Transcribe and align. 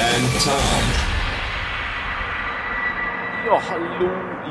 and 0.00 0.42
Tom. 0.44 0.52
Ja, 3.46 3.60
hallo, 3.68 4.10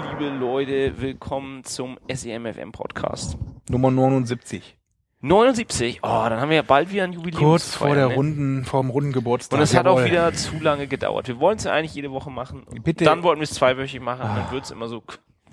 liebe 0.10 0.36
Leute, 0.36 1.00
willkommen 1.02 1.64
zum 1.64 1.98
SEMFM 2.14 2.74
Podcast. 2.74 3.38
Nummer 3.70 3.90
79. 3.90 4.78
79, 5.22 6.00
oh, 6.04 6.08
dann 6.08 6.42
haben 6.42 6.50
wir 6.50 6.58
ja 6.58 6.62
bald 6.64 6.92
wieder 6.92 7.06
ein 7.06 7.14
Jubiläum. 7.14 7.42
Kurz 7.42 7.76
vor 7.76 7.96
der 7.96 8.10
ne? 8.10 8.16
runden, 8.16 8.66
vor 8.66 8.82
dem 8.82 8.90
runden 8.90 9.14
Geburtstag. 9.14 9.58
Und 9.58 9.64
es 9.64 9.74
hat 9.74 9.88
auch 9.88 10.04
wieder 10.04 10.34
zu 10.34 10.60
lange 10.60 10.88
gedauert. 10.88 11.30
Wir 11.30 11.40
wollten 11.40 11.60
es 11.60 11.64
ja 11.64 11.72
eigentlich 11.72 11.96
jede 11.96 12.12
Woche 12.12 12.30
machen. 12.30 12.66
Bitte. 12.84 13.06
Dann 13.06 13.24
wollten 13.24 13.40
wir 13.40 13.46
es 13.46 13.54
zweiwöchig 13.54 14.02
machen 14.02 14.22
dann 14.22 14.52
wird 14.52 14.66
es 14.66 14.72
immer 14.72 14.90
so 14.90 15.02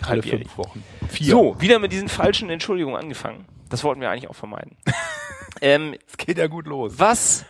alle 0.02 0.08
halbjährig. 0.08 0.48
fünf 0.48 0.58
Wochen. 0.58 0.82
Vier. 1.08 1.30
So, 1.30 1.60
wieder 1.60 1.78
mit 1.78 1.92
diesen 1.92 2.08
falschen 2.08 2.50
Entschuldigungen 2.50 3.00
angefangen. 3.00 3.46
Das 3.70 3.84
wollten 3.84 4.00
wir 4.00 4.10
eigentlich 4.10 4.28
auch 4.28 4.34
vermeiden. 4.34 4.76
ähm, 5.60 5.94
Es 6.08 6.16
geht 6.16 6.38
ja 6.38 6.48
gut 6.48 6.66
los. 6.66 6.98
was, 6.98 7.46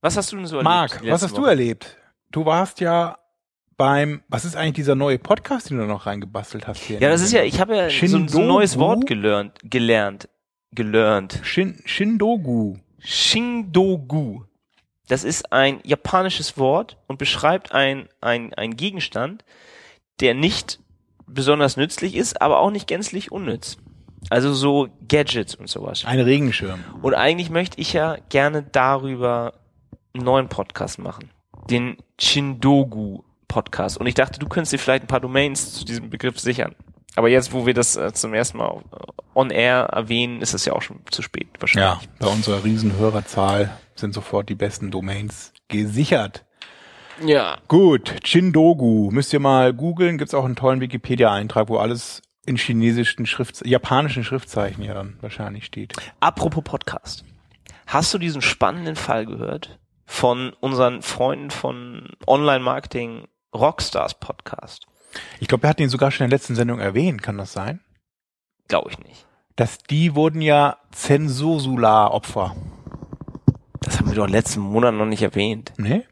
was 0.00 0.16
hast 0.16 0.32
du 0.32 0.36
denn 0.36 0.46
so 0.46 0.56
erlebt? 0.56 0.64
Marc, 0.64 1.06
was 1.06 1.22
hast 1.22 1.36
du 1.36 1.42
Wochen? 1.42 1.48
erlebt? 1.50 1.96
Du 2.30 2.44
warst 2.44 2.80
ja 2.80 3.18
beim, 3.76 4.22
was 4.28 4.44
ist 4.44 4.56
eigentlich 4.56 4.74
dieser 4.74 4.94
neue 4.94 5.18
Podcast, 5.18 5.70
den 5.70 5.78
du 5.78 5.84
noch 5.84 6.06
reingebastelt 6.06 6.66
hast 6.66 6.82
hier? 6.82 7.00
Ja, 7.00 7.08
das 7.08 7.22
ist 7.22 7.32
ja, 7.32 7.42
ich 7.42 7.60
habe 7.60 7.76
ja 7.76 7.90
so, 7.90 8.06
so 8.06 8.16
ein 8.16 8.28
Shindogu? 8.28 8.40
neues 8.44 8.78
Wort 8.78 9.06
gelernt, 9.06 9.58
gelernt, 9.64 10.28
gelernt. 10.72 11.40
Shin, 11.42 11.80
Shindogu. 11.84 12.76
Shindogu. 12.98 14.44
Das 15.08 15.24
ist 15.24 15.52
ein 15.52 15.80
japanisches 15.82 16.56
Wort 16.56 16.98
und 17.08 17.18
beschreibt 17.18 17.72
ein, 17.72 18.08
ein, 18.20 18.54
ein 18.54 18.76
Gegenstand, 18.76 19.44
der 20.20 20.34
nicht 20.34 20.78
besonders 21.26 21.76
nützlich 21.76 22.14
ist, 22.14 22.40
aber 22.40 22.60
auch 22.60 22.70
nicht 22.70 22.86
gänzlich 22.86 23.32
unnütz. 23.32 23.76
Also 24.28 24.52
so 24.52 24.88
Gadgets 25.08 25.54
und 25.54 25.68
sowas. 25.68 26.04
Ein 26.04 26.20
Regenschirm. 26.20 26.84
Und 27.02 27.14
eigentlich 27.14 27.50
möchte 27.50 27.80
ich 27.80 27.92
ja 27.92 28.18
gerne 28.28 28.62
darüber 28.62 29.54
einen 30.14 30.24
neuen 30.24 30.48
Podcast 30.48 30.98
machen. 30.98 31.30
Den 31.70 31.96
Shindogu 32.18 33.22
Podcast. 33.48 33.98
Und 33.98 34.06
ich 34.06 34.14
dachte, 34.14 34.38
du 34.38 34.48
könntest 34.48 34.72
dir 34.72 34.78
vielleicht 34.78 35.04
ein 35.04 35.08
paar 35.08 35.20
Domains 35.20 35.72
zu 35.74 35.84
diesem 35.84 36.08
Begriff 36.10 36.38
sichern. 36.38 36.74
Aber 37.16 37.28
jetzt, 37.28 37.52
wo 37.52 37.66
wir 37.66 37.74
das 37.74 37.96
äh, 37.96 38.12
zum 38.12 38.32
ersten 38.34 38.58
Mal 38.58 38.70
äh, 38.92 39.06
on 39.34 39.50
air 39.50 39.88
erwähnen, 39.92 40.40
ist 40.40 40.54
es 40.54 40.64
ja 40.64 40.72
auch 40.72 40.82
schon 40.82 41.00
zu 41.10 41.22
spät 41.22 41.48
Ja, 41.54 41.60
wahrscheinlich. 41.60 42.08
bei 42.20 42.28
unserer 42.28 42.62
riesen 42.64 42.96
Hörerzahl 42.96 43.76
sind 43.96 44.14
sofort 44.14 44.48
die 44.48 44.54
besten 44.54 44.90
Domains 44.92 45.52
gesichert. 45.68 46.44
Ja. 47.24 47.58
Gut, 47.68 48.14
Chindogu. 48.24 49.10
Müsst 49.10 49.32
ihr 49.32 49.40
mal 49.40 49.74
googeln. 49.74 50.16
Gibt's 50.16 50.32
auch 50.34 50.44
einen 50.44 50.56
tollen 50.56 50.80
Wikipedia-Eintrag, 50.80 51.68
wo 51.68 51.76
alles 51.78 52.22
in 52.46 52.56
chinesischen 52.56 53.26
Schrift, 53.26 53.66
japanischen 53.66 54.24
Schriftzeichen 54.24 54.82
ja 54.84 54.94
dann 54.94 55.18
wahrscheinlich 55.20 55.64
steht. 55.66 55.92
Apropos 56.20 56.62
Podcast. 56.64 57.24
Hast 57.86 58.14
du 58.14 58.18
diesen 58.18 58.40
spannenden 58.40 58.94
Fall 58.96 59.26
gehört 59.26 59.79
von 60.10 60.52
unseren 60.58 61.02
Freunden 61.02 61.50
von 61.50 62.08
Online-Marketing 62.26 63.28
Rockstars 63.54 64.14
Podcast? 64.14 64.86
Ich 65.38 65.46
glaube, 65.46 65.62
wir 65.62 65.70
hatten 65.70 65.82
ihn 65.82 65.88
sogar 65.88 66.10
schon 66.10 66.24
in 66.24 66.30
der 66.30 66.36
letzten 66.36 66.56
Sendung 66.56 66.80
erwähnt, 66.80 67.22
kann 67.22 67.38
das 67.38 67.52
sein? 67.52 67.80
Glaube 68.66 68.90
ich 68.90 68.98
nicht. 68.98 69.24
Dass 69.54 69.78
die 69.78 70.16
wurden 70.16 70.42
ja 70.42 70.78
Zensursular-Opfer. 70.90 72.56
Das 73.80 73.98
haben 73.98 74.08
wir 74.08 74.16
doch 74.16 74.28
letzten 74.28 74.60
Monat 74.60 74.94
noch 74.94 75.06
nicht 75.06 75.22
erwähnt. 75.22 75.72
Ne? 75.78 76.02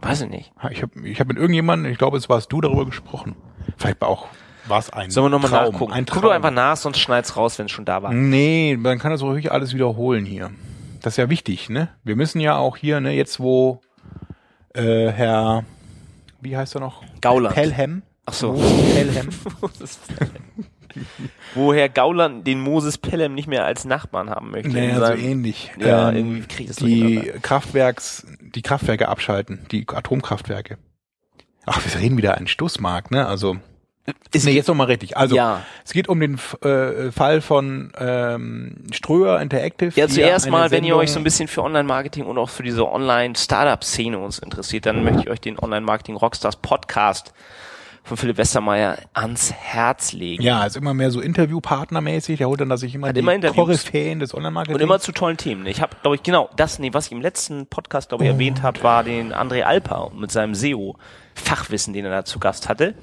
Weiß 0.00 0.22
ich 0.22 0.28
nicht. 0.28 0.52
Ich 0.70 0.82
habe 0.82 1.08
ich 1.08 1.20
hab 1.20 1.28
mit 1.28 1.36
irgendjemandem, 1.36 1.90
ich 1.90 1.98
glaube, 1.98 2.18
es 2.18 2.28
warst 2.28 2.52
du, 2.52 2.60
darüber 2.60 2.84
gesprochen. 2.84 3.36
Vielleicht 3.76 4.00
war 4.00 4.08
auch, 4.08 4.26
war 4.66 4.80
es 4.80 4.90
ein 4.90 5.10
Sollen 5.10 5.26
wir 5.26 5.38
nochmal 5.38 5.52
nachgucken? 5.52 5.92
Ein 5.92 6.04
Guck 6.04 6.22
doch 6.22 6.32
einfach 6.32 6.50
nach, 6.50 6.76
sonst 6.76 6.98
schneid's 6.98 7.36
raus, 7.36 7.58
wenn 7.60 7.66
es 7.66 7.72
schon 7.72 7.84
da 7.84 8.02
war. 8.02 8.12
Nee, 8.12 8.76
man 8.76 8.98
kann 8.98 9.12
das 9.12 9.22
ruhig 9.22 9.52
alles 9.52 9.72
wiederholen 9.72 10.26
hier. 10.26 10.50
Das 11.06 11.12
ist 11.12 11.18
ja 11.18 11.30
wichtig, 11.30 11.68
ne? 11.68 11.88
Wir 12.02 12.16
müssen 12.16 12.40
ja 12.40 12.56
auch 12.56 12.76
hier, 12.76 12.98
ne, 12.98 13.12
jetzt 13.12 13.38
wo 13.38 13.80
äh, 14.74 15.06
Herr, 15.06 15.62
wie 16.40 16.56
heißt 16.56 16.74
er 16.74 16.80
noch? 16.80 17.04
Gauland. 17.20 17.54
Pelham. 17.54 18.02
Ach 18.24 18.32
so. 18.32 18.54
Moses 18.54 20.00
Pelham. 20.08 20.66
Wo 21.54 21.72
Herr 21.72 21.88
Gauland 21.88 22.44
den 22.44 22.60
Moses 22.60 22.98
Pelham 22.98 23.34
nicht 23.34 23.46
mehr 23.46 23.64
als 23.64 23.84
Nachbarn 23.84 24.30
haben 24.30 24.50
möchte. 24.50 24.70
Naja, 24.70 25.06
so 25.06 25.12
ähnlich. 25.12 25.70
Ja, 25.78 26.08
Ähm, 26.08 26.16
irgendwie 26.16 26.40
krieg 26.48 26.60
ich 26.62 26.66
das 26.74 26.76
Die. 26.78 27.32
Kraftwerks, 27.40 28.26
die 28.40 28.62
Kraftwerke 28.62 29.08
abschalten, 29.08 29.64
die 29.70 29.86
Atomkraftwerke. 29.88 30.76
Ach, 31.66 31.80
wir 31.84 32.00
reden 32.00 32.16
wieder 32.16 32.36
ein 32.36 32.48
Stoßmarkt, 32.48 33.12
ne? 33.12 33.28
Also, 33.28 33.58
nee, 34.34 34.50
jetzt 34.52 34.68
nochmal 34.68 34.86
richtig. 34.86 35.16
Also, 35.16 35.36
Ja. 35.36 35.62
es 35.84 35.92
geht 35.92 36.08
um 36.08 36.20
den 36.20 36.38
äh, 36.62 37.10
Fall 37.10 37.40
von 37.40 37.92
ähm, 37.98 38.84
Ströer 38.92 39.40
Interactive. 39.40 39.92
Ja, 39.98 40.08
zuerst 40.08 40.48
mal, 40.48 40.70
wenn 40.70 40.84
ihr 40.84 40.96
euch 40.96 41.10
so 41.12 41.18
ein 41.18 41.24
bisschen 41.24 41.48
für 41.48 41.62
Online-Marketing 41.62 42.24
und 42.24 42.38
auch 42.38 42.48
für 42.50 42.62
diese 42.62 42.86
Online-Startup-Szene 42.90 44.18
uns 44.18 44.38
interessiert, 44.38 44.86
dann 44.86 45.04
möchte 45.04 45.20
ich 45.22 45.30
euch 45.30 45.40
den 45.40 45.58
Online-Marketing 45.58 46.16
Rockstars 46.16 46.56
Podcast 46.56 47.32
von 48.06 48.16
Philipp 48.16 48.36
Westermeier 48.36 48.98
ans 49.14 49.52
Herz 49.52 50.12
legen. 50.12 50.40
Ja, 50.40 50.64
ist 50.64 50.76
immer 50.76 50.94
mehr 50.94 51.10
so 51.10 51.20
Interviewpartnermäßig. 51.20 52.38
Der 52.38 52.48
holt 52.48 52.60
dann, 52.60 52.68
dass 52.68 52.84
ich 52.84 52.94
immer 52.94 53.08
Hat 53.08 53.16
die 53.16 53.20
immer. 53.20 53.36
Koryphäen 53.40 54.20
des 54.20 54.32
Online-Marketings. 54.32 54.76
Und 54.76 54.80
immer 54.80 55.00
zu 55.00 55.10
tollen 55.10 55.36
Themen. 55.36 55.66
Ich 55.66 55.80
habe, 55.80 55.96
glaube 56.02 56.14
ich, 56.14 56.22
genau 56.22 56.48
das, 56.56 56.78
nee, 56.78 56.90
was 56.92 57.06
ich 57.06 57.12
im 57.12 57.20
letzten 57.20 57.66
Podcast, 57.66 58.10
glaube 58.10 58.22
ich, 58.24 58.30
erwähnt 58.30 58.62
habe, 58.62 58.80
war 58.84 59.02
den 59.02 59.34
André 59.34 59.62
Alper 59.62 60.12
mit 60.16 60.30
seinem 60.30 60.54
SEO-Fachwissen, 60.54 61.92
den 61.94 62.04
er 62.04 62.12
da 62.12 62.24
zu 62.24 62.38
Gast 62.38 62.68
hatte. 62.68 62.94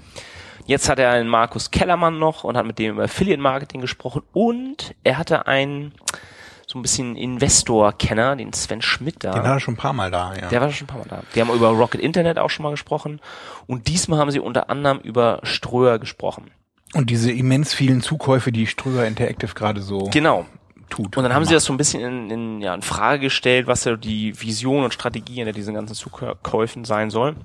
Jetzt 0.65 0.89
hat 0.89 0.99
er 0.99 1.11
einen 1.11 1.29
Markus 1.29 1.71
Kellermann 1.71 2.19
noch 2.19 2.43
und 2.43 2.57
hat 2.57 2.65
mit 2.65 2.79
dem 2.79 2.93
über 2.95 3.03
Affiliate-Marketing 3.03 3.81
gesprochen 3.81 4.21
und 4.33 4.95
er 5.03 5.17
hatte 5.17 5.47
einen 5.47 5.93
so 6.65 6.79
ein 6.79 6.81
bisschen 6.81 7.15
Investor-Kenner, 7.15 8.35
den 8.35 8.53
Sven 8.53 8.81
Schmidt 8.81 9.23
da. 9.23 9.31
Den 9.31 9.43
er 9.43 9.59
schon 9.59 9.75
ein 9.75 9.77
paar 9.77 9.93
Mal 9.93 10.09
da, 10.11 10.33
ja. 10.33 10.47
Der 10.49 10.61
war 10.61 10.71
schon 10.71 10.85
ein 10.85 10.87
paar 10.87 10.99
Mal 10.99 11.07
da. 11.09 11.21
Die 11.35 11.41
haben 11.41 11.51
über 11.51 11.69
Rocket 11.69 12.01
Internet 12.01 12.39
auch 12.39 12.49
schon 12.49 12.63
mal 12.63 12.71
gesprochen. 12.71 13.19
Und 13.67 13.87
diesmal 13.87 14.17
haben 14.19 14.31
sie 14.31 14.39
unter 14.39 14.69
anderem 14.69 14.99
über 14.99 15.39
Ströer 15.43 15.99
gesprochen. 15.99 16.51
Und 16.93 17.09
diese 17.09 17.31
immens 17.31 17.73
vielen 17.73 18.01
Zukäufe, 18.01 18.51
die 18.51 18.67
Ströer 18.67 19.05
Interactive 19.05 19.53
gerade 19.53 19.81
so 19.81 20.09
Genau. 20.11 20.45
tut. 20.89 21.17
Und 21.17 21.23
dann 21.23 21.33
haben 21.33 21.45
sie 21.45 21.53
das 21.53 21.65
so 21.65 21.73
ein 21.73 21.77
bisschen 21.77 22.01
in, 22.01 22.29
in, 22.29 22.61
ja, 22.61 22.73
in 22.73 22.81
Frage 22.81 23.19
gestellt, 23.19 23.67
was 23.67 23.83
ja 23.83 23.95
die 23.95 24.39
Vision 24.39 24.83
und 24.83 24.93
Strategie 24.93 25.35
hinter 25.35 25.51
diesen 25.51 25.73
ganzen 25.73 25.95
Zukäufen 25.95 26.85
sein 26.85 27.09
soll. 27.09 27.35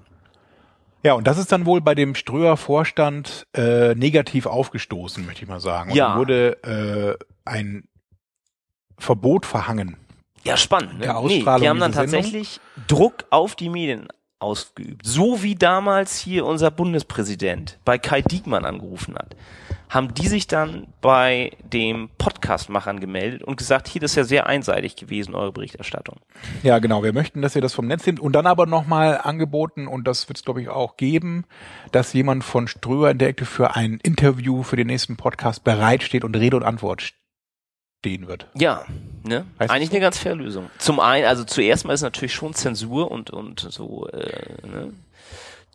Ja, 1.03 1.15
und 1.15 1.27
das 1.27 1.39
ist 1.39 1.53
dann 1.53 1.65
wohl 1.65 1.81
bei 1.81 1.95
dem 1.95 2.15
Ströer 2.15 2.57
Vorstand 2.57 3.47
äh, 3.55 3.95
negativ 3.95 4.47
aufgestoßen, 4.47 5.25
möchte 5.25 5.43
ich 5.45 5.49
mal 5.49 5.61
sagen. 5.61 5.91
Und 5.91 5.97
Ja. 5.97 6.17
wurde 6.17 7.17
äh, 7.21 7.25
ein 7.45 7.85
Verbot 8.99 9.47
verhangen. 9.47 9.97
Ja, 10.45 10.57
spannend. 10.57 10.95
Ne? 10.95 11.01
Der 11.01 11.13
nee, 11.13 11.19
Ausstrahlung 11.19 11.63
die 11.63 11.69
haben 11.69 11.81
dann 11.81 11.93
dieser 11.93 12.09
Sendung? 12.09 12.23
tatsächlich 12.33 12.61
Druck 12.89 13.25
auf 13.31 13.55
die 13.55 13.69
Medien 13.69 14.09
ausgeübt. 14.41 15.05
So 15.05 15.43
wie 15.43 15.55
damals 15.55 16.19
hier 16.19 16.47
unser 16.47 16.71
Bundespräsident 16.71 17.79
bei 17.85 17.99
Kai 17.99 18.23
Diekmann 18.23 18.65
angerufen 18.65 19.15
hat. 19.15 19.37
Haben 19.89 20.13
die 20.13 20.29
sich 20.29 20.47
dann 20.47 20.87
bei 21.01 21.53
dem 21.65 22.11
Podcastmachern 22.19 23.01
gemeldet 23.01 23.43
und 23.43 23.57
gesagt, 23.57 23.89
hier, 23.89 24.03
das 24.03 24.11
ist 24.13 24.17
ja 24.17 24.25
sehr 24.25 24.47
einseitig 24.47 24.97
gewesen, 24.97 25.35
eure 25.35 25.51
Berichterstattung. 25.51 26.17
Ja, 26.63 26.79
genau. 26.79 27.03
Wir 27.03 27.15
möchten, 27.15 27.41
dass 27.41 27.57
ihr 27.57 27.63
das 27.63 27.73
vom 27.73 27.87
Netz 27.87 28.05
nehmt 28.05 28.21
und 28.21 28.35
dann 28.35 28.47
aber 28.47 28.67
nochmal 28.67 29.19
angeboten, 29.23 29.89
und 29.89 30.07
das 30.07 30.29
wird 30.29 30.37
es, 30.37 30.45
glaube 30.45 30.61
ich, 30.61 30.69
auch 30.69 30.99
geben, 30.99 31.47
dass 31.91 32.13
jemand 32.13 32.45
von 32.45 32.69
Ströer 32.69 33.11
Interactive 33.11 33.47
für 33.47 33.77
ein 33.77 33.99
Interview 34.03 34.63
für 34.63 34.77
den 34.77 34.89
nächsten 34.89 35.17
Podcast 35.17 35.65
bereitsteht 35.65 36.23
und 36.23 36.37
Rede 36.37 36.57
und 36.57 36.65
Antwort 36.65 37.15
stehen 38.01 38.29
wird. 38.29 38.47
Ja, 38.55 38.85
ne? 39.25 39.45
Heißt 39.59 39.71
Eigentlich 39.71 39.91
eine 39.91 40.01
ganz 40.01 40.19
faire 40.19 40.37
Lösung. 40.37 40.71
Zum 40.79 41.01
einen, 41.01 41.27
also 41.27 41.45
zuerst 41.45 41.85
mal 41.85 41.95
ist 41.95 42.03
natürlich 42.03 42.33
schon 42.33 42.55
Zensur 42.55 43.11
und 43.11 43.31
und 43.31 43.61
so 43.61 44.07
äh, 44.09 44.67
ne? 44.67 44.93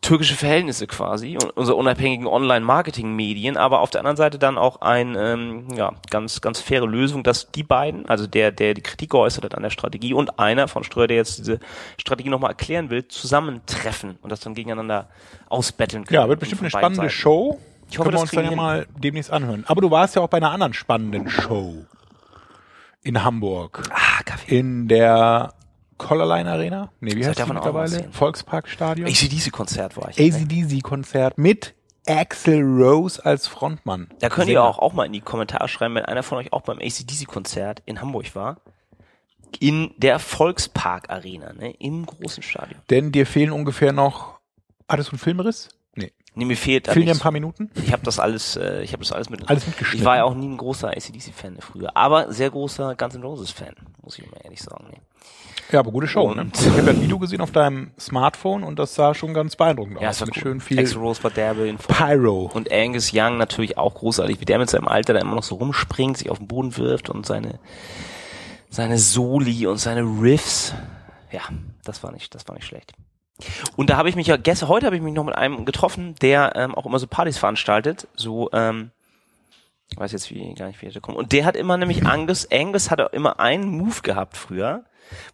türkische 0.00 0.34
Verhältnisse 0.34 0.86
quasi 0.86 1.36
und 1.36 1.50
unsere 1.50 1.76
unabhängigen 1.76 2.26
Online-Marketing-Medien, 2.26 3.56
aber 3.56 3.80
auf 3.80 3.90
der 3.90 4.00
anderen 4.00 4.16
Seite 4.16 4.38
dann 4.38 4.56
auch 4.56 4.80
ein 4.80 5.16
ähm, 5.18 5.68
ja 5.74 5.92
ganz 6.10 6.40
ganz 6.40 6.60
faire 6.60 6.86
Lösung, 6.86 7.24
dass 7.24 7.50
die 7.50 7.62
beiden, 7.62 8.06
also 8.06 8.26
der 8.26 8.52
der 8.52 8.72
die 8.72 8.82
Kritik 8.82 9.10
geäußert 9.10 9.44
hat 9.44 9.54
an 9.54 9.62
der 9.62 9.70
Strategie 9.70 10.14
und 10.14 10.38
einer 10.38 10.66
von 10.66 10.82
Ströer, 10.82 11.06
der 11.06 11.18
jetzt 11.18 11.38
diese 11.38 11.60
Strategie 11.98 12.30
nochmal 12.30 12.50
erklären 12.52 12.88
will, 12.88 13.06
zusammentreffen 13.06 14.16
und 14.22 14.32
das 14.32 14.40
dann 14.40 14.54
gegeneinander 14.54 15.08
ausbetteln 15.50 16.06
können. 16.06 16.22
Ja, 16.22 16.28
wird 16.28 16.40
bestimmt 16.40 16.62
eine 16.62 16.70
spannende 16.70 16.96
Seiten. 16.96 17.10
Show. 17.10 17.58
Ich 17.90 17.98
hoffe, 17.98 18.08
Können 18.08 18.16
wir 18.16 18.22
uns 18.22 18.30
dann 18.30 18.44
ja 18.46 18.56
mal 18.56 18.86
demnächst 18.96 19.30
anhören. 19.30 19.64
Aber 19.66 19.82
du 19.82 19.90
warst 19.90 20.16
ja 20.16 20.22
auch 20.22 20.28
bei 20.28 20.38
einer 20.38 20.50
anderen 20.50 20.72
spannenden 20.72 21.28
Show 21.28 21.84
in 23.04 23.22
Hamburg. 23.22 23.82
Ah, 23.90 24.22
Kaffee. 24.24 24.58
In 24.58 24.88
der 24.88 25.54
Collarline 25.98 26.50
Arena. 26.50 26.90
Nee, 27.00 27.14
wie 27.14 27.24
heißt 27.26 27.38
die 27.38 27.52
mittlerweile? 27.52 28.08
Volksparkstadion. 28.10 29.06
ACDC-Konzert 29.08 29.96
war 29.96 30.10
ich. 30.10 30.18
ne? 30.18 30.24
ACDC-Konzert 30.24 31.38
mit 31.38 31.74
Axel 32.06 32.62
Rose 32.62 33.24
als 33.24 33.46
Frontmann. 33.46 34.08
Da 34.18 34.28
könnt 34.28 34.46
Sänger. 34.46 34.60
ihr 34.60 34.64
auch, 34.64 34.78
auch 34.78 34.92
mal 34.92 35.04
in 35.06 35.12
die 35.12 35.20
Kommentare 35.20 35.68
schreiben, 35.68 35.94
wenn 35.94 36.04
einer 36.04 36.22
von 36.22 36.38
euch 36.38 36.52
auch 36.52 36.62
beim 36.62 36.78
ACDC-Konzert 36.78 37.82
in 37.86 38.00
Hamburg 38.00 38.34
war. 38.34 38.56
In 39.60 39.94
der 39.98 40.18
Volkspark 40.18 41.10
Arena, 41.10 41.52
ne? 41.52 41.70
Im 41.78 42.04
großen 42.04 42.42
Stadion. 42.42 42.80
Denn 42.90 43.12
dir 43.12 43.24
fehlen 43.26 43.52
ungefähr 43.52 43.92
noch. 43.92 44.40
Hattest 44.88 45.10
du 45.10 45.12
einen 45.12 45.20
Filmriss? 45.20 45.68
Nee. 46.34 46.40
Nee, 46.40 46.44
mir 46.46 46.56
fehlt 46.56 46.88
Fehlen 46.88 47.06
dir 47.06 47.12
ein 47.12 47.18
paar 47.18 47.30
Minuten? 47.32 47.70
Ich 47.84 47.92
habe 47.92 48.02
das 48.02 48.18
alles, 48.18 48.56
äh, 48.56 48.82
ich 48.82 48.92
habe 48.92 49.02
das 49.04 49.12
alles 49.12 49.30
mit. 49.30 49.48
Alles 49.48 49.66
mitgeschnitten. 49.66 50.00
Ich 50.00 50.04
war 50.04 50.16
ja 50.16 50.24
auch 50.24 50.34
nie 50.34 50.48
ein 50.48 50.56
großer 50.56 50.88
ACDC-Fan 50.88 51.58
früher, 51.60 51.96
aber 51.96 52.32
sehr 52.32 52.50
großer 52.50 52.94
Guns 52.96 53.14
N' 53.14 53.22
Roses-Fan, 53.22 53.74
muss 54.02 54.18
ich 54.18 54.28
mal 54.30 54.40
ehrlich 54.42 54.60
sagen. 54.60 54.84
Ne? 54.90 54.98
Ja, 55.72 55.80
aber 55.80 55.92
gute 55.92 56.06
Show, 56.08 56.34
ne? 56.34 56.42
Und- 56.42 56.56
Ich 56.60 56.66
habe 56.68 56.82
ja 56.82 56.88
ein 56.88 57.00
Video 57.02 57.18
gesehen 57.18 57.40
auf 57.40 57.50
deinem 57.52 57.92
Smartphone 57.98 58.64
und 58.64 58.78
das 58.78 58.94
sah 58.94 59.14
schon 59.14 59.32
ganz 59.32 59.56
beeindruckend 59.56 60.00
Ja, 60.00 60.10
aus. 60.10 60.20
war 60.20 60.26
mit 60.26 60.34
schön 60.36 60.60
viel 60.60 60.78
Axl 60.78 60.98
Rose 60.98 61.22
war 61.24 61.30
derbe 61.30 61.66
in. 61.68 61.78
Pyro. 61.78 62.50
Und 62.52 62.70
Angus 62.70 63.12
Young 63.14 63.38
natürlich 63.38 63.78
auch 63.78 63.94
großartig, 63.94 64.40
wie 64.40 64.44
der 64.44 64.58
mit 64.58 64.68
seinem 64.68 64.88
Alter 64.88 65.14
da 65.14 65.20
immer 65.20 65.36
noch 65.36 65.42
so 65.42 65.54
rumspringt, 65.54 66.18
sich 66.18 66.30
auf 66.30 66.38
den 66.38 66.48
Boden 66.48 66.76
wirft 66.76 67.08
und 67.10 67.24
seine 67.26 67.58
seine 68.68 68.98
Soli 68.98 69.66
und 69.68 69.78
seine 69.78 70.02
Riffs. 70.02 70.74
Ja, 71.30 71.42
das 71.84 72.02
war 72.02 72.10
nicht, 72.12 72.34
das 72.34 72.46
war 72.48 72.54
nicht 72.56 72.66
schlecht. 72.66 72.92
Und 73.76 73.90
da 73.90 73.96
habe 73.96 74.08
ich 74.08 74.16
mich 74.16 74.26
ja 74.26 74.36
gestern, 74.36 74.68
heute 74.68 74.86
habe 74.86 74.96
ich 74.96 75.02
mich 75.02 75.14
noch 75.14 75.24
mit 75.24 75.36
einem 75.36 75.64
getroffen, 75.64 76.14
der 76.20 76.52
ähm, 76.54 76.74
auch 76.74 76.86
immer 76.86 76.98
so 76.98 77.06
Partys 77.06 77.38
veranstaltet, 77.38 78.06
so 78.14 78.50
ähm, 78.52 78.90
ich 79.90 79.98
weiß 79.98 80.12
jetzt 80.12 80.30
wie 80.30 80.54
gar 80.54 80.66
nicht 80.66 80.80
wie 80.82 80.86
er 80.86 80.92
da 80.92 81.00
kommt. 81.00 81.18
Und 81.18 81.32
der 81.32 81.44
hat 81.44 81.56
immer 81.56 81.76
nämlich 81.76 82.06
Angus, 82.06 82.50
Angus 82.50 82.90
hat 82.90 83.00
auch 83.00 83.12
immer 83.12 83.40
einen 83.40 83.68
Move 83.70 84.02
gehabt 84.02 84.36
früher, 84.36 84.84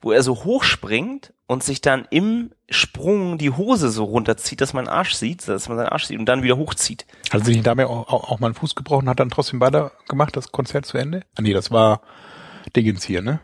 wo 0.01 0.13
er 0.13 0.23
so 0.23 0.45
hochspringt 0.45 1.33
und 1.47 1.63
sich 1.63 1.81
dann 1.81 2.07
im 2.11 2.51
Sprung 2.69 3.39
die 3.39 3.51
Hose 3.51 3.91
so 3.91 4.05
runterzieht, 4.05 4.61
dass 4.61 4.73
man 4.73 4.89
Arsch 4.89 5.15
sieht, 5.15 5.47
dass 5.47 5.69
man 5.69 5.79
seinen 5.79 5.89
Arsch 5.89 6.05
sieht 6.05 6.19
und 6.19 6.27
dann 6.27 6.43
wieder 6.43 6.57
hochzieht. 6.57 7.07
Hat 7.31 7.45
sich 7.45 7.57
nicht 7.57 7.67
dabei 7.67 7.87
auch, 7.87 8.09
auch, 8.09 8.31
auch 8.31 8.41
mal 8.41 8.49
einen 8.49 8.55
Fuß 8.55 8.75
gebrochen, 8.75 9.09
hat 9.09 9.21
dann 9.21 9.31
trotzdem 9.31 9.61
weitergemacht, 9.61 10.37
das 10.37 10.53
Konzert 10.53 10.87
zu 10.87 10.99
Ende? 10.99 11.23
Ah 11.37 11.43
nee, 11.43 11.53
das 11.53 11.71
war 11.71 12.03
Diggins 12.75 13.05
hier, 13.05 13.23
ne? 13.23 13.41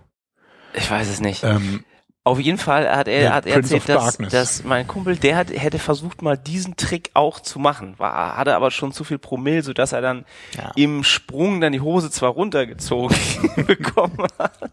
Ich 0.75 0.91
weiß 0.91 1.09
es 1.09 1.21
nicht. 1.21 1.43
Ähm, 1.45 1.85
Auf 2.27 2.41
jeden 2.41 2.59
Fall 2.59 2.91
hat 2.91 3.07
er, 3.07 3.21
Der 3.21 3.35
hat 3.35 3.47
er 3.47 3.55
erzählt, 3.55 3.89
dass, 3.89 4.19
dass 4.19 4.65
mein 4.65 4.85
Kumpel, 4.89 5.15
der 5.17 5.37
hat, 5.37 5.49
hätte 5.51 5.79
versucht, 5.79 6.23
mal 6.23 6.37
diesen 6.37 6.75
Trick 6.75 7.11
auch 7.15 7.39
zu 7.39 7.61
machen. 7.61 7.95
War, 7.99 8.37
hatte 8.37 8.57
aber 8.57 8.73
schon 8.73 8.91
zu 8.91 9.05
viel 9.05 9.19
Promille, 9.19 9.63
sodass 9.63 9.93
er 9.93 10.01
dann 10.01 10.25
Ja. 10.57 10.73
im 10.75 11.05
Sprung 11.05 11.61
dann 11.61 11.73
die 11.73 11.81
Hose 11.81 12.11
zwar 12.11 12.31
runtergezogen 12.31 13.17
bekommen 13.69 14.27
hat. 14.41 14.59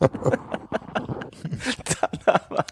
dann, 2.02 2.20
aber, 2.26 2.66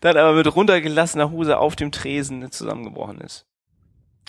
dann 0.00 0.16
aber 0.16 0.32
mit 0.32 0.56
runtergelassener 0.56 1.30
Hose 1.30 1.58
auf 1.58 1.76
dem 1.76 1.92
Tresen 1.92 2.50
zusammengebrochen 2.50 3.20
ist. 3.20 3.44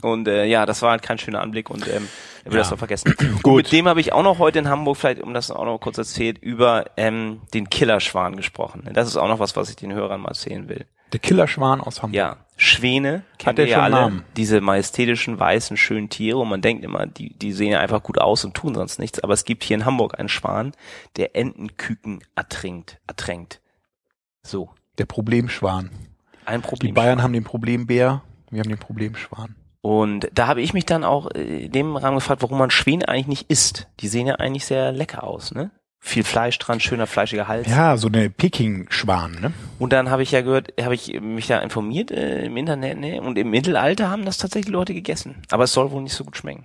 Und 0.03 0.27
äh, 0.27 0.45
ja, 0.45 0.65
das 0.65 0.81
war 0.81 0.91
halt 0.91 1.01
kein 1.01 1.17
schöner 1.17 1.41
Anblick 1.41 1.69
und 1.69 1.88
ähm, 1.88 2.07
er 2.44 2.51
will 2.51 2.57
Ja. 2.57 2.59
das 2.59 2.69
doch 2.69 2.77
vergessen. 2.77 3.13
Gut. 3.41 3.45
Und 3.45 3.55
mit 3.55 3.71
dem 3.71 3.88
habe 3.88 4.00
ich 4.01 4.13
auch 4.13 4.23
noch 4.23 4.39
heute 4.39 4.59
in 4.59 4.67
Hamburg, 4.69 4.97
vielleicht 4.97 5.21
um 5.21 5.33
das 5.33 5.50
auch 5.51 5.65
noch 5.65 5.77
kurz 5.79 5.97
erzählt, 5.97 6.38
über 6.39 6.85
ähm, 6.97 7.41
den 7.53 7.69
Killerschwan 7.69 8.35
gesprochen. 8.35 8.89
Das 8.94 9.07
ist 9.07 9.17
auch 9.17 9.27
noch 9.27 9.39
was, 9.39 9.55
was 9.55 9.69
ich 9.69 9.75
den 9.75 9.94
Hörern 9.94 10.21
mal 10.21 10.29
erzählen 10.29 10.67
will. 10.69 10.85
der 11.11 11.19
Killerschwan 11.19 11.79
aus 11.81 12.01
Hamburg. 12.01 12.15
Ja, 12.15 12.38
Schwäne 12.57 13.23
kennt 13.39 13.57
der 13.57 13.65
ihr 13.65 13.71
ja 13.71 13.81
alle. 13.83 13.95
Namen? 13.95 14.23
Diese 14.38 14.61
majestätischen, 14.61 15.39
weißen, 15.39 15.75
schönen 15.77 16.09
Tiere. 16.09 16.38
Und 16.38 16.49
man 16.49 16.61
denkt 16.61 16.83
immer, 16.83 17.06
die, 17.07 17.33
die 17.38 17.51
sehen 17.51 17.71
ja 17.71 17.79
einfach 17.79 18.03
gut 18.03 18.19
aus 18.19 18.44
und 18.45 18.53
tun 18.56 18.75
sonst 18.75 18.99
nichts. 18.99 19.19
Aber 19.21 19.33
es 19.33 19.44
gibt 19.45 19.63
hier 19.63 19.75
in 19.77 19.85
Hamburg 19.85 20.19
einen 20.19 20.29
Schwan, 20.29 20.73
der 21.17 21.35
Entenküken 21.35 22.23
ertrinkt. 22.35 22.99
ertränkt. 23.07 23.59
So, 24.44 24.69
Der 24.97 25.06
Problemschwan. 25.06 25.89
ein 26.45 26.61
Die 26.61 26.67
Problem. 26.67 26.94
Bayern 26.94 27.23
haben 27.23 27.33
den 27.33 27.44
Problembär, 27.44 28.21
wir 28.51 28.59
haben 28.59 28.69
den 28.69 28.77
Problemschwan. 28.77 29.56
Und 29.85 30.30
da 30.33 30.47
habe 30.47 30.62
ich 30.62 30.74
mich 30.74 30.85
dann 30.85 31.03
auch 31.03 31.30
äh, 31.35 31.65
in 31.65 31.71
dem 31.74 31.97
Rahmen 31.97 32.15
gefragt, 32.15 32.41
warum 32.41 32.57
man 32.57 32.71
Schwäne 32.71 33.09
eigentlich 33.09 33.27
nicht 33.27 33.50
isst. 33.51 33.89
Die 34.00 34.07
sehen 34.07 34.27
ja 34.27 34.35
eigentlich 34.35 34.65
sehr 34.65 34.94
lecker 34.94 35.25
aus, 35.25 35.53
ne? 35.53 35.71
Viel 36.00 36.24
Fleisch 36.24 36.57
dran, 36.57 36.80
schöner 36.80 37.06
fleischiger 37.06 37.50
Hals. 37.50 37.68
Ja, 37.68 37.97
so 37.97 38.07
eine 38.07 38.30
Peking-Schwan, 38.30 39.39
ne? 39.41 39.53
Und 39.80 39.91
dann 39.91 40.09
habe 40.09 40.24
ich 40.24 40.31
ja 40.31 40.39
gehört, 40.39 40.74
habe 40.81 40.95
ich 40.95 41.19
mich 41.19 41.47
da 41.47 41.59
informiert 41.59 42.12
äh, 42.12 42.45
im 42.45 42.56
Internet, 42.56 42.97
ne? 42.97 43.19
Und 43.21 43.38
im 43.38 43.50
Mittelalter 43.50 44.09
haben 44.09 44.24
das 44.24 44.38
tatsächlich 44.38 44.71
Leute 44.71 44.94
gegessen. 44.94 45.41
Aber 45.51 45.65
es 45.65 45.74
soll 45.74 45.91
wohl 45.91 46.01
nicht 46.01 46.15
so 46.15 46.24
gut 46.24 46.38
schmecken. 46.38 46.63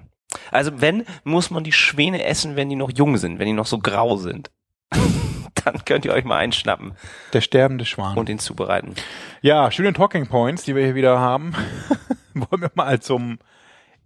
Also 0.52 0.80
wenn, 0.80 1.04
muss 1.24 1.50
man 1.50 1.64
die 1.64 1.72
Schwäne 1.72 2.22
essen, 2.24 2.54
wenn 2.54 2.68
die 2.68 2.76
noch 2.76 2.92
jung 2.92 3.16
sind, 3.16 3.40
wenn 3.40 3.46
die 3.46 3.52
noch 3.52 3.66
so 3.66 3.78
grau 3.80 4.16
sind. 4.16 4.52
dann 5.64 5.84
könnt 5.84 6.04
ihr 6.04 6.12
euch 6.12 6.24
mal 6.24 6.36
einschnappen 6.36 6.92
Der 7.32 7.40
sterbende 7.40 7.84
Schwan. 7.84 8.16
und 8.16 8.28
ihn 8.28 8.38
zubereiten. 8.38 8.94
Ja, 9.42 9.72
schöne 9.72 9.92
Talking 9.92 10.28
Points, 10.28 10.62
die 10.62 10.76
wir 10.76 10.84
hier 10.84 10.94
wieder 10.94 11.18
haben. 11.18 11.54
Wollen 12.50 12.62
wir 12.62 12.70
mal 12.74 13.00
zum 13.00 13.38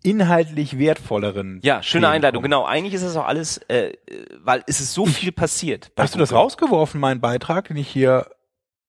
inhaltlich 0.02 0.78
wertvolleren. 0.78 1.60
Ja, 1.62 1.82
schöne 1.82 2.02
Themen 2.06 2.14
Einleitung. 2.14 2.42
kommen. 2.42 2.50
Genau, 2.50 2.64
eigentlich 2.64 2.94
ist 2.94 3.02
es 3.02 3.16
auch 3.16 3.26
alles, 3.26 3.58
äh, 3.68 3.92
weil 4.38 4.64
es 4.66 4.80
ist 4.80 4.94
so 4.94 5.06
viel 5.06 5.32
passiert. 5.32 5.92
Hast 5.96 6.14
du 6.14 6.18
das 6.18 6.32
rausgeworfen, 6.32 7.00
meinen 7.00 7.20
Beitrag, 7.20 7.68
den 7.68 7.76
ich 7.76 7.88
hier. 7.88 8.26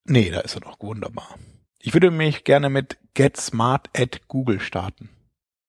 Nee, 0.05 0.31
da 0.31 0.39
ist 0.41 0.55
er 0.55 0.61
doch 0.61 0.81
wunderbar. 0.81 1.35
Ich 1.79 1.93
würde 1.93 2.11
mich 2.11 2.43
gerne 2.43 2.69
mit 2.69 2.97
Get 3.13 3.37
Smart 3.37 3.89
at 3.95 4.27
Google 4.27 4.59
starten. 4.59 5.09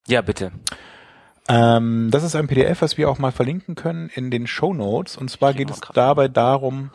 Ja, 0.07 0.23
bitte. 0.23 0.53
Ähm, 1.49 2.09
das 2.11 2.23
ist 2.23 2.37
ein 2.37 2.47
PDF, 2.47 2.81
was 2.83 2.97
wir 2.97 3.11
auch 3.11 3.19
mal 3.19 3.33
verlinken 3.33 3.75
können 3.75 4.09
in 4.09 4.31
den 4.31 4.47
Show 4.47 4.73
Notes. 4.73 5.17
Und 5.17 5.31
zwar 5.31 5.53
geht 5.53 5.71
es 5.71 5.81
dabei 5.93 6.29
darum, 6.29 6.91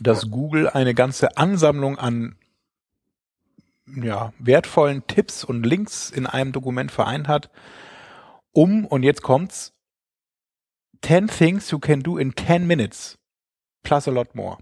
dass 0.00 0.30
Google 0.30 0.68
eine 0.68 0.94
ganze 0.94 1.36
Ansammlung 1.36 1.98
an 1.98 2.36
ja, 3.96 4.32
wertvollen 4.38 5.06
Tipps 5.06 5.44
und 5.44 5.64
Links 5.64 6.10
in 6.10 6.26
einem 6.26 6.52
Dokument 6.52 6.90
vereint 6.90 7.28
hat, 7.28 7.50
um, 8.52 8.86
und 8.86 9.02
jetzt 9.02 9.22
kommt's, 9.22 9.72
10 11.02 11.28
things 11.28 11.70
you 11.70 11.78
can 11.78 12.00
do 12.00 12.18
in 12.18 12.34
10 12.34 12.66
minutes, 12.66 13.18
plus 13.82 14.08
a 14.08 14.10
lot 14.10 14.34
more. 14.34 14.58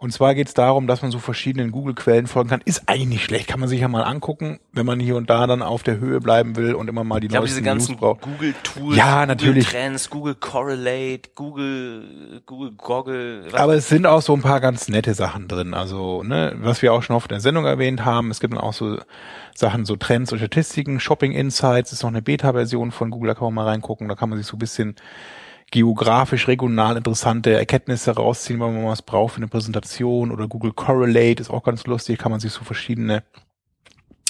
Und 0.00 0.14
zwar 0.14 0.34
geht 0.34 0.48
es 0.48 0.54
darum, 0.54 0.86
dass 0.86 1.02
man 1.02 1.10
so 1.10 1.18
verschiedenen 1.18 1.72
Google-Quellen 1.72 2.26
folgen 2.26 2.48
kann. 2.48 2.62
Ist 2.64 2.88
eigentlich 2.88 3.08
nicht 3.08 3.24
schlecht, 3.24 3.48
kann 3.48 3.60
man 3.60 3.68
sich 3.68 3.80
ja 3.80 3.88
mal 3.88 4.02
angucken, 4.02 4.58
wenn 4.72 4.86
man 4.86 4.98
hier 4.98 5.14
und 5.14 5.28
da 5.28 5.46
dann 5.46 5.60
auf 5.60 5.82
der 5.82 5.98
Höhe 5.98 6.20
bleiben 6.20 6.56
will 6.56 6.74
und 6.74 6.88
immer 6.88 7.04
mal 7.04 7.20
die 7.20 7.26
Ich 7.26 7.32
neuesten 7.34 7.58
diese 7.58 7.60
News 7.60 7.66
ganzen 7.66 7.96
braucht. 7.98 8.22
Google-Tools, 8.22 8.96
Ja, 8.96 9.26
natürlich. 9.26 9.66
Google-Trends, 9.66 10.08
Google 10.08 10.34
Correlate, 10.36 11.28
Google, 11.34 12.40
Google 12.46 12.72
Goggle. 12.78 13.44
Aber 13.52 13.74
es 13.74 13.88
sind 13.90 14.06
auch 14.06 14.22
so 14.22 14.32
ein 14.32 14.40
paar 14.40 14.60
ganz 14.60 14.88
nette 14.88 15.12
Sachen 15.12 15.48
drin. 15.48 15.74
Also, 15.74 16.22
ne, 16.22 16.56
was 16.62 16.80
wir 16.80 16.94
auch 16.94 17.02
schon 17.02 17.14
oft 17.14 17.30
in 17.30 17.34
der 17.34 17.40
Sendung 17.40 17.66
erwähnt 17.66 18.02
haben, 18.02 18.30
es 18.30 18.40
gibt 18.40 18.54
dann 18.54 18.60
auch 18.60 18.72
so 18.72 18.96
Sachen, 19.54 19.84
so 19.84 19.96
Trends 19.96 20.32
und 20.32 20.38
Statistiken, 20.38 20.98
Shopping 20.98 21.32
Insights 21.32 21.92
ist 21.92 22.02
noch 22.02 22.08
eine 22.08 22.22
Beta-Version 22.22 22.90
von 22.90 23.10
Google, 23.10 23.28
da 23.28 23.34
kann 23.34 23.44
man 23.44 23.54
mal 23.54 23.66
reingucken, 23.66 24.08
da 24.08 24.14
kann 24.14 24.30
man 24.30 24.38
sich 24.38 24.46
so 24.46 24.56
ein 24.56 24.60
bisschen 24.60 24.96
geografisch, 25.70 26.48
regional 26.48 26.96
interessante 26.96 27.52
Erkenntnisse 27.52 28.12
rausziehen, 28.12 28.60
wenn 28.60 28.74
man 28.74 28.86
was 28.86 29.02
braucht 29.02 29.34
für 29.34 29.38
eine 29.38 29.48
Präsentation 29.48 30.32
oder 30.32 30.48
Google 30.48 30.72
Correlate 30.72 31.40
ist 31.40 31.50
auch 31.50 31.62
ganz 31.62 31.86
lustig, 31.86 32.18
kann 32.18 32.32
man 32.32 32.40
sich 32.40 32.52
so 32.52 32.64
verschiedene 32.64 33.22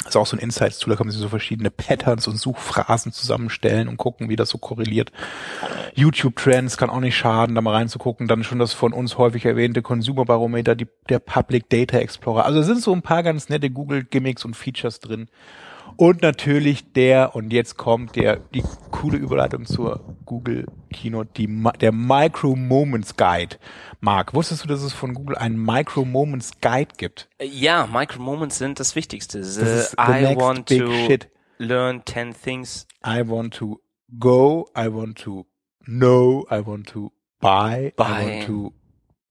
ist 0.07 0.17
auch 0.17 0.27
so 0.27 0.37
ein 0.37 0.41
Insights-Tool, 0.41 0.93
da 0.93 0.97
kann 0.97 1.07
man 1.07 1.13
sich 1.13 1.21
so 1.21 1.29
verschiedene 1.29 1.71
Patterns 1.71 2.27
und 2.27 2.39
Suchphrasen 2.39 3.13
zusammenstellen 3.13 3.87
und 3.87 3.99
gucken, 3.99 4.29
wie 4.29 4.37
das 4.37 4.49
so 4.49 4.57
korreliert. 4.57 5.13
YouTube-Trends 5.95 6.77
kann 6.79 6.89
auch 6.89 7.01
nicht 7.01 7.17
schaden, 7.17 7.55
da 7.55 7.61
mal 7.61 7.75
reinzugucken. 7.75 8.27
Dann 8.27 8.43
schon 8.43 8.59
das 8.59 8.73
von 8.73 8.93
uns 8.93 9.19
häufig 9.19 9.45
erwähnte 9.45 9.83
Consumer 9.83 10.25
Barometer, 10.25 10.75
die, 10.75 10.89
der 11.09 11.19
Public 11.19 11.69
Data 11.69 11.99
Explorer. 11.99 12.47
Also 12.47 12.61
es 12.61 12.67
sind 12.67 12.81
so 12.81 12.95
ein 12.95 13.03
paar 13.03 13.23
ganz 13.23 13.51
nette 13.51 13.71
Google-Gimmicks 13.71 14.45
und 14.45 14.57
Features 14.57 15.01
drin. 15.01 15.29
Und 16.01 16.23
natürlich 16.23 16.95
der, 16.95 17.37
und 17.37 17.53
jetzt 17.53 17.77
kommt 17.77 18.17
der, 18.17 18.37
die 18.55 18.65
coole 18.91 19.19
Überleitung 19.19 19.67
zur 19.67 20.17
Google 20.25 20.65
Keynote, 20.91 21.29
die, 21.37 21.47
der 21.79 21.93
Micro 21.93 22.57
Moments 22.57 23.17
Guide. 23.17 23.57
Marc, 24.01 24.33
wusstest 24.33 24.65
du, 24.65 24.69
dass 24.69 24.81
es 24.83 24.95
von 24.95 25.13
Google 25.13 25.37
einen 25.37 25.63
Micro 25.63 26.07
Moments 26.07 26.53
Guide 26.63 26.95
gibt? 26.97 27.29
Ja, 27.43 27.87
Micro-Moments 27.87 28.57
sind 28.57 28.81
das 28.81 28.97
Wichtigste. 28.97 29.45
The, 29.45 29.61
ist 29.61 29.91
the 29.91 29.97
I 30.11 30.23
next 30.23 30.41
want 30.41 30.67
big 30.71 30.81
to 30.81 30.91
shit. 30.91 31.29
learn 31.59 32.01
10 32.07 32.33
things. 32.33 32.87
I 33.05 33.21
want 33.29 33.53
to 33.57 33.79
go, 34.19 34.71
I 34.75 34.89
want 34.91 35.19
to 35.25 35.45
know, 35.85 36.47
I 36.51 36.65
want 36.67 36.89
to 36.95 37.13
buy, 37.41 37.89
I 37.89 37.93
Buy. 37.95 38.05
want 38.25 38.47
to 38.47 38.73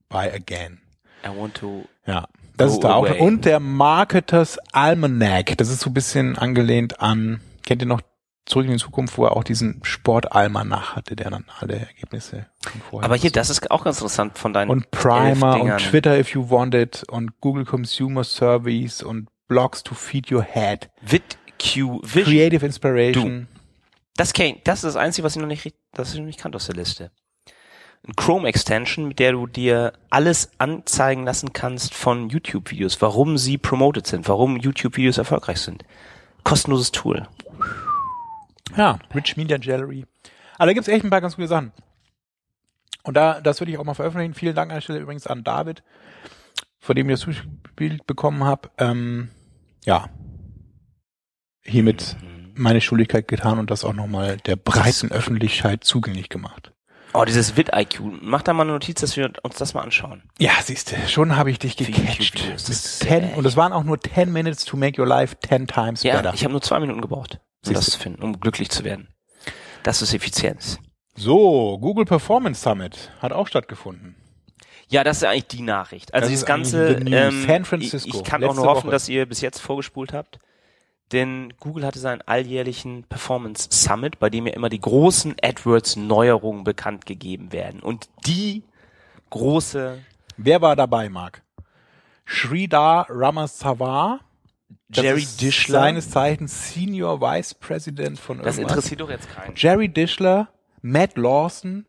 buy 0.07 0.29
again. 0.31 0.81
I 1.25 1.29
want 1.35 1.55
to 1.55 1.85
Ja, 2.05 2.27
das 2.59 2.73
ist 2.73 2.83
da 2.83 2.93
auch. 2.93 3.05
away. 3.07 3.19
Und 3.19 3.45
der 3.45 3.59
Marketers 3.59 4.57
Almanac, 4.71 5.57
das 5.57 5.69
ist 5.69 5.81
so 5.81 5.89
ein 5.89 5.93
bisschen 5.93 6.37
angelehnt 6.37 7.01
an, 7.01 7.41
kennt 7.65 7.81
ihr 7.81 7.87
noch 7.87 8.01
Zurück 8.49 8.65
in 8.65 8.71
die 8.71 8.77
Zukunft, 8.79 9.15
wo 9.19 9.25
er 9.25 9.37
auch 9.37 9.43
diesen 9.43 9.79
Sportalmanach 9.83 10.95
hatte, 10.95 11.15
der 11.15 11.29
dann 11.29 11.45
alle 11.59 11.75
Ergebnisse 11.75 12.47
Aber 12.93 13.15
hier, 13.15 13.31
das 13.31 13.51
ist 13.51 13.69
auch 13.69 13.83
ganz 13.83 13.97
interessant 13.97 14.39
von 14.39 14.53
deinen 14.53 14.71
und 14.71 14.89
Primer 14.89 15.61
und. 15.61 15.77
Twitter 15.77 16.17
if 16.17 16.33
you 16.33 16.49
want 16.49 16.73
it 16.73 17.03
und 17.09 17.39
Google 17.41 17.63
Consumer 17.63 18.23
Surveys 18.23 19.03
und 19.03 19.29
Blogs 19.47 19.83
to 19.83 19.93
feed 19.93 20.31
your 20.31 20.41
head. 20.41 20.89
VidQ, 21.03 22.01
Vision. 22.01 22.25
ein 24.95 25.13
Chrome 27.03 27.28
Extension, 28.45 29.07
mit 29.07 29.19
der 29.19 29.33
du 29.33 29.47
dir 29.47 29.93
alles 30.09 30.51
anzeigen 30.57 31.23
lassen 31.25 31.53
kannst 31.53 31.93
von 31.93 32.29
YouTube-Videos, 32.29 33.01
warum 33.01 33.37
sie 33.37 33.57
promoted 33.57 34.07
sind, 34.07 34.27
warum 34.27 34.57
YouTube-Videos 34.57 35.17
erfolgreich 35.17 35.59
sind. 35.59 35.83
Kostenloses 36.43 36.91
Tool. 36.91 37.27
Ja, 38.75 38.99
Rich 39.13 39.37
Media 39.37 39.57
Gallery. 39.57 40.05
Aber 40.57 40.67
da 40.67 40.73
gibt's 40.73 40.87
echt 40.87 41.03
ein 41.03 41.09
paar 41.09 41.21
ganz 41.21 41.35
gute 41.35 41.47
Sachen. 41.47 41.71
Und 43.03 43.15
da, 43.15 43.41
das 43.41 43.59
würde 43.59 43.71
ich 43.71 43.77
auch 43.77 43.83
mal 43.83 43.93
veröffentlichen. 43.93 44.33
Vielen 44.33 44.55
Dank 44.55 44.71
an 44.71 44.77
der 44.77 44.81
Stelle 44.81 44.99
übrigens 44.99 45.27
an 45.27 45.43
David, 45.43 45.83
von 46.79 46.95
dem 46.95 47.09
ich 47.09 47.23
das 47.23 47.35
Bild 47.75 48.05
bekommen 48.05 48.43
habe. 48.43 48.69
Ähm, 48.77 49.29
ja, 49.85 50.09
hiermit 51.61 52.17
meine 52.55 52.81
Schuldigkeit 52.81 53.27
getan 53.27 53.57
und 53.57 53.71
das 53.71 53.85
auch 53.85 53.93
nochmal 53.93 54.37
der 54.37 54.57
breiten 54.57 55.11
Öffentlichkeit 55.11 55.83
zugänglich 55.83 56.29
gemacht. 56.29 56.73
Oh, 57.13 57.25
dieses 57.25 57.57
VidIQ. 57.57 58.01
Mach 58.21 58.43
da 58.43 58.53
mal 58.53 58.63
eine 58.63 58.73
Notiz, 58.73 59.01
dass 59.01 59.17
wir 59.17 59.31
uns 59.41 59.55
das 59.55 59.73
mal 59.73 59.81
anschauen. 59.81 60.23
Ja, 60.37 60.51
siehst 60.63 60.91
du, 60.91 61.07
schon 61.07 61.35
habe 61.35 61.49
ich 61.49 61.57
dich 61.59 61.75
gecatcht. 61.75 62.47
Das 62.53 62.69
ist 62.69 63.03
Mit 63.03 63.09
10, 63.09 63.23
echt- 63.23 63.37
und 63.37 63.45
es 63.45 63.57
waren 63.57 63.73
auch 63.73 63.83
nur 63.83 63.99
10 63.99 64.31
minutes 64.31 64.63
to 64.65 64.77
make 64.77 65.01
your 65.01 65.07
life 65.07 65.35
10 65.47 65.67
times 65.67 66.03
Ja, 66.03 66.17
better. 66.17 66.33
ich 66.35 66.43
habe 66.43 66.51
nur 66.51 66.61
zwei 66.61 66.79
Minuten 66.79 67.01
gebraucht, 67.01 67.39
um 67.65 67.73
das 67.73 67.87
zu 67.89 67.99
finden, 67.99 68.21
um 68.21 68.39
glücklich 68.39 68.69
zu 68.69 68.83
werden. 68.83 69.07
Das 69.83 70.01
ist 70.01 70.13
Effizienz. 70.13 70.77
So, 71.15 71.77
Google 71.79 72.05
Performance 72.05 72.61
Summit 72.61 73.11
hat 73.21 73.33
auch 73.33 73.47
stattgefunden. 73.47 74.15
Ja, 74.87 75.03
das 75.03 75.17
ist 75.17 75.23
eigentlich 75.23 75.47
die 75.47 75.61
Nachricht. 75.61 76.13
Also 76.13 76.23
Das 76.25 76.29
dieses 76.29 76.45
ganze, 76.45 76.93
ähm, 76.93 77.45
San 77.47 77.65
Francisco, 77.65 78.07
ich, 78.09 78.15
ich 78.15 78.23
kann 78.23 78.43
auch 78.43 78.55
nur 78.55 78.65
hoffen, 78.65 78.85
Woche. 78.85 78.91
dass 78.91 79.07
ihr 79.09 79.25
bis 79.27 79.41
jetzt 79.41 79.59
vorgespult 79.59 80.13
habt. 80.13 80.39
Denn 81.11 81.53
Google 81.59 81.85
hatte 81.85 81.99
seinen 81.99 82.21
alljährlichen 82.21 83.03
Performance 83.03 83.67
Summit, 83.71 84.19
bei 84.19 84.29
dem 84.29 84.45
ja 84.45 84.53
immer 84.53 84.69
die 84.69 84.79
großen 84.81 85.35
AdWords-Neuerungen 85.41 86.63
bekannt 86.63 87.05
gegeben 87.05 87.51
werden. 87.51 87.79
Und 87.79 88.09
die 88.25 88.63
große 89.31 89.99
Wer 90.41 90.61
war 90.61 90.75
dabei, 90.77 91.09
Marc? 91.09 91.41
Sridhar 92.25 93.07
Ramasavar. 93.09 94.21
Das 94.87 95.03
Jerry 95.03 95.27
Dischler. 95.39 95.81
Seines 95.81 96.09
Zeichens 96.09 96.73
Senior 96.73 97.19
Vice 97.19 97.55
President 97.55 98.17
von 98.17 98.37
Das 98.37 98.57
irgendwas. 98.57 98.77
interessiert 98.77 99.01
doch 99.01 99.09
jetzt 99.09 99.29
keinen. 99.29 99.53
Jerry 99.55 99.89
Dischler, 99.89 100.47
Matt 100.81 101.17
Lawson, 101.17 101.85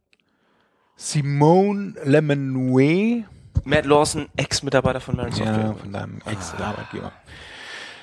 Simone 0.97 1.95
Lemonway. 2.05 3.25
Matt 3.65 3.87
Lawson, 3.87 4.29
Ex-Mitarbeiter 4.37 5.01
von 5.01 5.17
Marin 5.17 5.33
Ja, 5.37 5.75
von 5.75 5.93
deinem 5.93 6.21
Ex-Arbeitgeber. 6.27 7.13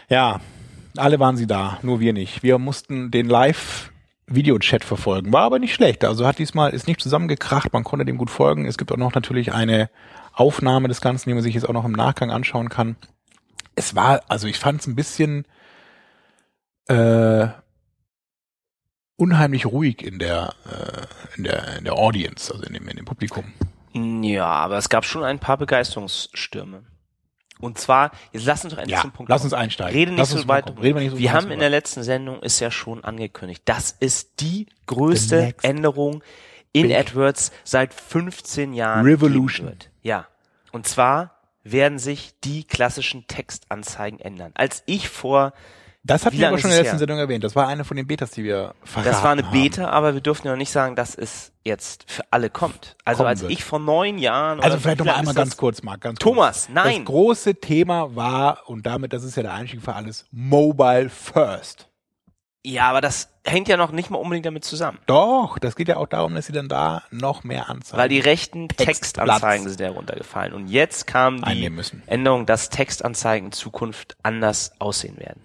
Ja, 0.09 0.39
alle 0.99 1.19
waren 1.19 1.37
sie 1.37 1.47
da, 1.47 1.79
nur 1.81 1.99
wir 1.99 2.13
nicht. 2.13 2.43
Wir 2.43 2.57
mussten 2.57 3.11
den 3.11 3.27
Live-Video-Chat 3.27 4.83
verfolgen. 4.83 5.33
War 5.33 5.43
aber 5.43 5.59
nicht 5.59 5.73
schlecht. 5.73 6.03
Also 6.05 6.27
hat 6.27 6.39
diesmal, 6.39 6.73
ist 6.73 6.87
nicht 6.87 7.01
zusammengekracht, 7.01 7.73
man 7.73 7.83
konnte 7.83 8.05
dem 8.05 8.17
gut 8.17 8.29
folgen. 8.29 8.65
Es 8.65 8.77
gibt 8.77 8.91
auch 8.91 8.97
noch 8.97 9.13
natürlich 9.13 9.53
eine 9.53 9.89
Aufnahme 10.33 10.87
des 10.87 11.01
Ganzen, 11.01 11.29
die 11.29 11.33
man 11.33 11.43
sich 11.43 11.55
jetzt 11.55 11.67
auch 11.67 11.73
noch 11.73 11.85
im 11.85 11.91
Nachgang 11.91 12.31
anschauen 12.31 12.69
kann. 12.69 12.95
Es 13.75 13.95
war, 13.95 14.21
also 14.27 14.47
ich 14.47 14.59
fand 14.59 14.81
es 14.81 14.87
ein 14.87 14.95
bisschen 14.95 15.45
äh, 16.87 17.47
unheimlich 19.17 19.65
ruhig 19.65 20.03
in 20.03 20.19
der, 20.19 20.53
äh, 20.65 21.37
in 21.37 21.43
der, 21.43 21.77
in 21.77 21.83
der 21.83 21.93
Audience, 21.93 22.53
also 22.53 22.65
in 22.65 22.73
dem, 22.73 22.87
in 22.87 22.97
dem 22.97 23.05
Publikum. 23.05 23.53
Ja, 23.93 24.45
aber 24.45 24.77
es 24.77 24.89
gab 24.89 25.05
schon 25.05 25.23
ein 25.23 25.39
paar 25.39 25.57
Begeisterungsstürme. 25.57 26.83
Und 27.59 27.77
zwar, 27.77 28.11
jetzt 28.31 28.45
lass 28.45 28.63
uns 28.63 28.73
doch 28.73 28.79
endlich 28.79 28.97
Ja, 28.97 29.01
zum 29.01 29.11
Punkt 29.11 29.29
lass 29.29 29.43
uns 29.43 29.53
einsteigen. 29.53 29.97
Rede 29.97 30.11
nicht 30.11 30.19
Lass 30.19 30.29
so 30.29 30.47
weit. 30.47 30.69
Reden 30.69 30.95
wir 30.95 31.01
nicht 31.01 31.11
so 31.11 31.17
wir 31.17 31.33
haben 31.33 31.51
in 31.51 31.59
der 31.59 31.69
letzten 31.69 32.03
Sendung 32.03 32.41
ist 32.41 32.59
ja 32.59 32.71
schon 32.71 33.03
angekündigt. 33.03 33.63
Das 33.65 33.91
ist 33.99 34.41
die 34.41 34.67
größte 34.85 35.55
Änderung 35.61 36.23
in 36.71 36.89
big 36.89 36.97
AdWords 36.97 37.51
seit 37.63 37.93
15 37.93 38.73
Jahren. 38.73 39.05
Revolution. 39.05 39.75
Ja. 40.03 40.27
Und 40.71 40.87
zwar 40.87 41.37
werden 41.63 41.99
sich 41.99 42.33
die 42.43 42.63
klassischen 42.63 43.27
Textanzeigen 43.27 44.19
ändern. 44.19 44.51
Als 44.55 44.83
ich 44.85 45.09
vor, 45.09 45.53
Das 46.07 46.25
hatten 46.25 46.37
wir 46.37 46.47
aber 46.47 46.57
schon 46.57 46.71
in 46.71 46.75
der 46.75 46.83
letzten 46.83 46.95
her? 46.95 46.99
Sendung 46.99 47.19
erwähnt. 47.19 47.43
Das 47.43 47.55
war 47.55 47.67
eine 47.67 47.83
von 47.83 47.97
den 47.97 48.07
Betas, 48.07 48.31
die 48.31 48.43
wir 48.43 48.73
verraten 48.83 49.09
das 49.11 49.23
war 49.23 49.31
eine 49.31 49.43
haben. 49.43 49.51
Beta, 49.51 49.89
aber 49.89 50.13
wir 50.13 50.21
durften 50.21 50.47
ja 50.47 50.53
noch 50.53 50.57
nicht 50.57 50.71
sagen, 50.71 50.95
dass 50.95 51.15
es 51.15 51.51
jetzt 51.63 52.09
für 52.09 52.23
alle 52.31 52.49
kommt. 52.49 52.95
Also 53.03 53.19
Kommen 53.19 53.29
als 53.29 53.41
wird. 53.41 53.51
ich 53.51 53.63
vor 53.63 53.79
neun 53.79 54.17
Jahren. 54.17 54.61
Also 54.61 54.79
vielleicht 54.79 54.99
noch 54.99 55.05
mal 55.05 55.15
einmal 55.15 55.33
ganz 55.33 55.57
kurz, 55.57 55.83
Marc, 55.83 56.01
ganz 56.01 56.19
Thomas, 56.19 56.65
kurz. 56.65 56.73
nein. 56.73 56.99
Das 56.99 57.05
große 57.05 57.55
Thema 57.55 58.15
war, 58.15 58.67
und 58.67 58.85
damit, 58.85 59.11
das 59.11 59.23
ist 59.23 59.35
ja 59.35 59.43
der 59.43 59.53
Einstieg 59.53 59.81
für 59.81 59.93
alles, 59.93 60.25
Mobile 60.31 61.09
First. 61.09 61.89
Ja, 62.65 62.89
aber 62.89 63.01
das 63.01 63.29
hängt 63.45 63.67
ja 63.69 63.77
noch 63.77 63.91
nicht 63.91 64.09
mal 64.09 64.17
unbedingt 64.17 64.45
damit 64.45 64.65
zusammen. 64.65 64.97
Doch, 65.05 65.57
das 65.57 65.75
geht 65.75 65.87
ja 65.87 65.97
auch 65.97 66.07
darum, 66.07 66.35
dass 66.35 66.47
sie 66.47 66.53
dann 66.53 66.67
da 66.67 67.03
noch 67.11 67.43
mehr 67.43 67.69
anzeigen. 67.69 68.01
Weil 68.01 68.09
die 68.09 68.19
rechten. 68.19 68.67
Textanzeigen 68.67 69.69
sind 69.69 69.79
ja 69.79 69.89
runtergefallen. 69.89 70.53
Und 70.53 70.67
jetzt 70.67 71.07
kam 71.07 71.41
die. 71.43 71.71
Änderung, 72.07 72.45
dass 72.45 72.69
Textanzeigen 72.69 73.47
in 73.47 73.51
Zukunft 73.53 74.17
anders 74.21 74.73
aussehen 74.79 75.17
werden. 75.17 75.41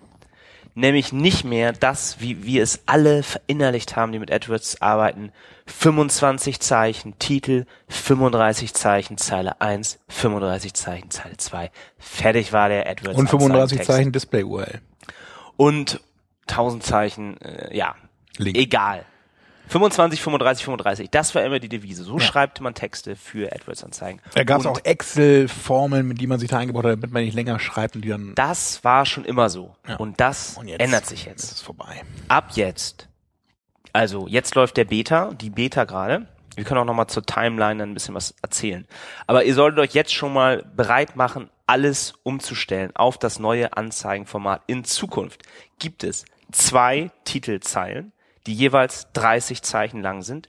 Nämlich 0.74 1.12
nicht 1.12 1.44
mehr 1.44 1.72
das, 1.72 2.20
wie 2.20 2.44
wir 2.44 2.62
es 2.62 2.80
alle 2.86 3.22
verinnerlicht 3.22 3.94
haben, 3.94 4.12
die 4.12 4.18
mit 4.18 4.32
AdWords 4.32 4.80
arbeiten. 4.80 5.30
25 5.66 6.60
Zeichen 6.60 7.18
Titel, 7.18 7.66
35 7.88 8.72
Zeichen 8.72 9.18
Zeile 9.18 9.60
1, 9.60 9.98
35 10.08 10.72
Zeichen 10.72 11.10
Zeile 11.10 11.36
2. 11.36 11.70
Fertig 11.98 12.52
war 12.52 12.68
der 12.68 12.88
AdWords. 12.88 13.18
und 13.18 13.28
35 13.28 13.80
Anzeigentext. 13.80 13.86
Zeichen 13.86 14.12
Display-URL. 14.12 14.80
Und 15.56 16.00
1000 16.48 16.82
Zeichen, 16.82 17.40
äh, 17.42 17.76
ja, 17.76 17.94
Link. 18.38 18.56
egal. 18.56 19.04
25, 19.68 20.20
35, 20.20 20.64
35, 20.64 21.10
das 21.10 21.34
war 21.34 21.42
immer 21.44 21.58
die 21.58 21.68
Devise. 21.68 22.04
So 22.04 22.18
schreibt 22.18 22.60
man 22.60 22.74
Texte 22.74 23.16
für 23.16 23.52
AdWords-Anzeigen. 23.52 24.20
Da 24.34 24.44
gab 24.44 24.60
es 24.60 24.66
auch 24.66 24.80
Excel-Formeln, 24.84 26.06
mit 26.06 26.20
die 26.20 26.26
man 26.26 26.38
sich 26.38 26.50
da 26.50 26.58
eingebaut 26.58 26.84
hat, 26.84 26.92
damit 26.92 27.10
man 27.10 27.24
nicht 27.24 27.34
länger 27.34 27.58
schreibt 27.58 27.96
und 27.96 28.02
die 28.04 28.08
dann 28.08 28.34
Das 28.34 28.84
war 28.84 29.06
schon 29.06 29.24
immer 29.24 29.48
so. 29.48 29.74
Ja. 29.88 29.96
Und 29.96 30.20
das 30.20 30.58
Und 30.58 30.68
jetzt 30.68 30.80
ändert 30.80 31.06
sich 31.06 31.20
ist 31.20 31.26
jetzt. 31.26 31.52
es 31.52 31.60
vorbei. 31.62 32.02
Ab 32.28 32.50
jetzt. 32.54 33.08
Also, 33.92 34.26
jetzt 34.26 34.54
läuft 34.54 34.76
der 34.76 34.84
Beta, 34.84 35.32
die 35.34 35.50
Beta 35.50 35.84
gerade. 35.84 36.26
Wir 36.54 36.64
können 36.64 36.80
auch 36.80 36.84
noch 36.84 36.94
mal 36.94 37.08
zur 37.08 37.24
Timeline 37.24 37.78
dann 37.78 37.90
ein 37.90 37.94
bisschen 37.94 38.14
was 38.14 38.34
erzählen. 38.42 38.86
Aber 39.26 39.44
ihr 39.44 39.54
solltet 39.54 39.78
euch 39.80 39.94
jetzt 39.94 40.12
schon 40.12 40.32
mal 40.34 40.64
bereit 40.76 41.16
machen, 41.16 41.48
alles 41.66 42.14
umzustellen 42.22 42.94
auf 42.94 43.16
das 43.16 43.38
neue 43.38 43.74
Anzeigenformat. 43.74 44.62
In 44.66 44.84
Zukunft 44.84 45.42
gibt 45.78 46.04
es 46.04 46.26
zwei 46.50 47.10
Titelzeilen, 47.24 48.12
die 48.46 48.54
jeweils 48.54 49.08
30 49.12 49.62
Zeichen 49.62 50.02
lang 50.02 50.22
sind. 50.22 50.48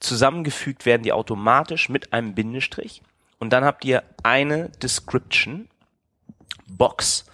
Zusammengefügt 0.00 0.86
werden 0.86 1.02
die 1.02 1.12
automatisch 1.12 1.88
mit 1.88 2.12
einem 2.12 2.34
Bindestrich. 2.34 3.02
Und 3.38 3.52
dann 3.52 3.64
habt 3.64 3.84
ihr 3.84 4.02
eine 4.22 4.70
Description 4.82 5.68
Box, 6.66 7.26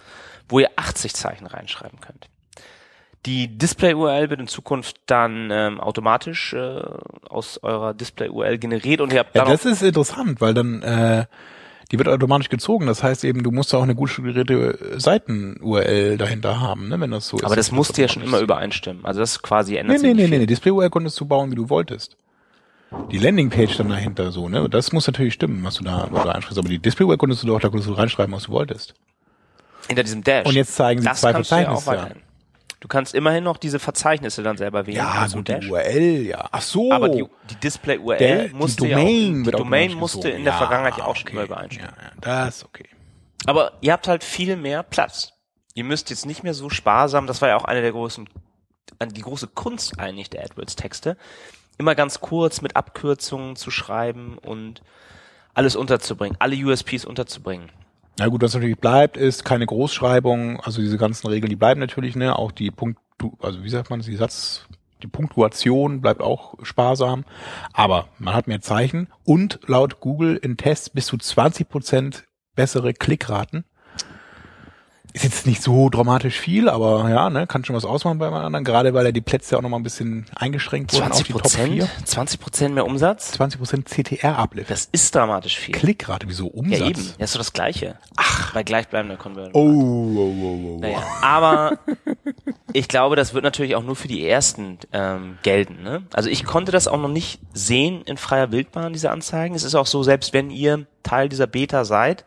wo 0.49 0.59
ihr 0.59 0.69
80 0.75 1.13
Zeichen 1.13 1.47
reinschreiben 1.47 1.99
könnt. 2.01 2.27
Die 3.25 3.47
Display-URL 3.57 4.29
wird 4.29 4.39
in 4.39 4.47
Zukunft 4.47 4.99
dann 5.05 5.51
ähm, 5.51 5.79
automatisch 5.79 6.53
äh, 6.53 6.81
aus 7.29 7.59
eurer 7.61 7.93
Display-URL 7.93 8.57
generiert 8.57 8.99
und 8.99 9.13
ihr 9.13 9.19
habt 9.19 9.35
Ja, 9.35 9.43
dann 9.43 9.51
das 9.51 9.65
ist 9.65 9.83
interessant, 9.83 10.41
weil 10.41 10.55
dann 10.55 10.81
äh, 10.81 11.25
die 11.91 11.97
wird 11.97 12.07
automatisch 12.07 12.49
gezogen. 12.49 12.87
Das 12.87 13.03
heißt 13.03 13.23
eben, 13.25 13.43
du 13.43 13.51
musst 13.51 13.73
auch 13.75 13.83
eine 13.83 13.95
gut 13.95 14.09
strukturierte 14.09 14.77
Seiten-URL 14.97 16.17
dahinter 16.17 16.59
haben, 16.61 16.87
ne, 16.87 16.99
wenn 16.99 17.11
das 17.11 17.27
so 17.27 17.37
ist. 17.37 17.43
aber 17.43 17.55
das 17.55 17.71
muss 17.71 17.89
musste 17.89 18.01
ja 18.01 18.07
schon 18.07 18.23
immer 18.23 18.39
übereinstimmen. 18.39 19.05
Also 19.05 19.19
das 19.19 19.41
quasi 19.41 19.75
ändert 19.75 19.97
Nee, 19.97 20.07
sich 20.07 20.15
nee, 20.15 20.23
nee, 20.23 20.27
nee, 20.29 20.37
nee. 20.39 20.45
Display-URL 20.45 20.89
konntest 20.89 21.19
du 21.19 21.25
bauen, 21.25 21.51
wie 21.51 21.55
du 21.55 21.69
wolltest. 21.69 22.15
Die 23.11 23.17
Landingpage 23.17 23.77
dann 23.77 23.89
dahinter 23.89 24.31
so, 24.31 24.49
ne? 24.49 24.69
Das 24.69 24.91
muss 24.91 25.07
natürlich 25.07 25.33
stimmen, 25.33 25.63
was 25.63 25.75
du 25.75 25.83
da, 25.83 26.07
was 26.11 26.21
du 26.23 26.27
da 26.27 26.33
einschreibst. 26.33 26.57
Aber 26.57 26.69
die 26.69 26.79
Display-URL 26.79 27.17
konntest 27.17 27.43
du 27.43 27.47
doch, 27.47 27.59
da 27.59 27.69
konntest 27.69 27.89
du 27.89 27.93
reinschreiben, 27.93 28.33
was 28.33 28.43
du 28.43 28.51
wolltest. 28.51 28.93
Hinter 29.87 30.03
diesem 30.03 30.23
Dash. 30.23 30.45
Und 30.45 30.53
jetzt 30.55 30.75
zeigen 30.75 31.01
sie 31.01 31.07
das 31.07 31.21
zwei 31.21 31.31
Verzeichnisse. 31.31 32.11
Du 32.81 32.87
kannst 32.87 33.13
immerhin 33.13 33.43
noch 33.43 33.57
diese 33.57 33.77
Verzeichnisse 33.79 34.41
dann 34.43 34.57
selber 34.57 34.85
wählen. 34.87 34.97
Ja, 34.97 35.11
also 35.11 35.37
gut, 35.37 35.49
Dash. 35.49 35.63
die 35.65 35.71
URL, 35.71 36.25
ja. 36.25 36.49
Ach 36.51 36.61
so. 36.61 36.91
Aber 36.91 37.09
die, 37.09 37.23
die 37.49 37.55
Display-URL 37.55 38.17
Der- 38.17 38.47
die 38.49 38.53
musste 38.55 38.87
Domain 38.87 38.95
ja 39.35 39.39
auch, 39.39 39.45
die 39.45 39.51
Domain 39.51 39.93
musste 39.93 40.29
in 40.29 40.43
der 40.43 40.53
Ja, 40.53 40.57
Vergangenheit 40.57 40.97
ja 40.97 41.05
auch 41.05 41.15
schon 41.15 41.27
okay. 41.27 41.33
immer 41.37 41.43
übereinstimmen. 41.45 41.93
Ja, 41.95 42.03
ja, 42.03 42.45
das 42.45 42.57
ist 42.57 42.65
okay. 42.65 42.89
Aber 43.45 43.73
ihr 43.81 43.93
habt 43.93 44.07
halt 44.07 44.23
viel 44.23 44.55
mehr 44.57 44.81
Platz. 44.83 45.33
Ihr 45.75 45.83
müsst 45.83 46.09
jetzt 46.09 46.25
nicht 46.25 46.43
mehr 46.43 46.53
so 46.55 46.69
sparsam, 46.69 47.27
das 47.27 47.41
war 47.41 47.49
ja 47.49 47.55
auch 47.55 47.65
eine 47.65 47.81
der 47.81 47.91
großen, 47.91 48.27
die 49.11 49.21
große 49.21 49.47
Kunst 49.47 49.99
eigentlich 49.99 50.29
der 50.31 50.43
AdWords-Texte, 50.43 51.17
immer 51.77 51.93
ganz 51.95 52.19
kurz 52.19 52.61
mit 52.61 52.75
Abkürzungen 52.75 53.55
zu 53.55 53.71
schreiben 53.71 54.37
und 54.39 54.81
alles 55.53 55.75
unterzubringen, 55.75 56.35
alle 56.39 56.55
USPs 56.55 57.05
unterzubringen. 57.05 57.69
Na 58.17 58.27
gut, 58.27 58.41
was 58.41 58.53
natürlich 58.53 58.77
bleibt, 58.77 59.17
ist 59.17 59.45
keine 59.45 59.65
Großschreibung, 59.65 60.59
also 60.59 60.81
diese 60.81 60.97
ganzen 60.97 61.27
Regeln, 61.27 61.49
die 61.49 61.55
bleiben 61.55 61.79
natürlich, 61.79 62.15
ne, 62.15 62.37
auch 62.37 62.51
die 62.51 62.71
Punkt, 62.71 62.99
also 63.39 63.63
wie 63.63 63.69
sagt 63.69 63.89
man, 63.89 64.01
die 64.01 64.15
Satz, 64.15 64.67
die 65.01 65.07
Punktuation 65.07 66.01
bleibt 66.01 66.21
auch 66.21 66.55
sparsam, 66.63 67.25
aber 67.73 68.09
man 68.19 68.35
hat 68.35 68.47
mehr 68.47 68.61
Zeichen. 68.61 69.07
Und 69.23 69.59
laut 69.65 69.99
Google 69.99 70.37
in 70.37 70.57
Tests 70.57 70.89
bis 70.89 71.07
zu 71.07 71.17
20 71.17 71.67
Prozent 71.69 72.25
bessere 72.55 72.93
Klickraten. 72.93 73.65
Ist 75.13 75.23
jetzt 75.23 75.45
nicht 75.45 75.61
so 75.61 75.89
dramatisch 75.89 76.39
viel, 76.39 76.69
aber 76.69 77.09
ja, 77.09 77.29
ne, 77.29 77.47
kann 77.47 77.65
schon 77.65 77.75
was 77.75 77.85
ausmachen 77.85 78.17
bei 78.17 78.29
anderen, 78.29 78.63
gerade 78.63 78.93
weil 78.93 79.05
er 79.05 79.11
die 79.11 79.21
Plätze 79.21 79.57
auch 79.57 79.61
noch 79.61 79.69
mal 79.69 79.77
ein 79.77 79.83
bisschen 79.83 80.25
eingeschränkt 80.35 80.93
wurden 80.93 81.03
auf 81.03 81.17
20 81.17 81.27
die 81.27 81.33
Top 81.33 81.41
Prozent? 81.41 81.73
4. 81.73 81.89
20 82.05 82.39
Prozent 82.39 82.75
mehr 82.75 82.85
Umsatz? 82.85 83.33
20% 83.39 83.85
CTR-Uplift. 83.85 84.71
Das 84.71 84.89
ist 84.91 85.13
dramatisch 85.13 85.57
viel. 85.57 85.75
Klickrate, 85.75 86.27
wieso 86.29 86.47
Umsatz? 86.47 86.79
Ja, 86.79 86.87
eben. 86.87 87.13
Ja, 87.17 87.25
ist 87.25 87.35
doch 87.35 87.39
das 87.39 87.53
Gleiche. 87.53 87.97
Ach. 88.15 88.53
Bei 88.53 88.63
gleichbleibender 88.63 89.17
Conversion. 89.17 89.53
Oh, 89.53 90.19
oh, 90.19 90.35
oh, 90.41 90.75
oh. 90.75 90.79
Naja, 90.79 91.03
aber 91.21 91.79
ich 92.73 92.87
glaube, 92.87 93.15
das 93.15 93.33
wird 93.33 93.43
natürlich 93.43 93.75
auch 93.75 93.83
nur 93.83 93.95
für 93.95 94.07
die 94.07 94.27
ersten 94.27 94.77
ähm, 94.93 95.37
gelten. 95.43 95.83
Ne? 95.83 96.03
Also 96.13 96.29
ich 96.29 96.45
konnte 96.45 96.71
das 96.71 96.87
auch 96.87 96.99
noch 96.99 97.09
nicht 97.09 97.39
sehen 97.53 98.01
in 98.03 98.17
freier 98.17 98.51
Wildbahn, 98.51 98.93
diese 98.93 99.11
Anzeigen. 99.11 99.55
Es 99.55 99.63
ist 99.63 99.75
auch 99.75 99.87
so, 99.87 100.03
selbst 100.03 100.33
wenn 100.33 100.49
ihr 100.49 100.85
Teil 101.03 101.29
dieser 101.29 101.47
Beta 101.47 101.85
seid, 101.85 102.25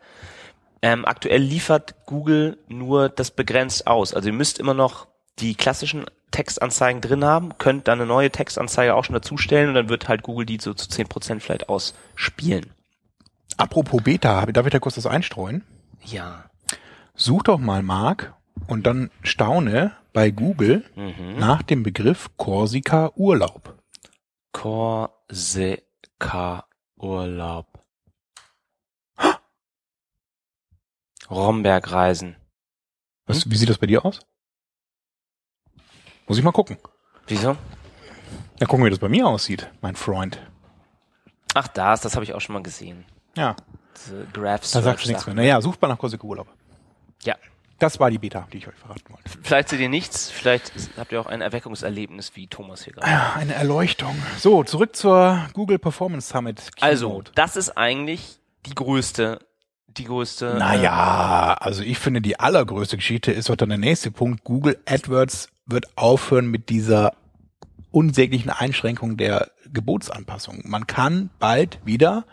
ähm, 0.84 1.06
aktuell 1.06 1.40
liefert 1.40 1.94
Google 2.04 2.58
nur 2.68 3.08
das 3.08 3.30
begrenzt 3.30 3.86
aus. 3.86 4.12
Also 4.12 4.28
ihr 4.28 4.34
müsst 4.34 4.58
immer 4.58 4.74
noch 4.74 5.06
die 5.38 5.54
klassischen 5.54 6.04
Textanzeigen 6.30 7.00
drin 7.00 7.24
haben, 7.24 7.56
könnt 7.56 7.88
dann 7.88 8.00
eine 8.00 8.06
neue 8.06 8.30
Textanzeige 8.30 8.94
auch 8.94 9.04
schon 9.04 9.14
dazustellen 9.14 9.68
und 9.70 9.74
dann 9.76 9.88
wird 9.88 10.08
halt 10.08 10.22
Google 10.22 10.44
die 10.44 10.58
so 10.60 10.74
zu 10.74 10.90
10% 10.90 11.40
vielleicht 11.40 11.70
ausspielen. 11.70 12.66
Apropos 13.56 14.02
Beta, 14.02 14.44
darf 14.46 14.66
ich 14.66 14.72
da 14.72 14.78
kurz 14.78 14.96
das 14.96 15.06
einstreuen? 15.06 15.64
Ja. 16.04 16.44
Such 17.14 17.44
doch 17.44 17.58
mal, 17.58 17.82
Marc, 17.82 18.34
und 18.66 18.86
dann 18.86 19.10
staune 19.22 19.92
bei 20.12 20.30
Google 20.30 20.84
Mhm. 20.96 21.38
nach 21.38 21.62
dem 21.62 21.82
Begriff 21.82 22.28
Korsika 22.36 23.10
Urlaub. 23.16 23.74
Korsika 24.52 25.86
Urlaub. 26.96 27.66
Romberg-Reisen. 31.30 32.36
Was, 33.26 33.50
Wie 33.50 33.56
sieht 33.56 33.68
das 33.70 33.78
bei 33.78 33.86
dir 33.86 34.04
aus? 34.04 34.20
Muss 36.26 36.38
ich 36.38 36.44
mal 36.44 36.52
gucken. 36.52 36.78
Wieso? 37.26 37.56
Ja, 38.60 38.66
gucken, 38.66 38.84
wie 38.84 38.90
das 38.90 38.98
bei 38.98 39.08
mir 39.08 39.26
aussieht, 39.26 39.70
mein 39.80 39.96
Freund. 39.96 40.38
Ach, 41.54 41.68
das, 41.68 42.00
das 42.02 42.14
habe 42.14 42.24
ich 42.24 42.34
auch 42.34 42.40
schon 42.40 42.54
mal 42.54 42.62
gesehen. 42.62 43.04
Ja, 43.36 43.56
Diese 43.96 44.26
Graphs. 44.32 44.72
da 44.72 44.82
sagst 44.82 45.04
du 45.04 45.08
nichts 45.08 45.26
mehr. 45.26 45.34
Naja, 45.34 45.60
sucht 45.60 45.80
mal 45.82 45.88
nach 45.88 45.98
Korsika 45.98 46.24
Urlaub. 46.24 46.48
Ja. 47.22 47.36
Das 47.80 47.98
war 47.98 48.08
die 48.10 48.18
Beta, 48.18 48.46
die 48.52 48.58
ich 48.58 48.68
euch 48.68 48.74
verraten 48.76 49.02
wollte. 49.12 49.28
Vielleicht 49.42 49.68
seht 49.68 49.80
ihr 49.80 49.88
nichts, 49.88 50.30
vielleicht 50.30 50.72
habt 50.96 51.10
ihr 51.10 51.20
auch 51.20 51.26
ein 51.26 51.40
Erweckungserlebnis 51.40 52.36
wie 52.36 52.46
Thomas 52.46 52.84
hier 52.84 52.92
gerade. 52.92 53.10
Ja, 53.10 53.32
eine 53.34 53.54
Erleuchtung. 53.54 54.16
So, 54.38 54.62
zurück 54.62 54.94
zur 54.94 55.44
Google 55.54 55.78
Performance 55.80 56.28
Summit. 56.32 56.70
Also, 56.80 57.08
Keynote. 57.08 57.32
das 57.34 57.56
ist 57.56 57.76
eigentlich 57.76 58.38
die 58.66 58.74
größte, 58.76 59.40
die 59.98 60.04
größte. 60.04 60.56
Naja, 60.58 61.56
also 61.60 61.82
ich 61.82 61.98
finde, 61.98 62.20
die 62.20 62.38
allergrößte 62.38 62.96
Geschichte 62.96 63.32
ist 63.32 63.48
doch 63.48 63.56
dann 63.56 63.68
der 63.68 63.78
nächste 63.78 64.10
Punkt. 64.10 64.44
Google 64.44 64.78
AdWords 64.86 65.48
wird 65.66 65.86
aufhören 65.96 66.48
mit 66.50 66.68
dieser 66.68 67.12
unsäglichen 67.90 68.50
Einschränkung 68.50 69.16
der 69.16 69.50
Gebotsanpassung. 69.72 70.62
Man 70.64 70.86
kann 70.86 71.30
bald 71.38 71.78
wieder 71.84 72.24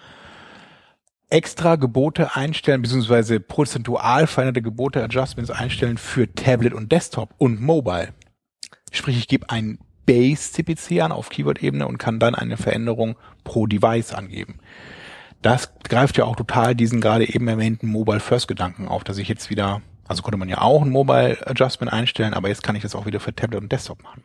extra 1.30 1.78
Gebote 1.78 2.36
einstellen, 2.36 2.82
beziehungsweise 2.82 3.40
prozentual 3.40 4.28
veränderte 4.28 4.62
Gebote, 4.62 5.04
Adjustments 5.04 5.50
einstellen 5.50 5.98
für 5.98 6.34
Tablet 6.34 6.74
und 6.74 6.92
Desktop 6.92 7.34
und 7.38 7.62
Mobile. 7.62 8.10
Sprich, 8.92 9.18
ich 9.18 9.28
gebe 9.28 9.50
ein 9.50 9.80
Base-CPC 10.06 11.02
an 11.02 11.12
auf 11.12 11.30
Keyword-Ebene 11.30 11.88
und 11.88 11.98
kann 11.98 12.20
dann 12.20 12.36
eine 12.36 12.58
Veränderung 12.58 13.16
pro 13.44 13.66
Device 13.66 14.14
angeben. 14.14 14.60
Das 15.42 15.72
greift 15.84 16.18
ja 16.18 16.26
auch 16.26 16.36
total 16.36 16.76
diesen 16.76 17.02
gerade 17.02 17.28
eben 17.28 17.48
erwähnten 17.48 17.88
Mobile 17.88 18.20
First 18.20 18.48
Gedanken 18.48 18.88
auf, 18.88 19.04
dass 19.04 19.18
ich 19.18 19.28
jetzt 19.28 19.50
wieder, 19.50 19.82
also 20.08 20.22
konnte 20.22 20.38
man 20.38 20.50
ja 20.50 20.62
auch 20.62 20.82
ein 20.84 20.90
Mobile 20.90 21.38
Adjustment 21.48 21.92
einstellen, 21.92 22.34
aber 22.34 22.48
jetzt 22.50 22.64
kann 22.64 22.76
ich 22.76 22.84
das 22.84 22.96
auch 22.96 23.06
wieder 23.06 23.20
für 23.20 23.36
Tablet 23.36 23.62
und 23.62 23.72
Desktop 23.72 24.04
machen. 24.04 24.24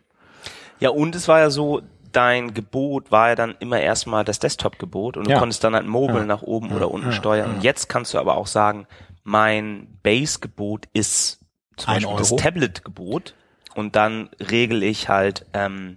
Ja, 0.78 0.90
und 0.90 1.14
es 1.14 1.26
war 1.26 1.38
ja 1.38 1.48
so, 1.48 1.80
dein 2.12 2.52
Gebot 2.52 3.10
war 3.10 3.30
ja 3.30 3.34
dann 3.34 3.54
immer 3.60 3.80
erstmal 3.80 4.24
das 4.24 4.38
Desktop-Gebot 4.40 5.16
und 5.16 5.26
du 5.26 5.30
Ja. 5.30 5.38
konntest 5.38 5.64
dann 5.64 5.74
halt 5.74 5.86
Mobile 5.86 6.20
Ja. 6.20 6.24
nach 6.26 6.42
oben 6.42 6.70
oder 6.70 6.90
unten 6.90 7.06
ja, 7.08 7.12
steuern. 7.12 7.54
Und 7.56 7.64
jetzt 7.64 7.88
kannst 7.88 8.12
du 8.14 8.18
aber 8.18 8.36
auch 8.36 8.46
sagen, 8.46 8.86
mein 9.24 9.98
Base-Gebot 10.02 10.86
ist 10.92 11.40
zum 11.76 11.88
Ein 11.94 12.02
Beispiel 12.02 12.16
das 12.18 12.32
Euro. 12.32 12.40
Tablet-Gebot 12.42 13.34
und 13.74 13.96
dann 13.96 14.28
regel 14.50 14.82
ich 14.82 15.08
halt 15.08 15.46
ähm, 15.54 15.96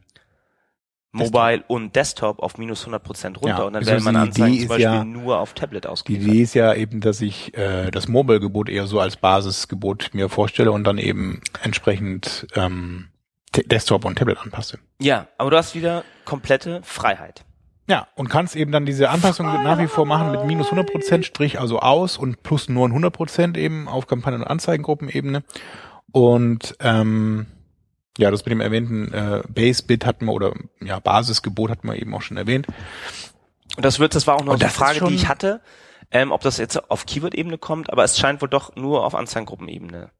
Mobile 1.11 1.63
und 1.67 1.95
Desktop 1.95 2.39
auf 2.39 2.57
minus 2.59 2.81
100 2.81 3.03
Prozent 3.03 3.37
runter 3.37 3.57
Ja, 3.59 3.63
und 3.63 3.73
dann 3.73 3.85
werden 3.85 4.03
meine 4.03 4.19
die 4.25 4.29
Idee 4.29 4.41
Anzeigen 4.43 4.59
zum 4.59 4.67
Beispiel 4.67 4.83
ja- 4.83 5.03
nur 5.03 5.39
auf 5.39 5.53
Tablet 5.53 5.85
Die 5.85 5.89
ausgeliefert. 5.89 6.27
Idee 6.27 6.41
ist 6.43 6.53
ja 6.53 6.73
eben, 6.75 7.01
dass 7.01 7.19
ich 7.21 7.57
äh, 7.57 7.89
das 7.89 8.07
Mobile-Gebot 8.07 8.69
eher 8.69 8.85
so 8.85 8.99
als 8.99 9.17
Basisgebot 9.17 10.11
mir 10.13 10.29
vorstelle 10.29 10.71
und 10.71 10.83
dann 10.83 10.97
eben 10.99 11.41
entsprechend 11.63 12.45
ähm, 12.55 13.07
Desktop 13.65 14.05
und 14.05 14.17
Tablet 14.19 14.37
anpasse. 14.37 14.77
Ja, 15.01 15.27
aber 15.39 15.49
du 15.49 15.57
hast 15.57 15.73
wieder 15.73 16.03
komplette 16.25 16.81
Freiheit. 16.83 17.43
Ja, 17.87 18.07
und 18.13 18.29
kannst 18.29 18.55
eben 18.55 18.71
dann 18.71 18.85
diese 18.85 19.09
Anpassung 19.09 19.47
nach 19.47 19.79
wie 19.79 19.87
vor 19.87 20.05
machen 20.05 20.29
mit 20.29 20.45
minus 20.45 20.67
100 20.67 20.91
Prozent, 20.91 21.25
Strich 21.25 21.59
also 21.59 21.79
aus 21.79 22.19
und 22.19 22.43
plus 22.43 22.69
nur 22.69 22.85
100 22.85 23.11
Prozent 23.11 23.57
eben 23.57 23.87
auf 23.87 24.05
Kampagnen- 24.05 24.41
und 24.43 24.47
Anzeigengruppenebene. 24.47 25.43
Und 26.11 26.75
ähm, 26.81 27.47
ja, 28.19 28.31
das 28.31 28.45
mit 28.45 28.51
dem 28.51 28.61
erwähnten 28.61 29.13
äh, 29.13 29.41
Base-Bit 29.47 30.05
hatten 30.05 30.25
wir 30.25 30.33
oder 30.33 30.53
ja 30.81 30.99
Basisgebot 30.99 31.71
hatten 31.71 31.87
wir 31.87 31.95
eben 31.95 32.13
auch 32.13 32.21
schon 32.21 32.37
erwähnt. 32.37 32.67
Und 33.77 33.85
das 33.85 33.99
wird, 33.99 34.13
das 34.13 34.27
war 34.27 34.35
auch 34.35 34.43
noch 34.43 34.57
so 34.57 34.59
eine 34.59 34.69
Frage, 34.69 35.05
die 35.05 35.15
ich 35.15 35.27
hatte, 35.27 35.61
ähm, 36.11 36.31
ob 36.31 36.41
das 36.41 36.57
jetzt 36.57 36.89
auf 36.91 37.05
Keyword-Ebene 37.05 37.57
kommt, 37.57 37.91
aber 37.91 38.03
es 38.03 38.19
scheint 38.19 38.41
wohl 38.41 38.49
doch 38.49 38.75
nur 38.75 39.05
auf 39.05 39.15
Anzeigengruppenebene 39.15 40.11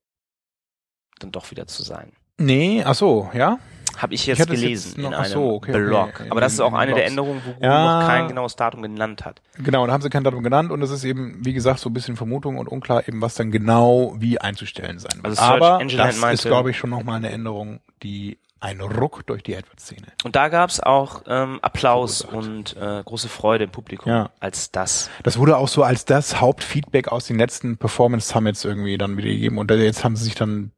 dann 1.20 1.32
doch 1.32 1.52
wieder 1.52 1.68
zu 1.68 1.84
sein. 1.84 2.14
Nee, 2.38 2.84
ach 2.86 2.96
so, 2.96 3.30
ja. 3.34 3.60
Habe 4.02 4.14
ich 4.14 4.22
Ich 4.22 4.28
jetzt 4.28 4.40
es 4.40 4.48
gelesen 4.48 4.88
jetzt 4.90 4.98
noch- 4.98 5.10
in 5.10 5.14
einem 5.16 5.26
so, 5.32 5.54
okay, 5.56 5.72
okay, 5.72 5.84
Blog. 5.86 6.20
in 6.24 6.32
aber 6.32 6.42
das 6.42 6.54
ist 6.54 6.60
auch 6.62 6.74
eine 6.74 6.88
der 6.94 7.02
Blogs. 7.02 7.10
Änderungen, 7.10 7.42
wo 7.46 7.52
Google 7.54 7.70
Ja. 7.70 8.00
noch 8.02 8.08
kein 8.08 8.28
genaues 8.30 8.56
Datum 8.56 8.82
genannt 8.82 9.26
hat. 9.26 9.42
Genau, 9.58 9.86
da 9.86 9.94
haben 9.94 10.02
sie 10.02 10.10
kein 10.10 10.24
Datum 10.24 10.42
genannt 10.44 10.72
und 10.72 10.82
es 10.82 10.90
ist 10.92 11.04
eben, 11.04 11.38
wie 11.46 11.54
gesagt, 11.54 11.80
so 11.80 11.90
ein 11.90 11.94
bisschen 11.94 12.16
Vermutung 12.16 12.58
und 12.58 12.68
unklar 12.68 13.08
eben, 13.08 13.22
was 13.22 13.36
dann 13.36 13.52
genau 13.52 14.16
wie 14.18 14.40
einzustellen 14.40 15.00
sein 15.00 15.12
wird. 15.18 15.26
Also 15.26 15.42
Aber 15.42 15.80
das 15.86 16.18
meinte- 16.20 16.34
ist, 16.34 16.46
glaube 16.46 16.72
ich, 16.72 16.78
schon 16.78 16.90
nochmal 16.90 17.18
eine 17.18 17.30
Änderung, 17.30 17.82
die 18.04 18.40
ein 18.62 18.82
Ruck 18.82 19.26
durch 19.26 19.42
die 19.42 19.56
AdWords-Szene. 19.56 20.08
Und 20.26 20.36
da 20.36 20.50
gab's 20.50 20.82
auch 20.82 21.22
ähm, 21.28 21.60
Applaus 21.62 22.24
Verursacht. 22.24 22.76
und 22.76 22.76
äh, 22.78 23.04
große 23.06 23.30
Freude 23.30 23.64
im 23.64 23.70
Publikum, 23.70 24.12
Ja. 24.12 24.32
als 24.42 24.72
das. 24.72 25.10
Das 25.24 25.38
wurde 25.38 25.56
auch 25.56 25.70
so 25.70 25.84
als 25.84 26.04
das 26.04 26.42
Hauptfeedback 26.42 27.08
aus 27.10 27.26
den 27.26 27.38
letzten 27.38 27.78
Performance 27.78 28.28
Summits 28.34 28.66
irgendwie 28.66 28.98
dann 28.98 29.16
wieder 29.16 29.30
gegeben. 29.30 29.58
Und 29.60 29.72
jetzt 29.72 30.04
haben 30.04 30.18
sie 30.18 30.26
sich 30.26 30.36
dann 30.36 30.72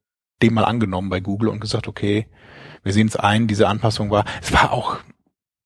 dem 0.44 0.54
mal 0.54 0.66
angenommen 0.66 1.10
bei 1.10 1.20
Google 1.22 1.50
und 1.50 1.60
gesagt, 1.60 1.88
okay, 1.88 2.28
wir 2.84 2.94
sehen 2.94 3.08
es 3.08 3.16
ein, 3.16 3.48
diese 3.48 3.68
Anpassung 3.68 4.10
war, 4.12 4.26
es 4.42 4.52
war 4.54 4.72
auch 4.72 4.98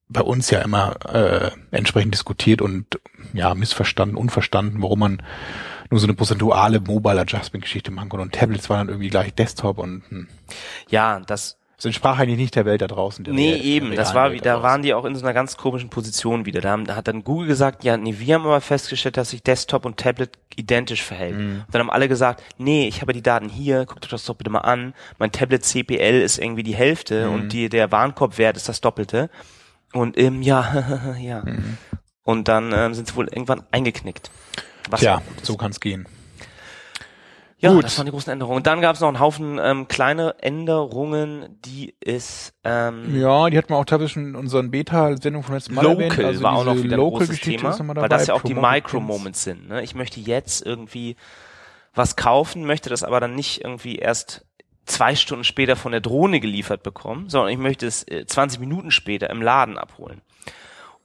bei 0.08 0.22
uns 0.22 0.50
ja 0.50 0.60
immer 0.62 0.96
äh, 1.14 1.52
entsprechend 1.72 2.14
diskutiert 2.14 2.62
und 2.62 3.00
ja, 3.34 3.56
missverstanden, 3.56 4.18
unverstanden, 4.18 4.82
warum 4.82 5.00
man 5.00 5.24
nur 5.90 6.00
so 6.00 6.06
eine 6.06 6.14
prozentuale 6.14 6.80
Mobile 6.80 7.22
Adjustment 7.22 7.64
Geschichte 7.64 7.92
machen 7.92 8.10
konnte. 8.10 8.24
Und 8.24 8.34
Tablets 8.34 8.70
waren 8.70 8.80
dann 8.80 8.90
irgendwie 8.90 9.10
gleich 9.10 9.34
Desktop 9.34 9.78
und 9.78 10.04
hm. 10.10 10.28
Ja, 10.90 11.20
das 11.20 11.58
es 11.78 11.86
entsprach 11.86 12.20
eigentlich 12.20 12.38
nicht 12.38 12.56
der 12.56 12.66
Welt 12.66 12.82
da 12.82 12.88
draußen. 12.88 13.26
Nee, 13.30 13.52
der 13.52 13.64
eben. 13.64 13.96
Das 13.96 14.14
war, 14.14 14.30
Welt 14.32 14.40
wie- 14.40 14.44
da 14.44 14.64
waren 14.64 14.82
die 14.82 14.94
auch 14.94 15.04
in 15.06 15.16
so 15.16 15.26
einer 15.26 15.34
ganz 15.34 15.58
komischen 15.58 15.90
Position 15.90 16.46
wieder. 16.46 16.62
Da, 16.62 16.70
haben, 16.72 16.86
da 16.86 16.96
hat 16.96 17.08
dann 17.08 17.24
Google 17.24 17.48
gesagt, 17.48 17.84
ja, 17.84 17.98
nee, 17.98 18.16
wir 18.18 18.36
haben 18.36 18.46
aber 18.46 18.62
festgestellt, 18.62 19.18
dass 19.18 19.32
sich 19.32 19.44
Desktop 19.44 19.86
und 19.86 19.98
Tablet 19.98 20.32
identisch 20.56 21.04
verhält. 21.04 21.36
Mhm. 21.38 21.64
Und 21.66 21.74
dann 21.74 21.82
haben 21.82 21.90
alle 21.90 22.08
gesagt, 22.08 22.42
nee, 22.58 22.88
ich 22.88 23.02
habe 23.02 23.12
die 23.14 23.22
Daten 23.22 23.50
hier, 23.50 23.86
guckt 23.86 24.06
euch 24.06 24.10
das 24.12 24.24
doch 24.26 24.36
bitte 24.36 24.50
mal 24.50 24.60
an. 24.62 24.94
Mein 25.20 25.32
Tablet 25.34 25.66
CPL 25.66 26.22
ist 26.22 26.38
irgendwie 26.38 26.64
die 26.64 26.76
Hälfte 26.76 27.28
Mhm. 27.28 27.34
und 27.34 27.50
die, 27.54 27.68
der 27.70 27.92
Warenkorbwert 27.92 28.56
ist 28.56 28.70
das 28.70 28.80
Doppelte. 28.82 29.30
Und 29.92 30.18
ähm, 30.18 30.42
ja, 30.42 31.16
ja. 31.22 31.42
Mhm. 31.44 31.78
Und 32.24 32.48
dann 32.48 32.72
ähm, 32.74 32.94
sind 32.94 33.08
sie 33.10 33.16
wohl 33.16 33.28
irgendwann 33.28 33.64
eingeknickt. 33.72 34.32
Was 34.90 35.02
Tja, 35.02 35.22
so 35.44 35.58
kann's 35.58 35.80
gehen. 35.80 36.08
Ja, 37.66 37.74
Gut. 37.74 37.84
das 37.84 37.98
waren 37.98 38.06
die 38.06 38.12
großen 38.12 38.32
Änderungen. 38.32 38.58
Und 38.58 38.68
dann 38.68 38.80
gab 38.82 38.96
es 38.96 39.02
noch 39.02 39.08
einen 39.08 39.20
Haufen 39.20 39.60
ähm, 39.62 39.88
kleine 39.88 40.36
Änderungen, 40.40 41.58
die 41.66 41.96
es 42.00 42.54
ähm, 42.64 43.20
Ja, 43.20 43.50
die 43.50 43.58
hatten 43.58 43.70
wir 43.70 43.78
auch 43.78 43.86
teilweise 43.86 44.10
schon 44.10 44.28
in 44.28 44.36
unseren 44.36 44.70
Beta-Sendungen 44.70 45.44
von 45.44 45.56
letztem 45.56 45.76
Mal 45.76 45.84
Local 45.84 46.04
erwähnt. 46.04 46.26
Also 46.26 46.44
war 46.44 46.54
auch 46.54 46.66
noch 46.66 46.76
wieder 46.76 46.98
ein 46.98 47.00
großes 47.00 47.40
Thema, 47.42 47.72
ist 47.72 47.80
nochmal 47.80 47.96
weil 47.96 48.04
dabei. 48.10 48.18
das 48.20 48.28
ja 48.28 48.36
auch 48.36 48.44
die 48.44 48.54
Micro-Moments 48.54 49.44
sind. 49.44 49.68
Ne? 49.68 49.82
Ich 49.84 49.96
möchte 49.96 50.20
jetzt 50.20 50.66
irgendwie 50.66 51.16
was 51.96 52.16
kaufen, 52.16 52.66
möchte 52.66 52.90
das 52.90 53.04
aber 53.04 53.20
dann 53.20 53.36
nicht 53.36 53.64
irgendwie 53.64 53.96
erst 53.96 54.46
zwei 54.86 55.16
Stunden 55.16 55.44
später 55.44 55.76
von 55.76 55.92
der 55.92 56.02
Drohne 56.02 56.40
geliefert 56.40 56.84
bekommen, 56.84 57.30
sondern 57.30 57.52
ich 57.52 57.58
möchte 57.58 57.88
es 57.88 58.08
äh, 58.08 58.26
20 58.26 58.60
Minuten 58.60 58.92
später 58.92 59.30
im 59.30 59.42
Laden 59.42 59.78
abholen. 59.78 60.22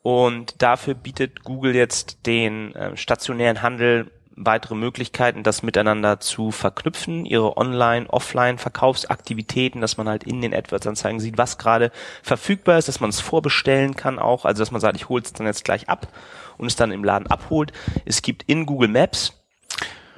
Und 0.03 0.63
dafür 0.63 0.95
bietet 0.95 1.45
Google 1.45 1.75
jetzt 1.75 2.27
den 2.27 2.75
äh, 2.75 2.97
stationären 2.97 3.63
Handel 3.63 4.11
weitere 4.45 4.75
Möglichkeiten, 4.75 5.43
das 5.43 5.63
miteinander 5.63 6.19
zu 6.21 6.51
verknüpfen, 6.51 7.27
ihre 7.27 7.57
Online-, 7.57 8.09
Offline-Verkaufsaktivitäten, 8.09 9.81
dass 9.81 9.97
man 9.97 10.09
halt 10.09 10.25
in 10.25 10.41
den 10.41 10.55
AdWords-Anzeigen 10.55 11.21
sieht, 11.21 11.39
was 11.39 11.59
gerade 11.59 11.93
verfügbar 12.23 12.79
ist, 12.79 12.89
dass 12.89 13.01
man 13.01 13.11
es 13.11 13.21
vorbestellen 13.21 13.97
kann 13.97 14.19
auch, 14.19 14.45
also 14.45 14.63
dass 14.63 14.71
man 14.71 14.81
sagt, 14.81 14.97
ich 14.97 15.09
hole 15.09 15.23
es 15.23 15.33
dann 15.33 15.47
jetzt 15.47 15.65
gleich 15.65 15.89
ab 15.89 16.09
und 16.57 16.67
es 16.67 16.77
dann 16.77 16.91
im 16.91 17.05
Laden 17.05 17.27
abholt. 17.27 17.73
Es 18.05 18.23
gibt 18.23 18.45
in 18.45 18.67
Google 18.67 18.89
Maps 18.89 19.35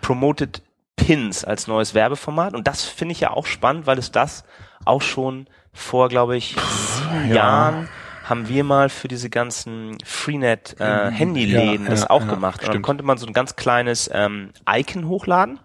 Promoted 0.00 0.62
Pins 0.96 1.44
als 1.44 1.66
neues 1.66 1.94
Werbeformat. 1.94 2.54
Und 2.54 2.66
das 2.66 2.84
finde 2.84 3.12
ich 3.12 3.20
ja 3.20 3.30
auch 3.30 3.46
spannend, 3.46 3.86
weil 3.86 3.98
es 3.98 4.12
das 4.12 4.44
auch 4.84 5.02
schon 5.02 5.46
vor, 5.72 6.08
glaube 6.08 6.36
ich, 6.36 6.56
sieben 6.56 7.28
Ja. 7.28 7.34
Jahren 7.34 7.88
haben 8.32 8.48
wir 8.48 8.64
mal 8.64 8.88
für 8.88 9.08
diese 9.08 9.28
ganzen 9.28 9.98
Freenet 10.04 10.76
äh, 10.80 11.10
Handyläden 11.10 11.84
Ja, 11.84 11.90
das 11.90 12.00
ja, 12.02 12.10
auch 12.10 12.22
ja, 12.22 12.28
gemacht. 12.34 12.64
Und 12.64 12.74
dann 12.74 12.82
konnte 12.82 13.04
man 13.04 13.18
so 13.18 13.26
ein 13.26 13.34
ganz 13.34 13.56
kleines 13.56 14.10
ähm, 14.12 14.50
Icon 14.66 15.06
hochladen. 15.06 15.60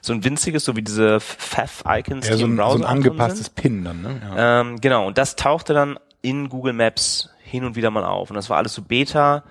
So 0.00 0.14
ein 0.14 0.24
winziges, 0.24 0.64
so 0.64 0.74
wie 0.74 0.82
diese 0.82 1.20
Fav-Icons, 1.20 2.28
Ja, 2.28 2.36
so 2.36 2.46
ein, 2.46 2.56
so 2.56 2.62
ein 2.62 2.84
angepasstes. 2.84 3.50
Pin 3.50 3.84
dann, 3.84 4.00
ne? 4.00 4.20
Ja. 4.22 4.60
Ähm, 4.60 4.80
genau, 4.80 5.06
und 5.06 5.18
das 5.18 5.36
tauchte 5.36 5.74
dann 5.74 5.98
in 6.22 6.48
Google 6.48 6.72
Maps 6.72 7.28
hin 7.42 7.64
und 7.64 7.76
wieder 7.76 7.90
mal 7.90 8.04
auf. 8.04 8.30
Und 8.30 8.36
das 8.36 8.48
war 8.48 8.56
alles 8.56 8.72
so 8.72 8.80
Beta. 8.80 9.44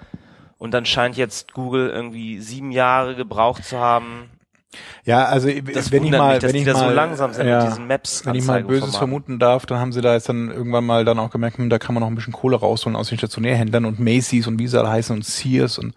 Und 0.58 0.72
dann 0.74 0.86
scheint 0.86 1.16
jetzt 1.16 1.54
Google 1.54 1.90
irgendwie 1.90 2.40
sieben 2.40 2.72
Jahre 2.72 3.16
gebraucht 3.16 3.66
zu 3.66 3.78
haben. 3.78 4.32
Ja, 5.06 5.26
also 5.26 5.50
Das 5.50 5.92
wenn 5.92 6.04
ich 6.04 6.12
mal, 6.12 6.36
mich, 6.36 6.44
wenn 6.44 6.56
ich 6.56 6.66
da 6.66 6.76
so 6.76 6.86
mal, 6.86 6.94
langsam 6.94 7.34
sind 7.34 7.46
mit 7.46 7.52
ja, 7.52 7.66
diesen 7.66 7.88
Maps 7.88 8.26
Wenn 8.26 8.36
ich 8.36 8.46
mal 8.46 8.64
Böses 8.64 8.96
vermuten 8.96 9.40
darf, 9.40 9.66
dann 9.66 9.80
haben 9.80 9.92
sie 9.92 10.02
da 10.02 10.14
jetzt 10.14 10.30
dann 10.30 10.50
irgendwann 10.50 10.86
mal 10.86 11.06
dann 11.06 11.20
auch 11.20 11.30
gemerkt, 11.30 11.58
hm, 11.58 11.70
da 11.70 11.80
kann 11.80 11.94
man 11.94 12.02
noch 12.02 12.08
ein 12.08 12.16
bisschen 12.16 12.34
Kohle 12.34 12.58
rausholen 12.58 12.96
aus 12.96 13.10
den 13.10 13.18
Stationärhändlern 13.18 13.86
und 13.86 14.00
Macy's 14.00 14.48
und 14.48 14.60
wie 14.60 14.68
sie 14.68 14.80
alle 14.80 14.90
heißen 14.90 15.16
und 15.16 15.26
Sears 15.26 15.78
und 15.78 15.94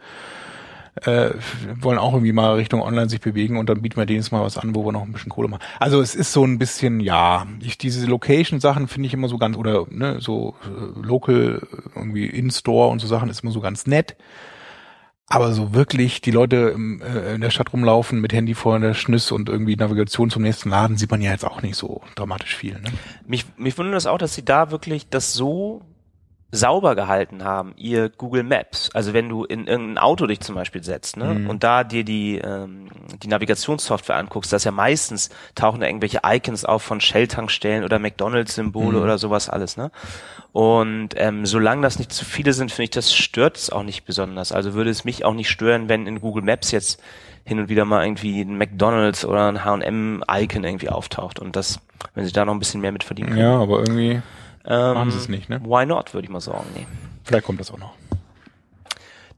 äh, 1.05 1.31
wollen 1.79 1.99
auch 1.99 2.15
irgendwie 2.15 2.33
mal 2.33 2.55
Richtung 2.55 2.81
Online 2.81 3.09
sich 3.09 3.21
bewegen 3.21 3.59
und 3.59 3.69
dann 3.69 3.83
bieten 3.83 3.97
wir 3.97 4.07
denen 4.07 4.21
jetzt 4.21 4.33
mal 4.33 4.43
was 4.43 4.57
an, 4.57 4.75
wo 4.75 4.85
wir 4.85 4.93
noch 4.93 5.03
ein 5.03 5.12
bisschen 5.12 5.31
Kohle 5.31 5.49
machen. 5.49 5.62
Also 5.79 6.01
es 6.01 6.15
ist 6.15 6.33
so 6.33 6.45
ein 6.45 6.59
bisschen, 6.59 7.01
ja, 7.01 7.47
ich, 7.61 7.77
diese 7.77 8.07
Location-Sachen 8.07 8.89
finde 8.89 9.07
ich 9.07 9.15
immer 9.15 9.29
so 9.29 9.37
ganz, 9.37 9.57
oder 9.57 9.85
ne, 9.91 10.21
so 10.21 10.55
äh, 10.65 11.07
local, 11.07 11.67
irgendwie 11.95 12.27
In-Store 12.27 12.89
und 12.91 13.01
so 13.01 13.07
Sachen 13.07 13.29
ist 13.29 13.43
immer 13.43 13.53
so 13.53 13.61
ganz 13.61 13.87
nett. 13.87 14.17
Aber 15.29 15.53
so 15.53 15.75
wirklich 15.75 16.21
die 16.21 16.31
Leute 16.31 16.73
im, 16.75 17.03
äh, 17.03 17.35
in 17.35 17.41
der 17.41 17.51
Stadt 17.51 17.73
rumlaufen 17.73 18.21
mit 18.21 18.33
Handy 18.33 18.55
vor 18.55 18.79
der 18.79 18.95
Schnüss 18.95 19.33
und 19.33 19.49
irgendwie 19.49 19.75
Navigation 19.75 20.31
zum 20.31 20.43
nächsten 20.43 20.71
Laden 20.71 20.97
sieht 20.97 21.11
man 21.11 21.21
ja 21.21 21.33
jetzt 21.33 21.45
auch 21.45 21.62
nicht 21.62 21.77
so 21.77 22.03
dramatisch 22.15 22.55
viel. 22.55 22.75
Ne? 22.75 22.91
Mich, 23.27 23.45
mich 23.57 23.77
wundert 23.77 23.97
das 23.97 24.07
auch, 24.07 24.19
dass 24.19 24.35
sie 24.35 24.45
da 24.45 24.71
wirklich 24.71 25.09
das 25.09 25.33
so 25.35 25.83
sauber 26.53 26.95
gehalten 26.95 27.43
haben, 27.45 27.75
ihr 27.77 28.09
Google 28.09 28.45
Maps. 28.45 28.91
Also 28.95 29.13
wenn 29.13 29.29
du 29.29 29.45
in 29.45 29.67
irgendein 29.67 29.99
Auto 29.99 30.27
dich 30.27 30.41
zum 30.41 30.55
Beispiel 30.55 30.83
setzt, 30.85 31.17
ne, 31.17 31.35
Mhm. 31.41 31.51
und 31.51 31.65
da 31.65 31.83
dir 31.85 32.05
die, 32.05 32.39
ähm, 32.39 32.89
die 33.23 33.29
Navigationssoftware 33.29 34.17
anguckst, 34.17 34.53
dass 34.53 34.65
ja 34.65 34.71
meistens 34.71 35.31
tauchen 35.57 35.81
da 35.81 35.87
irgendwelche 35.87 36.21
Icons 36.25 36.65
auf 36.65 36.83
von 36.83 37.01
Shell-Tankstellen 37.01 37.85
oder 37.85 37.99
Mhm. 37.99 38.05
McDonalds-Symbole 38.05 39.01
oder 39.01 39.19
sowas 39.19 39.49
alles, 39.49 39.77
ne? 39.77 39.91
Und 40.53 41.11
ähm, 41.17 41.45
solange 41.45 41.83
das 41.83 41.99
nicht 41.99 42.13
zu 42.13 42.25
viele 42.25 42.53
sind, 42.53 42.71
finde 42.71 42.85
ich, 42.85 42.91
das 42.91 43.15
stört 43.15 43.57
es 43.59 43.69
auch 43.71 43.83
nicht 43.83 44.05
besonders. 44.07 44.53
Also 44.53 44.73
würde 44.75 44.91
es 44.91 45.05
mich 45.05 45.25
auch 45.25 45.35
nicht 45.35 45.51
stören, 45.51 45.89
wenn 45.89 46.07
in 46.07 46.21
Google 46.21 46.43
Maps 46.45 46.71
jetzt 46.71 47.03
hin 47.45 47.59
und 47.59 47.69
wieder 47.69 47.85
mal 47.85 48.05
irgendwie 48.05 48.41
ein 48.41 48.57
McDonalds 48.57 49.25
oder 49.25 49.49
ein 49.49 49.65
H&M-Icon 49.65 50.65
irgendwie 50.65 50.89
auftaucht 50.89 51.39
und 51.39 51.57
das, 51.57 51.81
wenn 52.15 52.25
sie 52.25 52.33
da 52.33 52.45
noch 52.45 52.55
ein 52.55 52.59
bisschen 52.59 52.81
mehr 52.81 52.93
mit 52.93 53.05
verdienen 53.05 53.29
können. 53.31 53.41
Ja, 53.41 53.59
aber 53.59 53.81
irgendwie 53.81 54.23
Ähm, 54.66 54.94
machen 54.94 55.11
sie 55.11 55.18
es 55.18 55.29
nicht. 55.29 55.48
Ne? 55.48 55.61
Why 55.64 55.87
not, 55.87 56.12
würde 56.14 56.24
ich 56.26 56.31
mal 56.31 56.40
sagen. 56.40 56.66
Nee. 56.74 56.87
Vielleicht 57.24 57.44
kommt 57.46 57.61
das 57.61 57.70
auch 57.70 57.79
noch. 57.79 57.92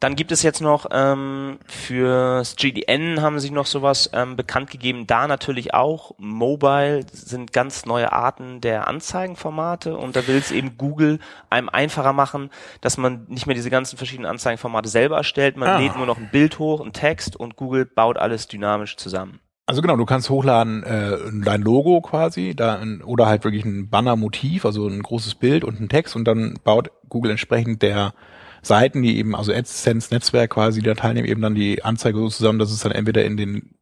Dann 0.00 0.14
gibt 0.14 0.30
es 0.30 0.44
jetzt 0.44 0.60
noch 0.60 0.86
ähm, 0.92 1.58
fürs 1.66 2.54
GDN 2.54 3.20
haben 3.20 3.40
sie 3.40 3.50
noch 3.50 3.66
sowas 3.66 4.08
ähm, 4.12 4.36
bekannt 4.36 4.70
gegeben. 4.70 5.08
Da 5.08 5.26
natürlich 5.26 5.74
auch 5.74 6.12
Mobile 6.18 7.04
sind 7.10 7.52
ganz 7.52 7.84
neue 7.84 8.12
Arten 8.12 8.60
der 8.60 8.86
Anzeigenformate 8.86 9.96
und 9.96 10.14
da 10.14 10.24
will 10.28 10.36
es 10.36 10.52
eben 10.52 10.78
Google 10.78 11.18
einem 11.50 11.68
einfacher 11.68 12.12
machen, 12.12 12.50
dass 12.80 12.96
man 12.96 13.24
nicht 13.26 13.46
mehr 13.46 13.56
diese 13.56 13.70
ganzen 13.70 13.96
verschiedenen 13.96 14.30
Anzeigenformate 14.30 14.88
selber 14.88 15.16
erstellt. 15.16 15.56
Man 15.56 15.68
Ah. 15.68 15.78
lädt 15.80 15.96
nur 15.96 16.06
noch 16.06 16.18
ein 16.18 16.28
Bild 16.30 16.60
hoch, 16.60 16.80
einen 16.80 16.92
Text 16.92 17.34
und 17.34 17.56
Google 17.56 17.84
baut 17.84 18.18
alles 18.18 18.46
dynamisch 18.46 18.96
zusammen. 18.98 19.40
Also 19.68 19.82
genau, 19.82 19.96
du 19.96 20.06
kannst 20.06 20.30
hochladen 20.30 20.82
äh, 20.82 21.18
dein 21.44 21.60
Logo 21.60 22.00
quasi, 22.00 22.54
da 22.56 22.78
ein, 22.78 23.02
oder 23.02 23.26
halt 23.26 23.44
wirklich 23.44 23.66
ein 23.66 23.90
Banner-Motiv, 23.90 24.64
also 24.64 24.88
ein 24.88 25.02
großes 25.02 25.34
Bild 25.34 25.62
und 25.62 25.78
ein 25.78 25.90
Text 25.90 26.16
und 26.16 26.24
dann 26.24 26.54
baut 26.64 26.90
Google 27.10 27.32
entsprechend 27.32 27.82
der 27.82 28.14
Seiten, 28.62 29.02
die 29.02 29.18
eben, 29.18 29.36
also 29.36 29.52
AdSense-Netzwerk 29.52 30.52
quasi, 30.52 30.80
die 30.80 30.86
da 30.86 30.94
teilnehmen, 30.94 31.28
eben 31.28 31.42
dann 31.42 31.54
die 31.54 31.84
Anzeige 31.84 32.16
so 32.18 32.30
zusammen, 32.30 32.58
dass 32.58 32.72
es 32.72 32.80
dann 32.80 32.92
entweder 32.92 33.26
in 33.26 33.36
den 33.36 33.74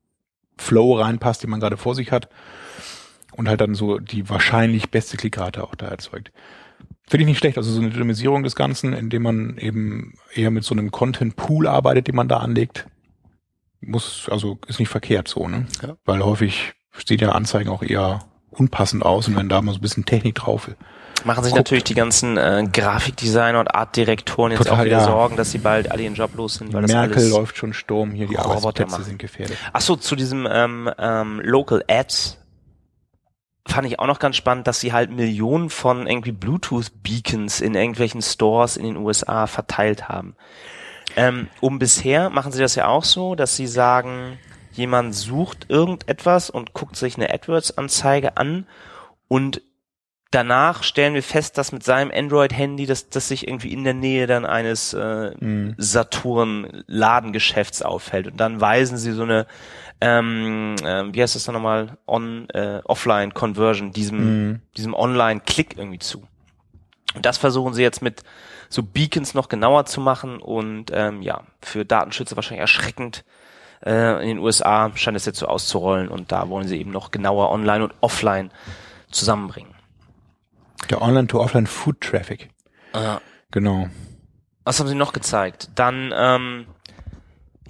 Flow 0.59 0.95
reinpasst, 0.95 1.45
den 1.45 1.51
man 1.51 1.61
gerade 1.61 1.77
vor 1.77 1.95
sich 1.95 2.11
hat 2.11 2.31
und 3.37 3.49
halt 3.49 3.61
dann 3.61 3.77
so 3.77 4.01
die 4.01 4.29
wahrscheinlich 4.29 4.91
beste 4.91 5.17
Klickrate 5.17 5.63
auch 5.63 5.77
da 5.77 5.87
erzeugt. 5.87 6.33
Finde 7.07 7.23
ich 7.23 7.29
nicht 7.29 7.39
schlecht, 7.39 7.59
also 7.59 7.71
so 7.71 7.81
eine 7.81 7.91
Dynamisierung 7.91 8.43
des 8.43 8.57
Ganzen, 8.57 8.93
indem 8.93 9.23
man 9.23 9.57
eben 9.57 10.15
eher 10.35 10.51
mit 10.51 10.65
so 10.65 10.75
einem 10.75 10.91
Content-Pool 10.91 11.69
arbeitet, 11.69 12.09
den 12.09 12.17
man 12.17 12.27
da 12.27 12.39
anlegt, 12.39 12.89
muss, 13.87 14.29
also 14.31 14.59
ist 14.67 14.79
nicht 14.79 14.89
verkehrt 14.89 15.29
so, 15.29 15.49
ne? 15.49 15.67
Ja. 15.83 15.97
Weil 16.05 16.25
häufig 16.25 16.75
sieht 17.07 17.21
ja 17.21 17.31
Anzeigen 17.31 17.71
auch 17.71 17.83
eher 17.83 18.21
unpassend 18.51 19.05
aus 19.05 19.29
und 19.29 19.37
wenn 19.37 19.49
da 19.49 19.61
mal 19.63 19.73
so 19.73 19.79
ein 19.79 19.83
bisschen 19.83 20.05
Technik 20.05 20.35
drauf 20.35 20.69
ist. 20.69 20.77
Machen 21.25 21.45
sich 21.45 21.53
Guckt. 21.53 21.61
natürlich 21.61 21.85
die 21.85 21.95
ganzen 21.95 22.37
äh, 22.37 22.65
Grafikdesigner 22.71 23.59
und 23.59 23.75
Artdirektoren 23.75 24.53
jetzt 24.53 24.65
Total, 24.65 24.81
auch 24.81 24.85
wieder 24.85 24.99
ja. 24.99 25.05
Sorgen, 25.05 25.37
dass 25.37 25.51
sie 25.51 25.59
bald 25.59 25.91
alle 25.91 26.03
ihren 26.03 26.15
Job 26.15 26.35
los 26.37 26.55
sind, 26.55 26.73
weil 26.73 26.83
das 26.83 26.93
Merkel 26.93 27.17
alles 27.17 27.31
läuft 27.31 27.57
schon 27.57 27.73
Sturm, 27.73 28.13
hier 28.13 28.27
die 28.27 28.37
Roboter 28.37 28.57
Arbeitsplätze 28.57 28.91
machen. 28.93 29.05
sind 29.05 29.19
gefährdet. 29.19 29.57
Ach 29.73 29.81
so, 29.81 29.97
zu 29.97 30.15
diesem 30.15 30.47
ähm, 30.51 30.91
ähm, 30.99 31.41
Local 31.43 31.83
Ads 31.89 32.39
fand 33.67 33.87
ich 33.87 33.99
auch 33.99 34.07
noch 34.07 34.19
ganz 34.19 34.37
spannend, 34.37 34.67
dass 34.67 34.81
sie 34.81 34.93
halt 34.93 35.11
Millionen 35.11 35.71
von 35.71 36.07
irgendwie 36.07 36.33
Bluetooth-Beacons 36.33 37.61
in 37.61 37.75
irgendwelchen 37.75 38.23
Stores 38.23 38.77
in 38.77 38.85
den 38.85 38.97
USA 38.97 39.47
verteilt 39.47 40.09
haben. 40.09 40.37
Ähm, 41.17 41.49
um 41.61 41.79
bisher 41.79 42.31
machen 42.31 42.53
sie 42.53 42.61
das 42.61 42.75
ja 42.75 42.89
auch 42.89 43.05
so, 43.05 43.35
dass 43.35 43.57
sie 43.57 43.67
sagen, 43.67 44.39
jemand 44.73 45.15
sucht 45.15 45.67
irgendetwas 45.69 46.51
und 46.51 46.75
guckt 46.75 46.97
sich 46.97 47.17
eine 47.17 47.33
AdWords-Anzeige 47.33 48.37
an 48.37 48.67
und 49.27 49.63
danach 50.31 50.83
stellen 50.83 51.15
wir 51.15 51.23
fest, 51.23 51.57
dass 51.57 51.73
mit 51.73 51.83
seinem 51.83 52.11
Android-Handy, 52.15 52.85
dass 52.85 53.09
das 53.09 53.29
sich 53.29 53.49
irgendwie 53.49 53.73
in 53.73 53.85
der 53.85 53.95
Nähe 53.95 54.27
dann 54.27 54.45
eines 54.45 54.93
äh, 54.93 55.31
Saturn-Ladengeschäfts 55.79 57.81
auffällt. 57.83 58.27
Und 58.27 58.39
dann 58.39 58.61
weisen 58.61 58.99
sie 58.99 59.13
so 59.13 59.23
eine, 59.23 59.47
ähm, 60.01 60.75
ähm, 60.85 61.15
wie 61.15 61.23
heißt 61.23 61.37
das 61.37 61.45
dann 61.45 61.55
nochmal, 61.55 61.97
on, 62.07 62.51
äh, 62.51 62.83
Offline-Conversion, 62.85 63.93
diesem, 63.93 64.61
diesem 64.77 64.93
Online-Klick 64.93 65.79
irgendwie 65.79 66.01
zu. 66.01 66.25
Und 67.15 67.25
das 67.25 67.39
versuchen 67.39 67.73
sie 67.73 67.83
jetzt 67.83 68.03
mit 68.03 68.23
so 68.69 68.83
Beacons 68.83 69.35
noch 69.35 69.49
genauer 69.49 69.87
zu 69.87 70.01
machen 70.01 70.39
und 70.39 70.91
ähm, 70.93 71.23
ja, 71.23 71.43
für 71.61 71.85
Datenschützer 71.85 72.37
wahrscheinlich 72.37 72.61
erschreckend. 72.61 73.25
Äh, 73.85 74.23
in 74.23 74.29
den 74.29 74.39
USA 74.39 74.91
scheint 74.95 75.17
es 75.17 75.27
jetzt 75.27 75.39
so 75.39 75.47
auszurollen 75.47 76.09
und 76.09 76.33
da 76.33 76.49
wollen 76.49 76.67
sie 76.67 76.79
eben 76.81 76.91
noch 76.91 77.11
genauer 77.11 77.51
online 77.51 77.85
und 77.85 77.95
offline 78.01 78.51
zusammenbringen. 79.11 79.75
Der 80.91 81.03
Online-to-Offline-Food-Traffic. 81.03 82.51
Ja. 82.95 83.21
Genau. 83.51 83.89
Was 84.65 84.81
haben 84.81 84.89
sie 84.89 84.95
noch 84.95 85.13
gezeigt? 85.13 85.71
Dann 85.75 86.13
ähm, 86.17 86.67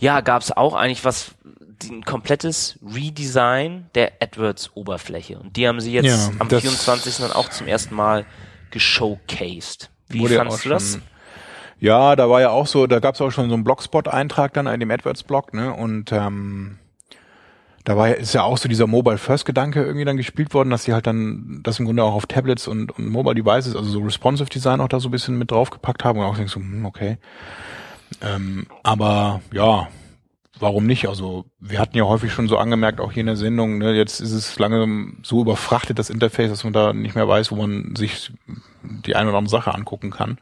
ja, 0.00 0.20
gab 0.20 0.42
es 0.42 0.52
auch 0.52 0.74
eigentlich 0.74 1.04
was 1.04 1.35
ein 1.85 2.04
komplettes 2.04 2.78
Redesign 2.82 3.90
der 3.94 4.12
AdWords-Oberfläche 4.22 5.38
und 5.38 5.56
die 5.56 5.68
haben 5.68 5.80
sie 5.80 5.92
jetzt 5.92 6.06
Ja, 6.06 6.30
am 6.38 6.48
das 6.48 6.62
24. 6.62 7.18
dann 7.18 7.32
auch 7.32 7.50
zum 7.50 7.66
ersten 7.66 7.94
Mal 7.94 8.24
geshowcased. 8.70 9.90
Wie 10.09 10.21
Wurde 10.21 10.35
ja 10.35 10.47
auch 10.47 10.61
du 10.61 10.69
das? 10.69 10.99
Ja, 11.79 12.16
da 12.16 12.31
war 12.31 12.40
ja 12.40 12.51
auch 12.51 12.66
so, 12.66 12.87
da 12.87 13.01
gab 13.01 13.14
es 13.14 13.21
auch 13.21 13.31
schon 13.31 13.49
so 13.49 13.55
einen 13.55 13.64
Blogspot-Eintrag 13.64 14.55
dann 14.55 14.66
in 14.66 14.81
dem 14.81 14.90
AdWords-Blog, 14.90 15.53
ne? 15.53 15.75
Und 15.75 16.11
ähm, 16.11 16.79
da 17.85 17.97
war 17.97 18.09
ja, 18.09 18.14
ist 18.14 18.35
ja 18.35 18.42
auch 18.42 18.59
so 18.59 18.69
dieser 18.69 18.87
Mobile 18.87 19.19
First 19.19 19.45
Gedanke 19.45 19.85
irgendwie 19.85 20.05
dann 20.05 20.16
gespielt 20.16 20.55
worden, 20.55 20.71
dass 20.71 20.85
sie 20.85 20.92
halt 20.92 21.07
dann 21.07 21.61
das 21.62 21.79
im 21.79 21.85
Grunde 21.85 22.03
auch 22.03 22.14
auf 22.14 22.27
Tablets 22.27 22.66
und, 22.66 22.90
und 22.99 23.09
Mobile 23.09 23.35
Devices, 23.35 23.77
also 23.77 23.88
so 23.88 24.01
responsive 24.01 24.49
Design 24.49 24.81
auch 24.81 24.88
da 24.88 24.99
so 24.99 25.09
ein 25.09 25.12
bisschen 25.12 25.38
mit 25.38 25.51
draufgepackt 25.51 26.03
haben 26.03 26.19
und 26.19 26.25
auch 26.25 26.37
denkst 26.37 26.53
so, 26.53 26.61
hm, 26.61 26.87
okay. 26.87 27.19
Ähm, 28.23 28.66
aber 28.83 29.40
ja, 29.53 29.88
warum 30.59 30.87
nicht? 30.87 31.09
Also 31.09 31.45
wir 31.61 31.79
hatten 31.79 31.97
ja 31.97 32.05
häufig 32.05 32.33
schon 32.33 32.49
so 32.49 32.59
angemerkt, 32.59 33.01
auch 33.01 33.12
hier 33.12 33.21
in 33.21 33.27
der 33.27 33.37
Sendung, 33.37 33.79
ne, 33.79 33.95
jetzt 33.95 34.21
ist 34.21 34.33
es 34.33 34.59
langsam 34.59 35.19
so 35.23 35.42
überfrachtet, 35.42 35.99
das 35.99 36.11
Interface, 36.11 36.51
dass 36.51 36.64
man 36.64 36.73
da 36.73 36.92
nicht 36.92 37.14
mehr 37.14 37.29
weiß, 37.29 37.51
wo 37.51 37.57
man 37.57 37.95
sich 37.97 38.33
die 38.85 39.16
eine 39.16 39.29
oder 39.29 39.38
andere 39.38 39.51
Sache 39.51 39.75
angucken 39.75 40.11
kann. 40.11 40.38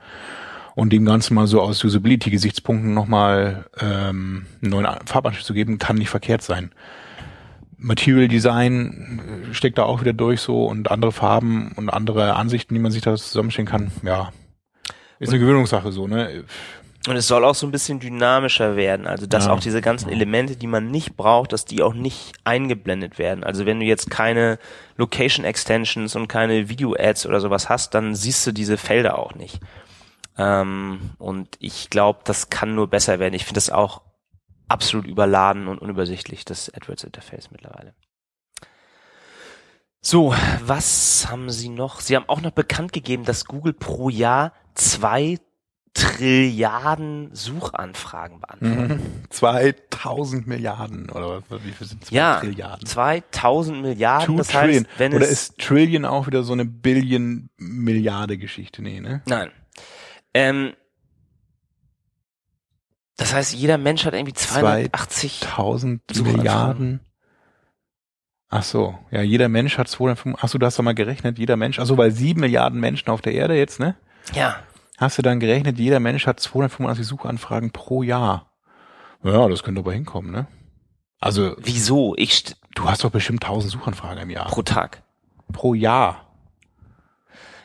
Und 0.75 0.93
dem 0.93 1.05
Ganzen 1.05 1.35
mal 1.35 1.47
so 1.47 1.61
aus 1.63 1.85
Usability-Gesichtspunkten 1.85 2.95
nochmal 2.95 3.67
ähm, 3.81 4.47
einen 4.61 4.71
neuen 4.71 4.87
Farbanstrich 5.07 5.47
zu 5.47 5.55
geben, 5.55 5.79
kann 5.79 5.97
nicht 5.97 6.11
verkehrt 6.11 6.43
sein. 6.43 6.73
Material 7.77 8.29
Design 8.29 9.21
äh, 9.51 9.55
steckt 9.55 9.79
da 9.79 9.85
auch 9.85 10.01
wieder 10.01 10.13
durch 10.13 10.41
so 10.41 10.65
und 10.65 10.91
andere 10.91 11.13
Farben 11.13 11.73
und 11.77 11.91
andere 11.91 12.35
Ansichten, 12.35 12.75
die 12.75 12.81
man 12.81 12.91
sich 12.91 13.03
da 13.03 13.15
zusammenstellen 13.15 13.69
kann. 13.69 13.93
Ja, 14.03 14.33
ist 15.21 15.31
eine 15.31 15.39
Gewöhnungssache 15.39 15.93
so, 15.93 16.09
ne? 16.09 16.45
Und 17.07 17.17
es 17.17 17.27
soll 17.29 17.45
auch 17.45 17.55
so 17.55 17.67
ein 17.67 17.71
bisschen 17.71 18.01
dynamischer 18.01 18.77
werden, 18.77 19.07
also 19.07 19.27
dass 19.27 19.45
Ja. 19.47 19.53
auch 19.53 19.61
diese 19.61 19.83
ganzen 19.83 20.09
Elemente, 20.09 20.57
die 20.57 20.67
man 20.67 20.91
nicht 20.91 21.17
braucht, 21.19 21.53
dass 21.53 21.67
die 21.67 21.83
auch 21.83 21.93
nicht 21.93 22.33
eingeblendet 22.45 23.19
werden. 23.19 23.45
Also 23.45 23.67
wenn 23.67 23.79
du 23.79 23.85
jetzt 23.85 24.11
keine 24.11 24.59
Location 24.97 25.45
Extensions 25.45 26.17
und 26.17 26.29
keine 26.29 26.71
Video 26.71 26.95
Ads 26.99 27.27
oder 27.27 27.41
sowas 27.41 27.69
hast, 27.69 27.95
dann 27.95 28.15
siehst 28.15 28.47
du 28.47 28.53
diese 28.53 28.79
Felder 28.79 29.19
auch 29.19 29.35
nicht. 29.35 29.61
Ähm, 30.39 31.11
und 31.19 31.57
ich 31.61 31.91
glaube, 31.91 32.21
das 32.25 32.49
kann 32.49 32.75
nur 32.75 32.89
besser 32.89 33.19
werden. 33.19 33.35
Ich 33.35 33.45
finde 33.45 33.59
das 33.59 33.69
auch 33.69 34.01
absolut 34.69 35.07
überladen 35.07 35.69
und 35.69 35.79
unübersichtlich, 35.81 36.47
das 36.47 36.73
AdWords-Interface 36.73 37.51
mittlerweile. 37.51 37.93
So, 40.01 40.35
was 40.65 41.27
haben 41.31 41.51
Sie 41.51 41.69
noch? 41.69 42.01
Sie 42.01 42.17
haben 42.17 42.29
auch 42.29 42.41
noch 42.41 42.51
bekannt 42.51 42.93
gegeben, 42.93 43.25
dass 43.25 43.45
Google 43.45 43.73
pro 43.75 44.09
Jahr 44.09 44.53
zwei 44.75 45.39
Trilliarden 45.95 47.31
Suchanfragen 47.33 48.41
beantwortet. 48.41 48.99
Mhm. 49.01 49.25
2000 49.31 50.47
Milliarden 50.47 51.09
oder 51.09 51.41
wie 51.63 51.71
viel 51.71 51.87
sind 51.87 52.05
zwei 52.05 52.17
Ja, 52.17 52.41
Trilliarden? 52.41 52.85
2000 52.87 53.81
Milliarden. 53.81 54.27
Two 54.27 54.37
das 54.37 54.49
Trillion. 54.49 54.85
heißt, 54.87 54.99
wenn 54.99 55.15
oder 55.15 55.27
ist 55.27 55.59
Trillion 55.59 56.05
auch 56.05 56.27
wieder 56.27 56.43
so 56.43 56.53
eine 56.53 56.65
Billion 56.65 57.49
Milliarde 57.57 58.37
Geschichte? 58.39 58.83
Nee, 58.83 59.01
ne? 59.01 59.23
Nein. 59.27 59.51
Ähm, 60.35 60.73
das 63.17 63.33
heißt, 63.33 63.55
jeder 63.55 63.79
Mensch 63.79 64.05
hat 64.05 64.15
irgendwie 64.15 64.33
280. 64.35 65.43
1000 65.45 66.03
Suchanfragen. 66.11 66.37
Milliarden. 66.37 67.01
Ach 68.49 68.65
so, 68.65 68.99
ja, 69.13 69.23
jeder 69.23 69.49
Mensch 69.49 69.79
hat 69.79 69.89
205. 69.89 70.37
Ach 70.41 70.49
so, 70.49 70.59
du 70.59 70.67
hast 70.67 70.79
doch 70.79 70.83
mal 70.85 70.95
gerechnet, 70.95 71.39
jeder 71.39 71.57
Mensch, 71.57 71.79
also 71.79 71.97
weil 71.97 72.11
sieben 72.11 72.41
Milliarden 72.41 72.81
Menschen 72.81 73.09
auf 73.11 73.21
der 73.21 73.33
Erde 73.35 73.57
jetzt, 73.57 73.79
ne? 73.81 73.97
Ja, 74.33 74.57
Hast 74.99 75.19
du 75.19 75.23
dann 75.23 75.41
gerechnet, 75.41 75.79
jeder 75.79 76.01
Mensch 76.01 76.27
hat 76.27 76.41
285 76.41 77.07
Suchanfragen 77.07 77.71
pro 77.71 78.03
Jahr. 78.03 78.53
Ja, 79.25 79.49
das 79.49 79.63
könnte 79.63 79.81
aber 79.81 79.93
hinkommen, 79.93 80.31
ne? 80.31 80.47
Also, 81.21 81.57
wieso? 81.59 82.15
Ich 82.17 82.45
du 82.75 82.85
hast 82.85 83.03
doch 83.03 83.11
bestimmt 83.11 83.43
1000 83.43 83.73
Suchanfragen 83.73 84.19
im 84.23 84.31
Jahr. 84.31 84.47
pro 84.47 84.63
Tag. 84.63 85.03
Pro 85.53 85.75
Jahr. 85.75 86.21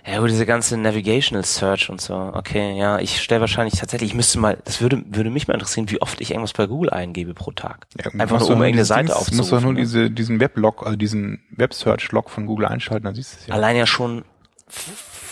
Ja, 0.08 0.18
über 0.18 0.28
diese 0.28 0.46
ganze 0.46 0.78
Navigational 0.78 1.44
Search 1.46 1.90
und 1.90 2.00
so. 2.02 2.16
Okay, 2.16 2.76
ja, 2.78 3.00
ich 3.00 3.22
stelle 3.22 3.42
wahrscheinlich 3.42 3.78
tatsächlich, 3.80 4.12
ich 4.12 4.16
müsste 4.16 4.40
mal, 4.40 4.58
das 4.64 4.82
würde, 4.82 5.04
würde 5.06 5.30
mich 5.30 5.48
mal 5.48 5.54
interessieren, 5.54 5.90
wie 5.92 6.02
oft 6.02 6.22
ich 6.22 6.32
irgendwas 6.32 6.54
bei 6.54 6.66
Google 6.68 6.90
eingebe 6.90 7.34
pro 7.34 7.52
Tag. 7.52 7.86
Ja, 7.98 8.10
Einfach 8.18 8.40
nur, 8.40 8.50
um 8.50 8.60
du 8.60 8.64
irgendeine 8.64 8.86
Seite 8.86 9.16
aufzurufen. 9.16 9.38
musst 9.38 9.52
doch 9.52 9.62
nur 9.62 9.74
ne? 9.74 9.82
diese, 9.82 10.10
diesen 10.10 10.40
Weblog, 10.40 10.84
also 10.86 10.96
diesen 10.96 11.44
Web-Search-Log 11.52 12.30
von 12.30 12.46
Google 12.46 12.68
einschalten, 12.68 13.06
dann 13.06 13.14
siehst 13.16 13.34
du 13.34 13.38
es 13.42 13.48
ja. 13.48 13.54
Allein 13.54 13.76
ja 13.76 13.86
schon 13.86 14.24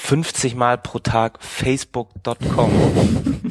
50 0.08 0.56
Mal 0.56 0.78
pro 0.78 1.00
Tag 1.00 1.44
facebook.com. 1.44 2.72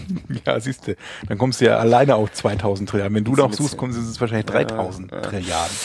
Ja, 0.45 0.61
siehst 0.61 0.87
du. 0.87 0.95
Dann 1.29 1.38
kommst 1.38 1.61
du 1.61 1.64
ja 1.64 1.79
alleine 1.79 2.14
auf 2.14 2.33
2000 2.33 2.88
Trilliarden. 2.88 3.16
Wenn 3.16 3.25
du 3.25 3.35
noch 3.35 3.53
suchst, 3.53 3.77
kommst 3.77 3.99
du 3.99 4.03
es 4.03 4.21
wahrscheinlich 4.21 4.47
3000 4.47 5.11
Trilliarden. 5.11 5.77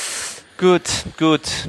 gut, 0.57 0.83
gut. 1.17 1.67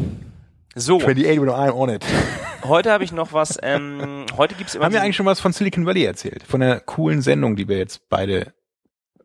So, 0.75 0.97
28 0.99 1.41
with 1.41 1.49
I'm 1.49 1.73
on 1.73 1.89
it. 1.89 2.05
heute 2.65 2.93
habe 2.93 3.05
ich 3.05 3.13
noch 3.13 3.33
was, 3.33 3.59
ähm, 3.63 4.27
heute 4.37 4.55
gibt's 4.57 4.75
immer 4.75 4.85
Haben 4.85 4.93
wir 4.93 5.03
eigentlich 5.03 5.17
schon 5.17 5.27
was 5.27 5.41
von 5.41 5.53
Silicon 5.53 5.87
Valley 5.87 6.05
erzählt? 6.05 6.43
Von 6.43 6.61
der 6.61 6.81
coolen 6.81 7.23
Sendung, 7.23 7.57
die 7.57 7.67
wir 7.67 7.79
jetzt 7.79 8.09
beide, 8.09 8.53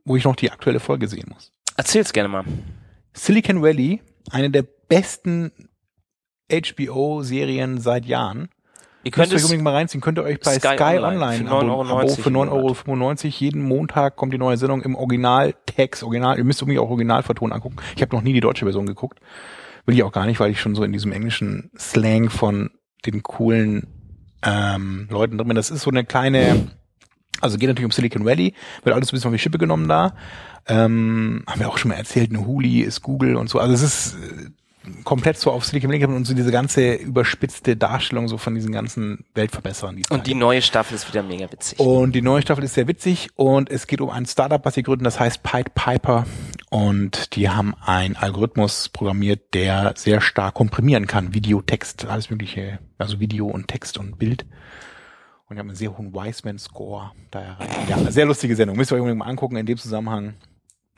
wo 0.05 0.15
ich 0.15 0.23
noch 0.23 0.35
die 0.35 0.51
aktuelle 0.51 0.79
Folge 0.79 1.07
sehen 1.07 1.29
muss. 1.33 1.51
Erzähl's 1.75 2.13
gerne 2.13 2.29
mal. 2.29 2.45
Silicon 3.13 3.61
Valley, 3.61 4.01
eine 4.31 4.49
der 4.49 4.63
besten 4.87 5.51
HBO-Serien 6.51 7.79
seit 7.79 8.05
Jahren. 8.05 8.49
Ihr 9.07 9.11
Könnt 9.11 9.31
es, 9.31 9.41
unbedingt 9.43 9.63
mal 9.63 9.73
reinziehen. 9.73 10.01
Könnt 10.01 10.19
ihr 10.19 10.23
euch 10.23 10.41
bei 10.41 10.55
Sky 10.55 10.75
Sky, 10.75 10.97
Online 10.97 11.05
Online, 11.15 11.37
für 11.37 11.55
9,90 11.55 12.47
Abo, 12.47 12.57
Abo 12.59 12.73
für 12.73 12.89
im 12.89 12.97
9,95 12.97 13.25
Euro. 13.25 13.33
Jeden 13.39 13.61
Montag 13.61 14.17
kommt 14.17 14.33
die 14.33 14.37
neue 14.37 14.57
Sendung 14.57 14.81
im 14.81 14.95
Originaltext. 14.95 16.03
Original, 16.03 16.37
ihr 16.37 16.43
müsst 16.43 16.61
unbedingt 16.61 16.83
auch 16.83 16.89
Originalverton 16.89 17.53
angucken. 17.53 17.77
Ich 17.95 18.01
habe 18.01 18.13
noch 18.13 18.21
nie 18.21 18.33
die 18.33 18.41
deutsche 18.41 18.65
Version 18.65 18.85
geguckt. 18.85 19.19
Will 19.85 19.95
ich 19.95 20.03
auch 20.03 20.11
gar 20.11 20.25
nicht, 20.25 20.41
weil 20.41 20.51
ich 20.51 20.59
schon 20.59 20.75
so 20.75 20.83
in 20.83 20.91
diesem 20.91 21.13
englischen 21.13 21.71
Slang 21.77 22.29
von 22.29 22.71
den 23.05 23.23
coolen 23.23 23.87
ähm, 24.43 25.07
Leuten 25.09 25.37
drin 25.37 25.47
bin. 25.47 25.55
Das 25.55 25.71
ist 25.71 25.83
so 25.83 25.89
eine 25.89 26.03
kleine, 26.03 26.67
also 27.39 27.57
geht 27.57 27.69
natürlich 27.69 27.85
um 27.85 27.91
Silicon 27.91 28.25
Valley, 28.25 28.53
wird 28.83 28.93
alles 28.93 29.07
ein 29.07 29.11
bisschen 29.11 29.29
auf 29.29 29.33
die 29.33 29.39
Schippe 29.39 29.57
genommen 29.57 29.87
da. 29.87 30.15
Ähm, 30.67 31.43
haben 31.47 31.61
wir 31.61 31.69
auch 31.69 31.77
schon 31.77 31.89
mal 31.89 31.95
erzählt, 31.95 32.29
eine 32.29 32.45
Huli 32.45 32.81
ist 32.81 33.01
Google 33.01 33.37
und 33.37 33.49
so. 33.49 33.59
Also 33.59 33.73
es 33.73 33.83
ist 33.83 34.15
äh, 34.15 34.49
komplett 35.03 35.37
so 35.37 35.51
auf 35.51 35.65
Silicon 35.65 35.91
Valley 35.91 36.05
und 36.05 36.25
so 36.25 36.33
diese 36.33 36.51
ganze 36.51 36.93
überspitzte 36.93 37.75
Darstellung 37.75 38.27
so 38.27 38.37
von 38.37 38.55
diesen 38.55 38.71
ganzen 38.71 39.25
Weltverbesserern. 39.33 39.95
Die 39.97 40.03
und 40.09 40.27
die 40.27 40.31
gibt. 40.31 40.41
neue 40.41 40.61
Staffel 40.61 40.95
ist 40.95 41.07
wieder 41.07 41.23
mega 41.23 41.51
witzig. 41.51 41.79
und 41.79 42.13
die 42.13 42.21
neue 42.21 42.41
Staffel 42.41 42.63
ist 42.63 42.73
sehr 42.73 42.87
witzig 42.87 43.29
und 43.35 43.69
es 43.69 43.87
geht 43.87 44.01
um 44.01 44.09
ein 44.09 44.25
Startup, 44.25 44.63
was 44.63 44.75
sie 44.75 44.83
gründen, 44.83 45.03
das 45.03 45.19
heißt 45.19 45.43
Pied 45.43 45.73
Piper 45.73 46.25
und 46.69 47.35
die 47.35 47.49
haben 47.49 47.75
einen 47.85 48.15
Algorithmus 48.15 48.89
programmiert, 48.89 49.53
der 49.53 49.93
sehr 49.95 50.21
stark 50.21 50.55
komprimieren 50.55 51.07
kann, 51.07 51.33
Video, 51.33 51.61
Text, 51.61 52.05
alles 52.05 52.29
mögliche, 52.29 52.79
also 52.97 53.19
Video 53.19 53.47
und 53.47 53.67
Text 53.67 53.97
und 53.97 54.17
Bild. 54.17 54.45
Und 55.49 55.55
die 55.55 55.59
haben 55.59 55.69
einen 55.69 55.77
sehr 55.77 55.97
hohen 55.97 56.13
Wiseman-Score 56.13 57.11
da 57.31 57.39
erreicht. 57.39 57.89
Ja, 57.89 58.11
sehr 58.11 58.25
lustige 58.25 58.53
Sendung. 58.55 58.75
Müsst 58.75 58.91
ihr 58.91 58.95
euch 58.95 59.01
unbedingt 59.01 59.19
mal 59.19 59.29
angucken 59.29 59.55
in 59.55 59.65
dem 59.65 59.77
Zusammenhang. 59.77 60.33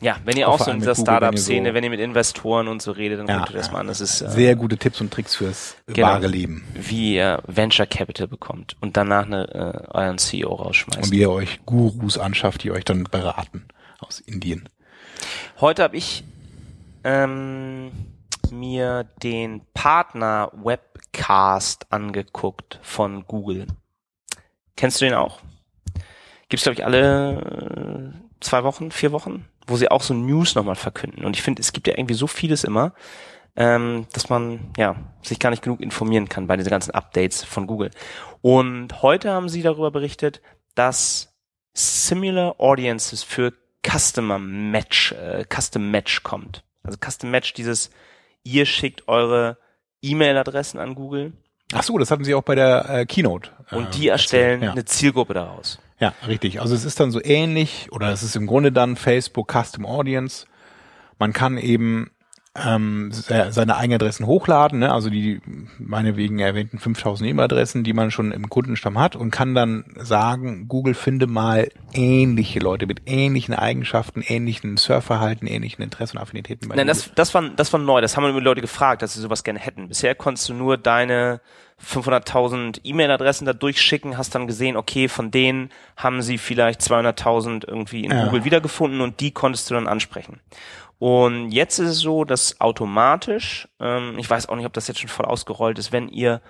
Ja, 0.01 0.17
wenn 0.23 0.37
ihr 0.37 0.47
Auch 0.47 0.61
auch 0.61 0.65
so 0.65 0.71
in 0.71 0.79
dieser 0.79 0.93
Google, 0.93 1.05
wenn 1.07 1.15
Startup-Szene, 1.19 1.69
so- 1.69 1.73
wenn 1.73 1.83
ihr 1.83 1.89
mit 1.89 1.99
Investoren 1.99 2.67
und 2.69 2.81
so 2.81 2.91
redet, 2.91 3.19
dann 3.19 3.27
Ja, 3.27 3.39
guckt 3.39 3.49
ihr 3.51 3.57
das 3.57 3.71
mal 3.71 3.79
an. 3.79 3.87
Das 3.87 3.99
ist 3.99 4.21
äh, 4.21 4.29
Sehr 4.29 4.55
gute 4.55 4.77
Tipps 4.77 5.01
und 5.01 5.11
Tricks 5.11 5.35
fürs 5.35 5.75
Genau. 5.87 6.07
wahre 6.07 6.27
Leben. 6.27 6.63
wie 6.73 7.15
ihr 7.15 7.41
Venture 7.47 7.85
Capital 7.85 8.27
bekommt 8.27 8.77
und 8.79 8.95
danach 8.95 9.25
eine, 9.25 9.47
äh, 9.49 9.87
euren 9.97 10.17
CEO 10.17 10.53
rausschmeißt. 10.55 11.03
Und 11.03 11.11
wie 11.11 11.19
ihr 11.19 11.31
euch 11.31 11.59
Gurus 11.65 12.17
anschafft, 12.17 12.63
die 12.63 12.71
euch 12.71 12.85
dann 12.85 13.03
beraten 13.03 13.65
aus 13.99 14.19
Indien. 14.21 14.69
Heute 15.59 15.83
habe 15.83 15.97
ich 15.97 16.23
ähm, 17.03 17.91
mir 18.51 19.05
den 19.21 19.61
Partner 19.73 20.51
Webcast 20.53 21.87
angeguckt 21.91 22.79
von 22.81 23.25
Google. 23.27 23.67
Kennst 24.75 25.01
du 25.01 25.05
den 25.05 25.13
auch? 25.13 25.39
Gibt's 26.47 26.63
glaube 26.63 26.75
ich 26.75 26.85
alle 26.85 28.13
äh, 28.15 28.19
zwei 28.39 28.63
Wochen, 28.63 28.91
vier 28.91 29.11
Wochen, 29.11 29.45
wo 29.69 29.77
sie 29.77 29.89
auch 29.91 30.01
so 30.01 30.13
News 30.13 30.55
nochmal 30.55 30.75
verkünden. 30.75 31.25
Und 31.25 31.35
ich 31.35 31.41
finde, 31.41 31.61
es 31.61 31.73
gibt 31.73 31.87
ja 31.87 31.97
irgendwie 31.97 32.13
so 32.15 32.27
vieles 32.27 32.63
immer, 32.63 32.93
ähm, 33.55 34.07
dass 34.13 34.29
man 34.29 34.71
ja 34.77 34.95
sich 35.21 35.39
gar 35.39 35.49
nicht 35.49 35.63
genug 35.63 35.81
informieren 35.81 36.29
kann 36.29 36.47
bei 36.47 36.57
diesen 36.57 36.69
ganzen 36.69 36.91
Updates 36.91 37.43
von 37.43 37.67
Google. 37.67 37.91
Und 38.41 39.01
heute 39.01 39.31
haben 39.31 39.49
sie 39.49 39.61
darüber 39.61 39.91
berichtet, 39.91 40.41
dass 40.75 41.35
Similar 41.73 42.59
Audiences 42.59 43.23
für 43.23 43.53
Customer 43.87 44.39
Match, 44.39 45.11
äh, 45.13 45.45
Custom 45.45 45.91
Match 45.91 46.23
kommt. 46.23 46.63
Also 46.83 46.97
Custom 47.03 47.31
Match, 47.31 47.53
dieses, 47.53 47.89
ihr 48.43 48.65
schickt 48.65 49.07
eure 49.07 49.57
E-Mail-Adressen 50.01 50.79
an 50.79 50.95
Google 50.95 51.33
Ach 51.73 51.83
so, 51.83 51.97
das 51.97 52.09
hatten 52.11 52.23
sie 52.23 52.33
auch 52.33 52.43
bei 52.43 52.55
der 52.55 52.89
äh, 52.89 53.05
Keynote. 53.05 53.51
und 53.71 53.85
äh, 53.85 53.91
die 53.91 54.07
erstellen 54.07 54.63
ja. 54.63 54.71
eine 54.71 54.85
Zielgruppe 54.85 55.33
daraus. 55.33 55.79
Ja, 55.99 56.13
richtig. 56.27 56.61
Also 56.61 56.73
es 56.75 56.85
ist 56.85 56.99
dann 56.99 57.11
so 57.11 57.21
ähnlich 57.23 57.89
oder 57.91 58.11
es 58.11 58.23
ist 58.23 58.35
im 58.35 58.47
Grunde 58.47 58.71
dann 58.71 58.95
Facebook 58.95 59.51
Custom 59.51 59.85
Audience. 59.85 60.45
Man 61.19 61.33
kann 61.33 61.57
eben 61.57 62.09
ähm, 62.55 63.11
se- 63.11 63.51
seine 63.51 63.77
eigenen 63.77 63.95
Adressen 64.01 64.25
hochladen, 64.25 64.79
ne? 64.79 64.91
also 64.91 65.09
die 65.09 65.39
meinetwegen 65.77 66.39
erwähnten 66.39 66.79
5000 66.79 67.29
E-Mail-Adressen, 67.29 67.83
die 67.83 67.93
man 67.93 68.09
schon 68.11 68.31
im 68.31 68.49
Kundenstamm 68.49 68.97
hat 68.99 69.15
und 69.15 69.31
kann 69.31 69.53
dann 69.55 69.85
sagen, 69.97 70.67
Google 70.67 70.95
finde 70.95 71.27
mal 71.27 71.69
ähnliche 71.93 72.59
Leute 72.59 72.87
mit 72.87 73.03
ähnlichen 73.05 73.53
Eigenschaften, 73.53 74.21
ähnlichen 74.25 74.77
Surfverhalten, 74.77 75.47
ähnlichen 75.47 75.83
Interessen 75.83 76.17
und 76.17 76.23
Affinitäten. 76.23 76.67
bei 76.69 76.75
Nein, 76.75 76.87
Google. 76.87 77.01
das, 77.03 77.13
das, 77.15 77.33
war, 77.35 77.49
das 77.49 77.71
war 77.71 77.79
neu. 77.79 78.01
Das 78.01 78.17
haben 78.17 78.23
wir 78.23 78.33
die 78.33 78.39
Leute 78.39 78.61
gefragt, 78.61 79.01
dass 79.03 79.13
sie 79.13 79.21
sowas 79.21 79.43
gerne 79.43 79.59
hätten. 79.59 79.87
Bisher 79.87 80.15
konntest 80.15 80.49
du 80.49 80.53
nur 80.55 80.77
deine 80.77 81.41
500.000 81.85 82.81
E-Mail-Adressen 82.83 83.45
da 83.45 83.53
durchschicken, 83.53 84.17
hast 84.17 84.35
dann 84.35 84.47
gesehen, 84.47 84.77
okay, 84.77 85.07
von 85.07 85.31
denen 85.31 85.69
haben 85.97 86.21
sie 86.21 86.37
vielleicht 86.37 86.81
200.000 86.81 87.67
irgendwie 87.67 88.05
in 88.05 88.11
Ja. 88.11 88.25
Google 88.25 88.43
wiedergefunden 88.45 89.01
und 89.01 89.19
die 89.19 89.31
konntest 89.31 89.69
du 89.69 89.73
dann 89.75 89.87
ansprechen. 89.87 90.39
Und 90.99 91.51
jetzt 91.51 91.79
ist 91.79 91.89
es 91.89 91.99
so, 91.99 92.25
dass 92.25 92.59
automatisch, 92.59 93.67
ähm, 93.79 94.15
ich 94.17 94.29
weiß 94.29 94.49
auch 94.49 94.55
nicht, 94.55 94.65
ob 94.65 94.73
das 94.73 94.87
jetzt 94.87 94.99
schon 94.99 95.09
voll 95.09 95.25
ausgerollt 95.25 95.79
ist, 95.79 95.91
wenn 95.91 96.09
ihr 96.09 96.41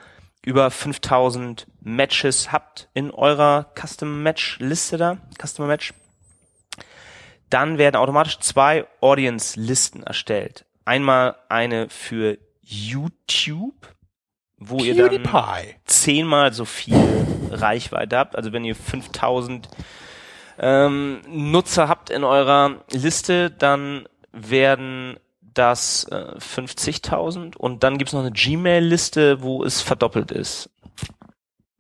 über 0.44 0.72
5000 0.72 1.68
Matches 1.82 2.52
habt 2.52 2.90
in 2.94 3.12
eurer 3.12 3.72
Custom 3.80 4.24
Match 4.24 4.58
Liste 4.60 4.98
da, 4.98 5.18
Customer 5.40 5.68
Match, 5.68 5.94
dann 7.50 7.78
werden 7.78 7.96
automatisch 7.96 8.40
zwei 8.40 8.86
Audience-Listen 9.02 10.04
erstellt. 10.04 10.66
Einmal 10.86 11.36
eine 11.50 11.90
für 11.90 12.38
YouTube, 12.62 13.74
wo 14.60 14.84
ihr 14.84 14.96
dann 14.96 15.10
PewDiePie. 15.10 15.76
zehnmal 15.86 16.54
so 16.54 16.66
viel 16.66 16.96
Reichweite 17.50 18.18
habt. 18.18 18.36
Also 18.36 18.52
wenn 18.52 18.66
ihr 18.66 18.76
5000 18.76 19.70
ähm, 20.60 21.22
Nutzer 21.28 21.88
habt 21.88 22.10
in 22.10 22.24
eurer 22.24 22.84
Liste, 22.92 23.50
dann 23.50 24.08
werden 24.32 25.18
das 25.42 26.06
äh, 26.12 26.36
50.000 26.38 27.58
und 27.58 27.84
dann 27.84 27.98
gibt's 27.98 28.14
noch 28.14 28.22
eine 28.22 28.32
Gmail-Liste, 28.32 29.42
wo 29.42 29.64
es 29.64 29.82
verdoppelt 29.82 30.32
ist. 30.32 30.70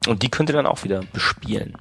Und 0.07 0.23
die 0.23 0.29
könnt 0.29 0.49
ihr 0.49 0.55
dann 0.55 0.65
auch 0.65 0.83
wieder 0.83 1.01
bespielen. 1.13 1.77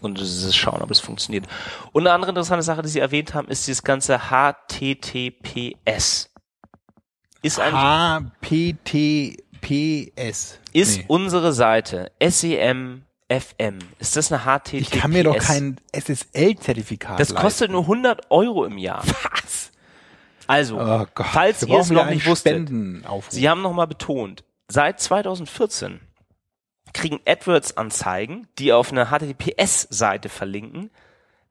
Und 0.00 0.18
schauen, 0.18 0.82
ob 0.82 0.90
es 0.90 0.98
funktioniert. 0.98 1.46
Und 1.92 2.02
eine 2.02 2.12
andere 2.12 2.30
interessante 2.30 2.64
Sache, 2.64 2.82
die 2.82 2.88
Sie 2.88 2.98
erwähnt 2.98 3.34
haben, 3.34 3.46
ist 3.48 3.68
dieses 3.68 3.84
ganze 3.84 4.22
HTTPS. 4.30 6.30
Ist 7.42 7.60
eigentlich 7.60 7.80
HPTPS. 9.62 10.58
ist 10.72 10.98
Nee. 10.98 11.04
unsere 11.08 11.52
Seite 11.52 12.10
SEM 12.22 13.02
FM. 13.28 13.78
Ist 13.98 14.16
das 14.16 14.30
eine 14.32 14.42
HTTPS? 14.42 14.72
Ich 14.80 14.90
kann 14.90 15.12
mir 15.12 15.24
doch 15.24 15.38
kein 15.38 15.78
SSL-Zertifikat 15.92 17.18
Das 17.18 17.34
kostet 17.34 17.70
nur 17.70 17.82
100 17.82 18.30
Euro 18.30 18.64
im 18.64 18.76
Jahr. 18.78 19.02
Was? 19.06 19.70
Also, 20.46 20.78
Oh 20.78 21.06
Gott. 21.14 21.26
falls 21.32 21.62
ihr 21.62 21.78
es 21.78 21.90
noch 21.90 22.10
nicht 22.10 22.26
wusstet. 22.26 22.68
Sie 23.30 23.48
haben 23.48 23.62
nochmal 23.62 23.86
betont, 23.86 24.44
seit 24.68 25.00
2014 25.00 26.00
kriegen 26.92 27.20
AdWords-Anzeigen, 27.26 28.48
die 28.58 28.72
auf 28.74 28.92
eine 28.92 29.06
HTTPS-Seite 29.06 30.28
verlinken, 30.28 30.90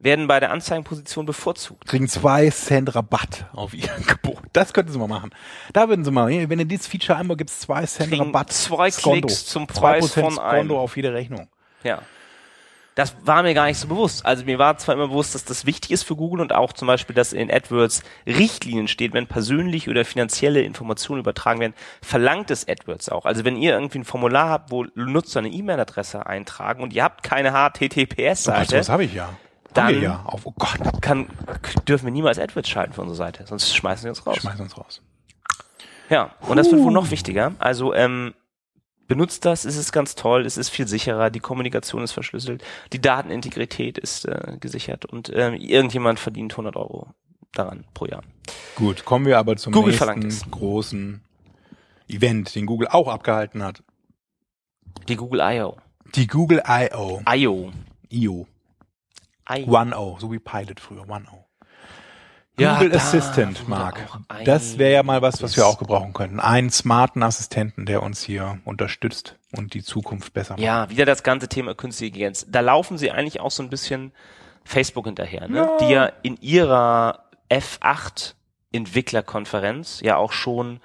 werden 0.04 0.28
bei 0.28 0.40
der 0.40 0.52
Anzeigenposition 0.52 1.26
bevorzugt. 1.26 1.88
kriegen 1.88 2.08
zwei 2.08 2.50
Cent 2.50 2.94
Rabatt 2.96 3.46
auf 3.54 3.74
ihr 3.74 3.94
Angebot. 3.96 4.40
Das 4.54 4.74
könnten 4.74 4.92
sie 4.92 5.00
mal 5.00 5.08
machen. 5.08 5.32
Da 5.74 5.88
würden 5.90 6.04
sie 6.04 6.12
mal, 6.12 6.28
wenn 6.50 6.60
ihr 6.60 6.66
dieses 6.66 6.88
Feature 6.88 7.18
einmal 7.18 7.38
gibt, 7.38 7.50
zwei 7.50 7.86
Cent 7.86 8.10
Kriegen 8.10 8.24
Rabatt. 8.26 8.52
zwei 8.52 8.92
Skondo. 8.92 9.28
Klicks 9.28 9.46
zum 9.46 9.68
Zwei 9.70 10.00
Preis 10.00 10.14
von 10.14 10.40
einem. 10.40 10.72
Auf 10.72 10.96
jede 10.98 11.14
Rechnung. 11.14 11.48
Ja. 11.84 12.02
Das 12.96 13.16
war 13.24 13.42
mir 13.42 13.54
gar 13.54 13.68
nicht 13.68 13.78
so 13.78 13.88
bewusst. 13.88 14.26
Also 14.26 14.44
mir 14.44 14.60
war 14.60 14.78
zwar 14.78 14.96
immer 14.96 15.08
bewusst, 15.08 15.34
dass 15.34 15.46
das 15.46 15.66
wichtig 15.66 15.92
ist 15.92 16.04
für 16.04 16.18
Google 16.18 16.42
und 16.42 16.52
auch 16.52 16.74
zum 16.74 16.88
Beispiel, 16.88 17.16
dass 17.16 17.32
in 17.32 17.50
AdWords 17.50 18.04
Richtlinien 18.28 18.90
steht, 18.90 19.14
wenn 19.14 19.28
persönliche 19.28 19.90
oder 19.90 20.04
finanzielle 20.04 20.62
Informationen 20.62 21.22
übertragen 21.22 21.62
werden, 21.62 21.74
verlangt 22.02 22.52
es 22.52 22.68
AdWords 22.68 23.08
auch. 23.08 23.26
Also 23.26 23.46
wenn 23.46 23.56
ihr 23.56 23.72
irgendwie 23.74 24.00
ein 24.00 24.04
Formular 24.06 24.50
habt, 24.50 24.72
wo 24.72 24.86
Nutzer 24.96 25.40
eine 25.40 25.48
E-Mail-Adresse 25.50 26.26
eintragen 26.26 26.84
und 26.84 26.92
ihr 26.92 27.04
habt 27.06 27.24
keine 27.24 27.52
HTTPS-Seite, 27.54 28.78
was 28.80 28.90
habe 28.90 29.06
ich 29.06 29.14
ja. 29.14 29.30
Dann- 29.74 29.96
wir 29.96 30.02
ja. 30.02 30.26
Oh 30.46 30.52
Gott, 30.58 31.02
kann, 31.02 31.28
dürfen 31.88 32.06
wir 32.06 32.12
niemals 32.12 32.40
AdWords 32.40 32.70
schalten 32.70 32.94
für 32.94 33.02
unsere 33.02 33.16
Seite, 33.18 33.46
sonst 33.48 33.74
schmeißen 33.76 34.04
wir 34.06 34.12
uns 34.12 34.26
raus. 34.26 34.38
schmeiß 34.38 34.60
uns 34.60 34.78
raus. 34.78 35.02
Ja, 36.10 36.36
und 36.42 36.58
das 36.58 36.70
wird 36.72 36.82
wohl 36.82 36.92
noch 36.92 37.10
wichtiger. 37.10 37.54
Also 37.60 37.94
ähm, 37.94 38.34
benutzt 39.08 39.46
das, 39.46 39.64
es 39.64 39.78
ist 39.78 39.94
ganz 39.94 40.16
toll, 40.16 40.46
es 40.46 40.58
ist 40.58 40.70
viel 40.70 40.88
sicherer, 40.88 41.30
die 41.30 41.40
Kommunikation 41.40 42.04
ist 42.04 42.12
verschlüsselt, 42.12 42.64
die 42.92 43.00
Datenintegrität 43.00 43.98
ist 43.98 44.26
äh, 44.26 44.58
gesichert 44.60 45.06
und 45.06 45.32
ähm, 45.34 45.54
irgendjemand 45.54 46.20
verdient 46.20 46.54
100 46.54 46.76
Euro 46.76 47.08
daran 47.54 47.86
pro 47.94 48.06
Jahr. 48.06 48.24
Gut, 48.76 49.06
kommen 49.06 49.26
wir 49.26 49.38
aber 49.38 49.56
zum 49.56 49.74
Google 49.74 49.98
nächsten 50.16 50.52
großen 50.52 51.22
Event, 52.08 52.56
den 52.56 52.66
Google 52.66 52.88
auch 52.90 53.08
abgehalten 53.08 53.64
hat. 53.64 53.84
Die 55.08 55.16
Google 55.16 55.40
I.O. 55.42 55.78
Die 56.16 56.28
Google 56.28 56.62
I.O. 56.68 57.22
I.O. 57.28 57.72
IO. 58.10 58.48
I.O. 59.52 59.76
1.0, 59.76 60.20
so 60.20 60.32
wie 60.32 60.40
Pilot 60.40 60.80
früher, 60.80 61.04
1.0. 61.04 61.26
Ja, 62.60 62.78
Google 62.78 62.96
Assistant, 62.96 63.68
Mark. 63.68 64.08
Das 64.46 64.78
wäre 64.78 64.94
ja 64.94 65.04
mal 65.04 65.22
was, 65.22 65.42
was 65.42 65.56
wir 65.56 65.66
auch 65.66 65.80
gebrauchen 65.80 66.14
könnten. 66.14 66.40
Einen 66.40 66.70
smarten 66.70 67.24
Assistenten, 67.24 67.86
der 67.86 68.04
uns 68.04 68.22
hier 68.22 68.60
unterstützt 68.66 69.38
und 69.56 69.74
die 69.74 69.84
Zukunft 69.84 70.34
besser 70.34 70.54
macht. 70.54 70.62
Ja, 70.62 70.90
wieder 70.90 71.06
das 71.06 71.24
ganze 71.24 71.48
Thema 71.48 71.74
künstliche 71.74 72.10
Intelligenz. 72.10 72.46
Da 72.50 72.60
laufen 72.60 72.98
sie 72.98 73.10
eigentlich 73.10 73.40
auch 73.40 73.52
so 73.52 73.64
ein 73.64 73.70
bisschen 73.70 74.12
Facebook 74.64 75.06
hinterher, 75.06 75.48
ne? 75.48 75.70
die 75.80 75.90
ja 75.90 76.12
in 76.22 76.38
ihrer 76.38 77.26
F8 77.50 78.36
Entwicklerkonferenz 78.72 80.00
ja 80.02 80.18
auch 80.18 80.32
schon 80.32 80.80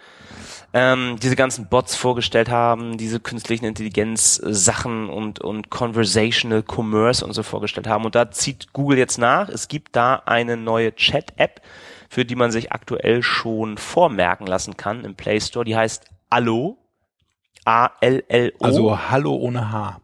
ähm, 0.73 1.17
diese 1.23 1.37
ganzen 1.37 1.69
Bots 1.69 1.95
vorgestellt 1.95 2.51
haben, 2.51 2.99
diese 2.99 3.21
künstlichen 3.21 3.65
Intelligenz 3.65 4.41
äh, 4.45 4.89
und 4.89 5.41
und 5.41 5.71
Conversational 5.71 6.63
Commerce 6.63 7.25
und 7.25 7.33
so 7.33 7.43
vorgestellt 7.43 7.87
haben. 7.87 8.05
Und 8.05 8.15
da 8.15 8.31
zieht 8.31 8.73
Google 8.73 8.99
jetzt 8.99 9.19
nach. 9.19 9.49
Es 9.49 9.69
gibt 9.69 9.97
da 9.97 10.23
eine 10.27 10.57
neue 10.57 10.95
Chat-App, 10.95 11.63
für 12.09 12.25
die 12.25 12.35
man 12.35 12.51
sich 12.51 12.73
aktuell 12.73 13.23
schon 13.23 13.79
vormerken 13.79 14.47
lassen 14.47 14.77
kann 14.77 15.05
im 15.05 15.15
Play 15.15 15.41
Store. 15.41 15.65
Die 15.65 15.77
heißt 15.77 16.05
Allo. 16.31 16.79
A-L-L-O. 17.65 18.65
Also 18.65 19.11
Hallo 19.11 19.35
ohne 19.35 19.73
H. 19.73 20.01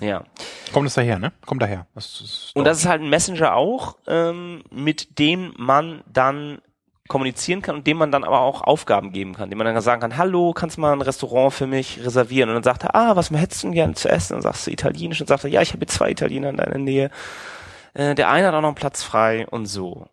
ja. 0.00 0.24
Kommt 0.72 0.86
das 0.86 0.94
daher, 0.94 1.18
ne? 1.18 1.32
Kommt 1.44 1.62
daher. 1.62 1.86
Das 1.94 2.52
Und 2.54 2.64
das 2.64 2.78
ist 2.78 2.86
halt 2.86 3.02
ein 3.02 3.08
Messenger 3.08 3.54
auch, 3.54 3.96
ähm, 4.06 4.62
mit 4.70 5.18
dem 5.18 5.54
man 5.56 6.02
dann 6.12 6.60
kommunizieren 7.06 7.62
kann 7.62 7.76
und 7.76 7.86
dem 7.86 7.98
man 7.98 8.10
dann 8.10 8.24
aber 8.24 8.40
auch 8.40 8.62
Aufgaben 8.62 9.12
geben 9.12 9.34
kann, 9.34 9.50
dem 9.50 9.58
man 9.58 9.66
dann 9.66 9.80
sagen 9.80 10.00
kann, 10.00 10.16
hallo, 10.16 10.52
kannst 10.52 10.76
du 10.76 10.80
mal 10.80 10.92
ein 10.92 11.02
Restaurant 11.02 11.52
für 11.52 11.66
mich 11.66 12.04
reservieren? 12.04 12.48
Und 12.50 12.54
dann 12.56 12.62
sagt 12.62 12.84
er, 12.84 12.94
ah, 12.94 13.16
was 13.16 13.30
hättest 13.30 13.62
du 13.62 13.68
denn 13.68 13.74
gerne 13.74 13.94
zu 13.94 14.08
essen? 14.08 14.34
Und 14.34 14.44
dann 14.44 14.52
sagst 14.52 14.66
du 14.66 14.70
Italienisch 14.70 15.20
und 15.20 15.26
sagt 15.26 15.44
er, 15.44 15.50
ja, 15.50 15.62
ich 15.62 15.70
habe 15.70 15.80
hier 15.80 15.88
zwei 15.88 16.10
Italiener 16.10 16.50
in 16.50 16.56
deiner 16.56 16.78
Nähe. 16.78 17.10
Äh, 17.94 18.14
der 18.14 18.30
eine 18.30 18.46
hat 18.46 18.54
auch 18.54 18.60
noch 18.60 18.68
einen 18.68 18.76
Platz 18.76 19.02
frei 19.02 19.46
und 19.48 19.66
so. 19.66 20.06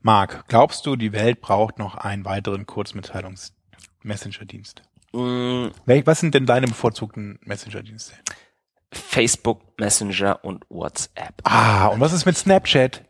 Marc, 0.00 0.46
glaubst 0.48 0.86
du, 0.86 0.96
die 0.96 1.12
Welt 1.12 1.40
braucht 1.40 1.78
noch 1.78 1.96
einen 1.96 2.24
weiteren 2.24 2.66
Kurzmitteilungs-Messenger-Dienst? 2.66 4.82
Mm, 5.12 5.66
Was 5.86 6.20
sind 6.20 6.34
denn 6.34 6.46
deine 6.46 6.66
bevorzugten 6.66 7.38
Messenger-Dienste? 7.44 8.14
Facebook, 8.92 9.78
Messenger 9.78 10.44
und 10.44 10.64
WhatsApp. 10.68 11.34
Ah, 11.44 11.86
und 11.86 12.00
was 12.00 12.12
ist 12.12 12.26
mit 12.26 12.36
Snapchat? 12.36 13.04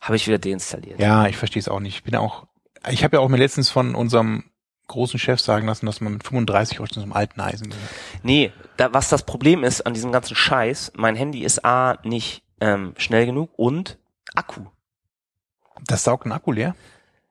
Habe 0.00 0.16
ich 0.16 0.26
wieder 0.26 0.38
deinstalliert. 0.38 0.98
Ja, 1.00 1.26
ich 1.26 1.36
verstehe 1.36 1.60
es 1.60 1.68
auch 1.68 1.80
nicht. 1.80 1.96
Ich 1.96 2.04
bin 2.04 2.16
auch, 2.16 2.46
ich 2.90 3.04
habe 3.04 3.16
ja 3.16 3.20
auch 3.20 3.28
mir 3.28 3.36
letztens 3.36 3.70
von 3.70 3.94
unserem 3.94 4.44
großen 4.86 5.18
Chef 5.18 5.40
sagen 5.40 5.66
lassen, 5.66 5.86
dass 5.86 6.00
man 6.00 6.14
mit 6.14 6.24
35 6.24 6.80
aus 6.80 6.96
einem 6.96 7.12
alten 7.12 7.40
Eisen 7.40 7.70
gehört. 7.70 7.90
Nee, 8.22 8.52
da, 8.76 8.92
was 8.94 9.08
das 9.08 9.24
Problem 9.24 9.64
ist 9.64 9.82
an 9.82 9.94
diesem 9.94 10.12
ganzen 10.12 10.34
Scheiß, 10.34 10.92
mein 10.96 11.14
Handy 11.14 11.44
ist 11.44 11.64
A, 11.64 11.98
nicht 12.04 12.42
ähm, 12.60 12.94
schnell 12.96 13.26
genug 13.26 13.50
und 13.56 13.98
Akku. 14.34 14.62
Das 15.86 16.04
saugt 16.04 16.24
einen 16.24 16.32
Akku 16.32 16.52
leer? 16.52 16.74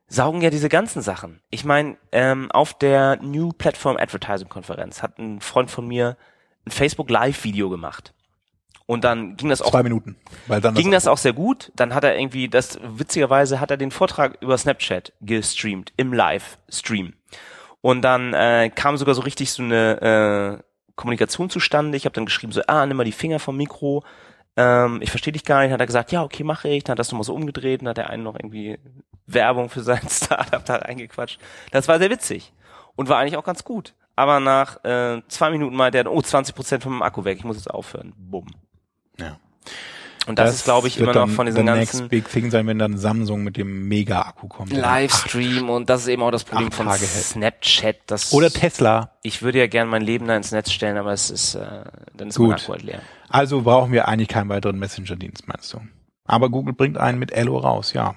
saugen 0.07 0.41
ja 0.41 0.49
diese 0.49 0.69
ganzen 0.69 1.01
Sachen. 1.01 1.41
Ich 1.49 1.65
meine, 1.65 1.97
ähm, 2.11 2.51
auf 2.51 2.73
der 2.73 3.17
New 3.21 3.51
Platform 3.51 3.97
Advertising 3.97 4.49
Konferenz 4.49 5.01
hat 5.01 5.17
ein 5.19 5.41
Freund 5.41 5.69
von 5.69 5.87
mir 5.87 6.17
ein 6.65 6.71
Facebook 6.71 7.09
Live 7.09 7.43
Video 7.43 7.69
gemacht. 7.69 8.13
Und 8.87 9.03
dann 9.03 9.35
ging 9.35 9.49
das 9.49 9.61
auch 9.61 9.71
Zwei 9.71 9.83
Minuten. 9.83 10.15
Weil 10.47 10.61
dann 10.61 10.73
ging 10.73 10.91
das 10.91 11.07
auch 11.07 11.17
sehr 11.17 11.33
gut. 11.33 11.73
Dann 11.75 11.93
hat 11.93 12.05
er 12.05 12.17
irgendwie 12.17 12.47
das 12.47 12.79
witzigerweise 12.81 13.59
hat 13.59 13.69
er 13.69 13.77
den 13.77 13.91
Vortrag 13.91 14.37
über 14.41 14.57
Snapchat 14.57 15.11
gestreamt 15.21 15.91
im 15.97 16.13
Livestream. 16.13 17.13
Und 17.81 18.01
dann 18.01 18.33
äh, 18.33 18.71
kam 18.73 18.95
sogar 18.95 19.13
so 19.13 19.21
richtig 19.21 19.51
so 19.51 19.61
eine 19.61 20.61
äh, 20.61 20.63
Kommunikation 20.95 21.49
zustande. 21.49 21.97
Ich 21.97 22.05
habe 22.05 22.13
dann 22.13 22.25
geschrieben 22.25 22.53
so, 22.53 22.61
ah, 22.67 22.85
nimm 22.85 22.95
mal 22.95 23.03
die 23.03 23.11
Finger 23.11 23.39
vom 23.39 23.57
Mikro. 23.57 24.05
Ähm, 24.55 25.01
ich 25.01 25.09
verstehe 25.09 25.33
dich 25.33 25.43
gar 25.43 25.63
nicht. 25.63 25.73
Hat 25.73 25.81
er 25.81 25.85
gesagt, 25.85 26.13
ja, 26.13 26.23
okay, 26.23 26.45
mache 26.45 26.69
ich. 26.69 26.85
Dann 26.85 26.93
hat 26.93 26.99
er 26.99 27.03
das 27.03 27.11
nochmal 27.11 27.25
so 27.25 27.35
umgedreht 27.35 27.81
und 27.81 27.89
hat 27.89 27.97
der 27.97 28.09
einen 28.09 28.23
noch 28.23 28.35
irgendwie 28.35 28.79
Werbung 29.25 29.69
für 29.69 29.81
sein 29.81 30.01
Startup 30.09 30.63
da 30.63 30.77
reingequatscht. 30.77 31.41
Das 31.71 31.89
war 31.89 31.99
sehr 31.99 32.09
witzig 32.09 32.53
und 32.95 33.09
war 33.09 33.17
eigentlich 33.17 33.35
auch 33.35 33.43
ganz 33.43 33.65
gut. 33.65 33.95
Aber 34.15 34.39
nach 34.39 34.83
äh, 34.85 35.21
zwei 35.27 35.49
Minuten 35.51 35.75
meinte 35.75 35.97
er, 35.97 36.11
oh, 36.11 36.21
20 36.21 36.55
Prozent 36.55 36.83
von 36.83 36.93
meinem 36.93 37.03
Akku 37.03 37.25
weg. 37.25 37.37
Ich 37.37 37.43
muss 37.43 37.57
jetzt 37.57 37.69
aufhören. 37.69 38.13
Bumm. 38.17 38.47
Ja. 39.19 39.37
Und 40.27 40.37
das, 40.39 40.55
ist, 40.55 40.65
glaube 40.65 40.89
ich, 40.89 40.99
immer 40.99 41.13
noch 41.13 41.29
von 41.29 41.45
diesen 41.45 41.61
the 41.61 41.65
ganzen 41.65 41.99
next 41.99 42.09
big 42.09 42.29
thing 42.29 42.51
sein, 42.51 42.67
wenn 42.67 42.77
dann 42.77 42.97
Samsung 42.97 43.45
mit 43.45 43.55
dem 43.55 43.87
Mega-Akku 43.87 44.49
kommt. 44.49 44.73
Livestream 44.73 45.69
und 45.69 45.89
das 45.89 46.01
ist 46.01 46.09
eben 46.09 46.21
auch 46.21 46.31
das 46.31 46.43
Problem 46.43 46.69
von 46.69 46.87
Tage. 46.87 47.05
Snapchat. 47.05 47.95
Das 48.07 48.33
Oder 48.33 48.51
Tesla. 48.51 49.11
ich 49.23 49.41
würde 49.41 49.59
ja 49.59 49.67
gern 49.67 49.87
mein 49.87 50.01
Leben 50.01 50.27
da 50.27 50.35
ins 50.35 50.51
Netz 50.51 50.71
stellen, 50.71 50.97
aber 50.97 51.13
es 51.13 51.29
ist 51.29 51.55
äh, 51.55 51.85
dann 52.13 52.27
ist 52.27 52.37
mein 52.39 52.49
Gut. 52.49 52.59
Akku 52.59 52.73
halt 52.73 52.83
leer. 52.83 53.01
Also 53.29 53.61
brauchen 53.61 53.93
wir 53.93 54.09
eigentlich 54.09 54.27
keinen 54.27 54.49
weiteren 54.49 54.77
Messenger-Dienst, 54.79 55.47
meinst 55.47 55.73
du? 55.73 55.79
Aber 56.25 56.49
Google 56.49 56.73
bringt 56.73 56.97
einen 56.97 57.19
mit 57.19 57.31
Ello 57.31 57.57
raus, 57.57 57.93
ja. 57.93 58.15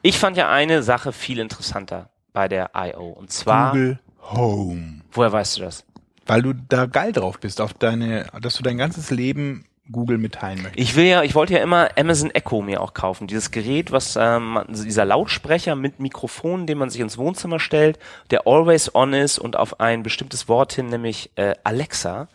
Ich 0.00 0.18
fand 0.18 0.38
ja 0.38 0.50
eine 0.50 0.82
Sache 0.82 1.12
viel 1.12 1.40
interessanter 1.40 2.08
bei 2.32 2.48
der 2.48 2.70
I.O. 2.74 3.08
Und 3.08 3.30
zwar, 3.30 3.72
Google 3.72 3.98
Home. 4.22 5.02
woher 5.12 5.30
weißt 5.30 5.58
du 5.58 5.62
das? 5.62 5.84
Weil 6.30 6.42
du 6.42 6.52
da 6.52 6.86
geil 6.86 7.10
drauf 7.10 7.40
bist, 7.40 7.60
auf 7.60 7.74
deine, 7.74 8.26
dass 8.40 8.54
du 8.54 8.62
dein 8.62 8.78
ganzes 8.78 9.10
Leben 9.10 9.64
Google 9.90 10.16
mitteilen 10.16 10.62
möchtest. 10.62 10.78
Ich 10.78 10.94
will 10.94 11.06
ja, 11.06 11.24
ich 11.24 11.34
wollte 11.34 11.54
ja 11.54 11.58
immer 11.58 11.88
Amazon 11.98 12.30
Echo 12.30 12.62
mir 12.62 12.80
auch 12.82 12.94
kaufen. 12.94 13.26
Dieses 13.26 13.50
Gerät, 13.50 13.90
was 13.90 14.14
ähm, 14.14 14.60
dieser 14.68 15.04
Lautsprecher 15.04 15.74
mit 15.74 15.98
Mikrofon, 15.98 16.68
den 16.68 16.78
man 16.78 16.88
sich 16.88 17.00
ins 17.00 17.18
Wohnzimmer 17.18 17.58
stellt, 17.58 17.98
der 18.30 18.46
always 18.46 18.94
on 18.94 19.12
ist 19.12 19.40
und 19.40 19.56
auf 19.56 19.80
ein 19.80 20.04
bestimmtes 20.04 20.48
Wort 20.48 20.72
hin, 20.72 20.86
nämlich 20.86 21.30
äh, 21.34 21.56
Alexa, 21.64 22.28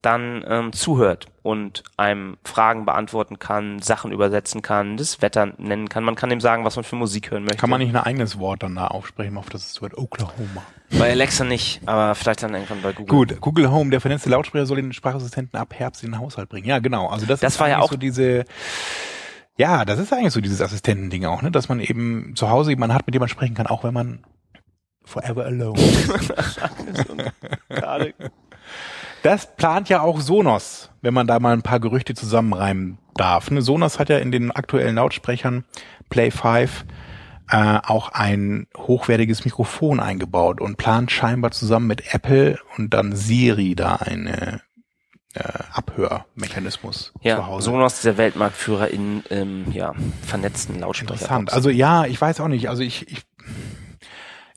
dann 0.00 0.42
ähm, 0.48 0.72
zuhört 0.72 1.26
und 1.42 1.82
einem 1.98 2.38
Fragen 2.42 2.86
beantworten 2.86 3.38
kann, 3.38 3.82
Sachen 3.82 4.12
übersetzen 4.12 4.62
kann, 4.62 4.96
das 4.96 5.20
Wetter 5.20 5.52
nennen 5.58 5.90
kann. 5.90 6.04
Man 6.04 6.14
kann 6.14 6.30
ihm 6.30 6.40
sagen, 6.40 6.64
was 6.64 6.76
man 6.76 6.84
für 6.86 6.96
Musik 6.96 7.32
hören 7.32 7.42
möchte. 7.42 7.58
Kann 7.58 7.68
man 7.68 7.80
nicht 7.80 7.94
ein 7.94 8.02
eigenes 8.02 8.38
Wort 8.38 8.62
dann 8.62 8.76
da 8.76 8.86
aufsprechen, 8.86 9.36
auf 9.36 9.50
das 9.50 9.72
es 9.72 9.82
wird 9.82 9.98
Oklahoma. 9.98 10.62
Bei 10.90 11.10
Alexa 11.10 11.44
nicht, 11.44 11.80
aber 11.86 12.14
vielleicht 12.14 12.42
dann 12.42 12.54
irgendwann 12.54 12.80
bei 12.82 12.92
Google. 12.92 13.06
Gut, 13.26 13.40
Google 13.40 13.70
Home, 13.70 13.90
der 13.90 14.00
vernetzte 14.00 14.30
Lautsprecher 14.30 14.66
soll 14.66 14.76
den 14.76 14.92
Sprachassistenten 14.92 15.58
ab 15.58 15.74
Herbst 15.74 16.02
in 16.04 16.12
den 16.12 16.20
Haushalt 16.20 16.48
bringen. 16.48 16.66
Ja, 16.68 16.78
genau. 16.78 17.08
Also 17.08 17.26
das, 17.26 17.40
Das 17.40 17.54
ist 17.54 17.60
war 17.60 17.68
ja 17.68 17.74
eigentlich 17.76 17.84
auch- 17.86 17.90
so 17.92 17.96
diese, 17.96 18.44
ja, 19.58 19.84
das 19.84 19.98
ist 19.98 20.12
eigentlich 20.12 20.32
so 20.32 20.40
dieses 20.40 20.60
Assistentending 20.60 21.24
auch, 21.24 21.42
ne, 21.42 21.50
dass 21.50 21.68
man 21.68 21.80
eben 21.80 22.34
zu 22.36 22.50
Hause 22.50 22.70
jemanden 22.70 22.94
hat, 22.94 23.06
mit 23.06 23.14
dem 23.14 23.20
man 23.20 23.28
sprechen 23.28 23.54
kann, 23.54 23.66
auch 23.66 23.82
wenn 23.84 23.94
man 23.94 24.20
forever 25.04 25.44
alone. 25.44 25.80
ist. 25.80 26.60
Das 29.22 29.56
plant 29.56 29.88
ja 29.88 30.02
auch 30.02 30.20
Sonos, 30.20 30.90
wenn 31.02 31.12
man 31.14 31.26
da 31.26 31.40
mal 31.40 31.52
ein 31.52 31.62
paar 31.62 31.80
Gerüchte 31.80 32.14
zusammenreimen 32.14 32.98
darf. 33.16 33.50
Ne? 33.50 33.60
Sonos 33.60 33.98
hat 33.98 34.08
ja 34.08 34.18
in 34.18 34.30
den 34.30 34.52
aktuellen 34.52 34.94
Lautsprechern 34.94 35.64
Play 36.10 36.30
5 36.30 36.84
äh, 37.50 37.78
auch 37.82 38.08
ein 38.08 38.66
hochwertiges 38.76 39.44
Mikrofon 39.44 40.00
eingebaut 40.00 40.60
und 40.60 40.76
plant 40.76 41.10
scheinbar 41.10 41.52
zusammen 41.52 41.86
mit 41.86 42.14
Apple 42.14 42.58
und 42.76 42.92
dann 42.92 43.14
Siri 43.14 43.74
da 43.74 43.96
eine 43.96 44.62
äh, 45.34 45.42
Abhörmechanismus 45.72 47.12
Ja, 47.20 47.36
zu 47.36 47.46
Hause. 47.46 47.66
Sonos, 47.66 48.00
der 48.02 48.16
Weltmarktführer 48.16 48.88
in 48.88 49.22
ähm, 49.30 49.66
ja, 49.70 49.92
vernetzten 50.22 50.80
Lautsprecher. 50.80 51.12
Interessant. 51.12 51.52
Also 51.52 51.70
ja, 51.70 52.06
ich 52.06 52.20
weiß 52.20 52.40
auch 52.40 52.48
nicht. 52.48 52.68
Also 52.68 52.82
ich, 52.82 53.08
ich, 53.08 53.22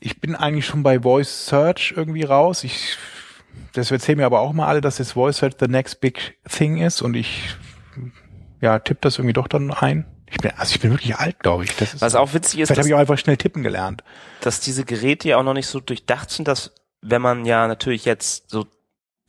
ich 0.00 0.20
bin 0.20 0.34
eigentlich 0.34 0.66
schon 0.66 0.82
bei 0.82 1.00
Voice 1.00 1.46
Search 1.46 1.94
irgendwie 1.96 2.24
raus. 2.24 2.64
Ich, 2.64 2.96
das 3.72 3.90
erzählen 3.90 4.18
mir 4.18 4.26
aber 4.26 4.40
auch 4.40 4.52
mal 4.52 4.66
alle, 4.66 4.80
dass 4.80 4.98
jetzt 4.98 5.12
Voice 5.12 5.36
Search 5.38 5.54
the 5.60 5.68
next 5.68 6.00
big 6.00 6.38
thing 6.48 6.78
ist 6.78 7.02
und 7.02 7.14
ich, 7.14 7.56
ja, 8.60 8.78
tipp 8.78 9.00
das 9.02 9.18
irgendwie 9.18 9.34
doch 9.34 9.48
dann 9.48 9.70
ein. 9.70 10.06
Ich 10.30 10.38
bin, 10.38 10.52
also 10.56 10.72
ich 10.74 10.80
bin 10.80 10.90
wirklich 10.90 11.16
alt, 11.16 11.40
glaube 11.40 11.64
ich. 11.64 11.74
Das 11.76 11.94
ist, 11.94 12.00
Was 12.00 12.14
auch 12.14 12.32
witzig 12.34 12.60
ist, 12.60 12.68
vielleicht 12.68 12.70
habe 12.70 12.76
dass, 12.80 12.86
ich 12.86 12.94
auch 12.94 12.98
einfach 12.98 13.18
schnell 13.18 13.36
tippen 13.36 13.62
gelernt. 13.62 14.04
dass 14.40 14.60
diese 14.60 14.84
Geräte 14.84 15.28
ja 15.28 15.36
auch 15.38 15.42
noch 15.42 15.54
nicht 15.54 15.66
so 15.66 15.80
durchdacht 15.80 16.30
sind, 16.30 16.46
dass 16.48 16.72
wenn 17.02 17.22
man 17.22 17.44
ja 17.44 17.66
natürlich 17.66 18.04
jetzt 18.04 18.50
so, 18.50 18.66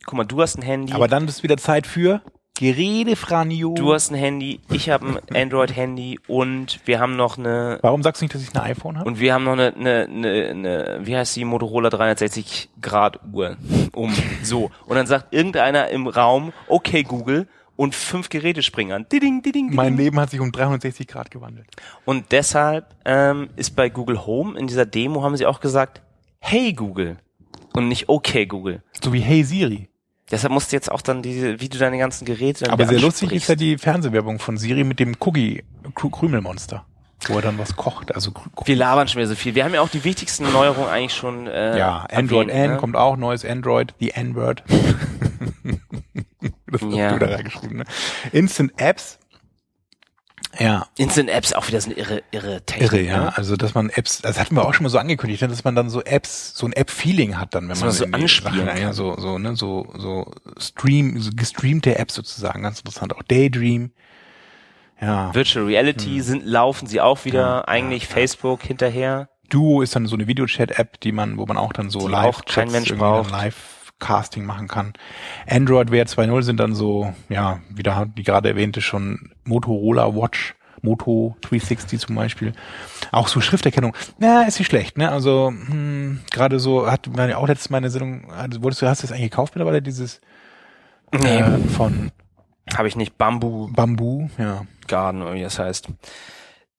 guck 0.04 0.14
mal, 0.14 0.24
du 0.24 0.40
hast 0.42 0.56
ein 0.58 0.62
Handy, 0.62 0.92
Aber 0.92 1.08
dann 1.08 1.26
ist 1.26 1.42
wieder 1.42 1.56
Zeit 1.56 1.86
für 1.86 2.20
Gerede, 2.54 3.16
Franjo. 3.16 3.72
du 3.74 3.94
hast 3.94 4.10
ein 4.10 4.14
Handy, 4.14 4.60
ich 4.70 4.90
habe 4.90 5.06
ein 5.30 5.36
Android-Handy 5.36 6.20
und 6.28 6.80
wir 6.84 7.00
haben 7.00 7.16
noch 7.16 7.38
eine 7.38 7.78
Warum 7.80 8.02
sagst 8.02 8.20
du 8.20 8.26
nicht, 8.26 8.34
dass 8.34 8.42
ich 8.42 8.54
ein 8.54 8.60
iPhone 8.60 8.98
habe? 8.98 9.08
und 9.08 9.18
wir 9.18 9.32
haben 9.32 9.44
noch 9.44 9.54
eine, 9.54 9.74
eine, 9.74 10.02
eine, 10.04 10.48
eine 10.50 11.00
wie 11.02 11.16
heißt 11.16 11.34
die 11.34 11.46
Motorola 11.46 11.88
360 11.88 12.68
Grad 12.82 13.20
Uhr 13.32 13.56
um 13.94 14.14
so 14.42 14.70
und 14.84 14.96
dann 14.96 15.06
sagt 15.06 15.32
irgendeiner 15.32 15.88
im 15.88 16.06
Raum 16.06 16.52
okay 16.68 17.02
Google 17.04 17.48
und 17.76 17.94
fünf 17.94 18.28
Geräte 18.28 18.62
springen 18.62 18.92
an 18.92 19.06
diding, 19.10 19.42
diding, 19.42 19.68
diding. 19.68 19.74
Mein 19.76 19.96
Leben 19.96 20.20
hat 20.20 20.30
sich 20.30 20.40
um 20.40 20.52
360 20.52 21.06
Grad 21.08 21.30
gewandelt. 21.30 21.66
und 22.04 22.30
deshalb 22.32 22.94
ähm, 23.04 23.48
ist 23.56 23.74
bei 23.76 23.88
Google 23.88 24.26
Home 24.26 24.58
in 24.58 24.66
dieser 24.66 24.86
Demo 24.86 25.22
haben 25.22 25.36
sie 25.36 25.46
auch 25.46 25.60
gesagt 25.60 26.02
hey 26.40 26.72
Google 26.72 27.16
und 27.72 27.88
nicht 27.88 28.08
okay 28.08 28.46
Google 28.46 28.82
So 29.02 29.12
wie 29.12 29.20
Hey 29.20 29.42
Siri. 29.44 29.88
deshalb 30.30 30.52
musst 30.52 30.72
du 30.72 30.76
jetzt 30.76 30.90
auch 30.92 31.00
dann 31.00 31.22
diese 31.22 31.60
wie 31.60 31.68
du 31.68 31.78
deine 31.78 31.98
ganzen 31.98 32.24
Geräte 32.24 32.64
dann 32.64 32.72
Aber 32.74 32.86
sehr 32.86 33.00
lustig 33.00 33.32
ist 33.32 33.48
ja 33.48 33.54
die 33.54 33.78
Fernsehwerbung 33.78 34.38
von 34.38 34.56
Siri 34.58 34.84
mit 34.84 34.98
dem 35.00 35.14
Cookie 35.20 35.64
Krü- 35.94 36.10
Krümelmonster, 36.10 36.84
wo 37.28 37.36
er 37.36 37.42
dann 37.42 37.58
was 37.58 37.76
kocht. 37.76 38.14
Also 38.14 38.32
Krü- 38.32 38.66
wir 38.66 38.76
labern 38.76 39.08
schon 39.08 39.20
wieder 39.20 39.28
so 39.28 39.34
viel 39.34 39.54
wir 39.54 39.64
haben 39.64 39.72
ja 39.74 39.80
auch 39.80 39.88
die 39.88 40.04
wichtigsten 40.04 40.50
Neuerungen 40.52 40.90
eigentlich 40.90 41.14
schon 41.14 41.46
äh, 41.46 41.78
ja, 41.78 42.06
Android 42.12 42.48
erwähnt, 42.48 42.64
N 42.66 42.70
ne? 42.72 42.76
kommt 42.78 42.96
auch, 42.96 43.16
neues 43.16 43.44
Android, 43.44 43.94
die 44.00 44.10
N-Word. 44.10 44.62
das 46.72 46.82
hast 46.82 46.94
Ja. 46.94 47.12
du 47.12 47.18
da 47.18 47.34
reingeschrieben, 47.34 47.78
ne? 47.78 47.84
Instant 48.32 48.72
Apps. 48.76 49.18
Ja, 50.58 50.86
Instant 50.98 51.30
Apps 51.30 51.54
auch 51.54 51.66
wieder 51.68 51.80
so 51.80 51.88
eine 51.90 51.98
irre 51.98 52.22
irre 52.30 52.60
Technik 52.66 52.92
irre, 52.92 53.00
ja. 53.02 53.20
ne? 53.24 53.36
Also, 53.38 53.56
dass 53.56 53.74
man 53.74 53.88
Apps, 53.88 54.20
das 54.20 54.38
hatten 54.38 54.54
wir 54.54 54.66
auch 54.66 54.74
schon 54.74 54.82
mal 54.82 54.90
so 54.90 54.98
angekündigt, 54.98 55.40
ne, 55.40 55.48
dass 55.48 55.64
man 55.64 55.74
dann 55.74 55.88
so 55.88 56.02
Apps, 56.02 56.54
so 56.54 56.66
ein 56.66 56.74
App-Feeling 56.74 57.38
hat 57.38 57.54
dann, 57.54 57.68
wenn 57.70 57.78
man 57.78 57.86
man 57.86 57.90
so 57.92 58.04
anspielen 58.04 58.66
Sachen, 58.66 58.82
ja, 58.82 58.92
so, 58.92 59.16
so, 59.18 59.38
ne, 59.38 59.56
so, 59.56 59.90
so 59.96 60.30
Stream, 60.58 61.18
so 61.20 61.30
gestreamte 61.34 61.98
Apps 61.98 62.14
sozusagen, 62.14 62.62
ganz 62.62 62.80
interessant. 62.80 63.16
Auch 63.16 63.22
Daydream. 63.22 63.92
Ja. 65.00 65.34
Virtual 65.34 65.64
Reality 65.64 66.20
sind 66.20 66.44
laufen 66.44 66.86
sie 66.86 67.00
auch 67.00 67.24
wieder 67.24 67.40
Ja, 67.40 67.64
eigentlich 67.64 68.06
Facebook 68.06 68.62
hinterher. 68.62 69.30
Duo 69.48 69.80
ist 69.82 69.96
dann 69.96 70.06
so 70.06 70.16
eine 70.16 70.26
Videochat-App, 70.26 71.00
die 71.00 71.12
man, 71.12 71.38
wo 71.38 71.46
man 71.46 71.56
auch 71.56 71.72
dann 71.72 71.88
so 71.90 72.00
Die 72.00 72.12
live 72.12 72.36
auch 72.36 72.44
kein 72.44 72.70
Mensch 72.70 72.94
braucht. 72.94 73.32
Live-Casting 74.02 74.44
machen 74.44 74.68
kann. 74.68 74.92
Android 75.48 75.90
Wear 75.90 76.06
2.0 76.06 76.42
sind 76.42 76.60
dann 76.60 76.74
so, 76.74 77.12
ja, 77.28 77.60
wieder 77.68 78.06
die 78.06 78.22
gerade 78.22 78.48
erwähnte 78.48 78.80
schon 78.80 79.30
Motorola 79.44 80.14
Watch, 80.14 80.54
Moto 80.82 81.36
360 81.42 82.00
zum 82.00 82.16
Beispiel. 82.16 82.52
Auch 83.12 83.28
so 83.28 83.40
Schrifterkennung. 83.40 83.96
Na, 84.18 84.42
ist 84.42 84.58
nicht 84.58 84.68
schlecht, 84.68 84.98
ne? 84.98 85.10
Also, 85.10 85.48
hm, 85.48 86.20
gerade 86.30 86.58
so, 86.58 86.90
hat 86.90 87.06
man 87.06 87.30
ja 87.30 87.36
auch 87.36 87.46
letztes 87.46 87.70
Mal 87.70 87.78
eine 87.78 87.90
Sendung, 87.90 88.30
also, 88.32 88.62
wolltest 88.62 88.82
du, 88.82 88.88
hast 88.88 89.02
du 89.02 89.06
das 89.06 89.12
eigentlich 89.12 89.30
gekauft 89.30 89.54
mittlerweile, 89.54 89.80
dieses, 89.80 90.20
Nee, 91.14 91.40
äh, 91.40 91.58
von 91.76 92.10
habe 92.74 92.88
ich 92.88 92.96
nicht 92.96 93.18
Bamboo 93.18 93.68
Bamboo, 93.70 94.30
ja. 94.38 94.64
Garden 94.88 95.20
oder 95.20 95.34
wie 95.34 95.42
das 95.42 95.58
heißt. 95.58 95.88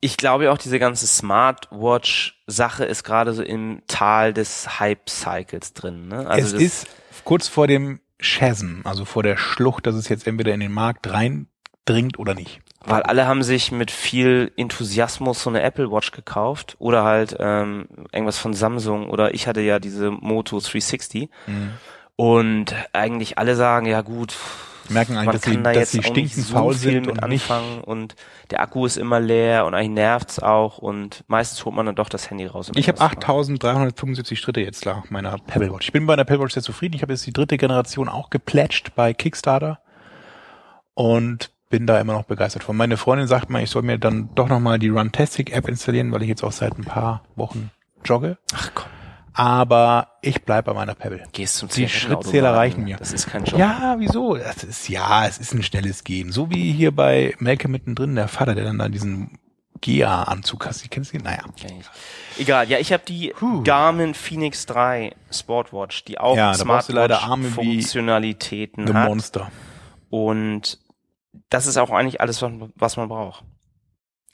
Ich 0.02 0.18
glaube 0.18 0.52
auch 0.52 0.58
diese 0.58 0.80
ganze 0.80 1.06
Smartwatch-Sache 1.06 2.84
ist 2.84 3.04
gerade 3.04 3.34
so 3.34 3.44
im 3.44 3.84
Tal 3.88 4.34
des 4.34 4.80
Hype-Cycles 4.80 5.74
drin. 5.74 6.08
Ne? 6.08 6.28
Also 6.28 6.58
es 6.58 6.62
ist 6.62 6.88
kurz 7.24 7.47
vor 7.47 7.68
dem 7.68 7.99
Chasm, 8.20 8.82
also 8.84 9.05
vor 9.05 9.24
der 9.24 9.38
Schlucht, 9.38 9.86
dass 9.88 9.95
es 9.95 10.07
jetzt 10.09 10.28
entweder 10.28 10.53
in 10.53 10.59
den 10.61 10.72
Markt 10.72 11.09
reindringt 11.11 12.18
oder 12.20 12.34
nicht. 12.36 12.61
weil 12.86 13.03
alle 13.03 13.28
haben 13.28 13.43
sich 13.43 13.72
mit 13.72 13.91
viel 13.91 14.51
Enthusiasmus 14.57 15.41
so 15.43 15.49
eine 15.49 15.61
Apple 15.61 15.89
Watch 15.91 16.11
gekauft 16.11 16.76
oder 16.80 17.03
halt 17.03 17.36
ähm, 17.39 17.88
irgendwas 18.11 18.38
von 18.38 18.53
Samsung 18.53 19.09
oder 19.09 19.34
ich 19.34 19.47
hatte 19.47 19.61
ja 19.61 19.80
diese 19.80 20.11
Moto 20.11 20.59
360 20.59 21.30
Mhm. 21.47 21.72
und 22.18 22.76
eigentlich 22.93 23.38
alle 23.38 23.55
sagen 23.55 23.86
ja 23.86 24.01
gut 24.01 24.34
merken 24.90 25.18
eigentlich, 25.18 25.42
dass 25.42 25.44
sie, 25.44 25.62
da 25.62 25.74
dass 25.74 25.92
sie 25.92 26.04
stinkend 26.04 26.46
faul 26.46 26.74
sind 26.74 27.08
mit 27.08 27.22
und 27.22 27.30
nicht. 27.30 27.50
anfangen 27.50 27.82
und 27.82 28.16
der 28.52 28.62
Akku 28.62 28.86
ist 28.86 28.98
immer 28.98 29.20
leer 29.20 29.66
und 29.66 29.74
eigentlich 29.74 29.92
nervt's 29.92 30.40
auch 30.40 30.78
und 30.78 31.24
meistens 31.28 31.64
holt 31.66 31.76
man 31.76 31.86
dann 31.86 31.96
doch 31.96 32.10
das 32.10 32.30
Handy 32.30 32.46
raus. 32.46 32.70
und 32.70 32.78
Ich 32.78 32.88
habe 32.88 32.98
irgendwas 32.98 33.16
macht. 33.16 33.24
8375 33.30 34.40
Schritte 34.40 34.62
jetzt 34.62 34.86
nach 34.86 35.10
meiner 35.10 35.38
Pebble 35.38 35.72
Watch. 35.74 35.88
Ich 35.88 35.94
bin 35.94 36.06
bei 36.06 36.16
der 36.16 36.24
Pebble 36.24 36.46
Watch 36.46 36.54
sehr 36.54 36.64
zufrieden. 36.64 36.96
Ich 36.96 37.02
habe 37.02 37.14
jetzt 37.14 37.26
die 37.26 37.34
dritte 37.34 37.58
Generation 37.58 38.10
auch 38.10 38.30
geplätscht 38.30 38.92
bei 38.96 39.14
Kickstarter 39.14 39.80
und 40.94 41.52
bin 41.70 41.88
da 41.88 42.00
immer 42.00 42.14
noch 42.14 42.26
begeistert 42.26 42.64
von. 42.64 42.78
Meine 42.78 42.98
Freundin 42.98 43.28
sagt 43.28 43.50
mal, 43.50 43.64
ich 43.64 43.70
soll 43.72 43.82
mir 43.82 43.98
dann 43.98 44.30
doch 44.36 44.48
nochmal 44.48 44.78
die 44.78 44.90
Runtastic 44.90 45.52
App 45.56 45.68
installieren, 45.68 46.12
weil 46.12 46.22
ich 46.22 46.30
jetzt 46.30 46.44
auch 46.44 46.52
seit 46.52 46.78
ein 46.78 46.84
paar 46.84 47.24
Wochen 47.36 47.72
jogge. 48.06 48.38
Ach 48.54 48.70
komm, 48.76 48.86
Aber 49.34 50.10
ich 50.22 50.44
bleib 50.44 50.66
bei 50.66 50.74
meiner 50.74 50.94
Pebble. 50.96 51.24
gehst 51.32 51.56
zum 51.58 51.70
Die. 51.70 51.90
Schrittzähler 51.90 52.54
reichen 52.54 52.84
mir. 52.84 52.98
Das 52.98 53.12
ist 53.12 53.28
kein 53.28 53.44
Job. 53.46 53.60
Ja, 53.60 53.96
wieso? 53.98 54.36
Das 54.36 54.64
ist, 54.64 54.88
ja, 54.90 55.26
es 55.26 55.40
ist 55.40 55.54
ein 55.54 55.64
schnelles 55.64 56.04
Gehen. 56.04 56.32
So 56.32 56.52
wie 56.52 56.72
hier 56.72 56.92
bei 56.96 57.34
Melke 57.40 57.68
mittendrin, 57.68 58.16
der 58.16 58.28
Vater, 58.28 58.54
der 58.54 58.64
dann 58.64 58.78
da 58.78 58.90
diesen 58.90 59.40
Gea-Anzug 59.82 60.66
hast. 60.66 60.90
Kennst 60.90 61.14
du 61.14 61.18
den? 61.18 61.26
Naja. 61.26 61.44
Egal, 62.38 62.70
ja, 62.70 62.78
ich 62.78 62.94
habe 62.94 63.04
die 63.06 63.34
Puh. 63.36 63.64
Garmin 63.64 64.14
Phoenix 64.14 64.66
3 64.68 65.14
Sportwatch, 65.32 66.06
die 66.06 66.20
auch 66.20 66.38
Ja, 66.38 66.56
da 66.56 66.64
brauchst 66.64 66.90
du 66.90 66.94
leider 66.94 67.22
Arme 67.24 67.46
wie 67.46 67.52
Funktionalitäten 67.52 68.88
The 68.88 68.94
hat. 68.94 69.10
Monster. 69.10 69.52
Und 70.10 70.80
das 71.50 71.66
ist 71.66 71.78
auch 71.78 71.90
eigentlich 71.90 72.22
alles, 72.22 72.42
was, 72.76 72.98
man 72.98 73.10
braucht. 73.10 73.44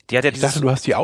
Die 0.09 0.17
hat 0.17 0.23
ja 0.23 0.31
Ich 0.31 0.39
dachte, 0.39 0.61
du 0.61 0.69
hast 0.69 0.85
die 0.85 0.95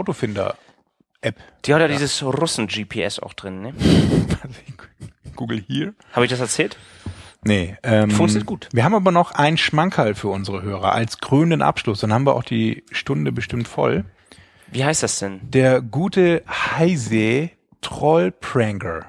Autofinder-App. 1.26 1.36
die 1.66 1.74
hat 1.74 1.82
ja, 1.82 1.88
dieses 1.88 2.24
Russen-GPS 2.24 3.20
auch 3.20 3.34
drin, 3.34 3.62
ne? 3.62 3.74
Google 5.36 5.64
hier. 5.68 5.94
Habe 6.14 6.26
ich 6.26 6.32
das 6.32 6.40
erzählt? 6.40 6.78
Nee, 7.44 7.78
ähm, 7.84 8.10
Funktioniert 8.10 8.48
gut. 8.48 8.70
Wir 8.72 8.84
haben 8.84 8.96
aber 8.96 9.12
noch 9.12 9.32
ein 9.32 9.58
Schmankerl 9.58 10.16
für 10.16 10.30
unsere 10.30 10.64
Hörer 10.64 10.94
als 10.94 11.20
krönenden 11.20 11.62
Abschluss. 11.62 12.00
Dann 12.00 12.12
haben 12.12 12.26
wir 12.26 12.36
auch 12.36 12.44
die 12.44 12.84
Stunde 12.92 13.32
bestimmt 13.32 13.68
voll. 13.68 14.06
Wie 14.72 14.84
heißt 14.84 15.04
das 15.04 15.20
denn? 15.20 15.42
Der 15.44 15.82
gute 15.82 16.44
Heise 16.48 17.52
Trollpranger. 17.82 19.06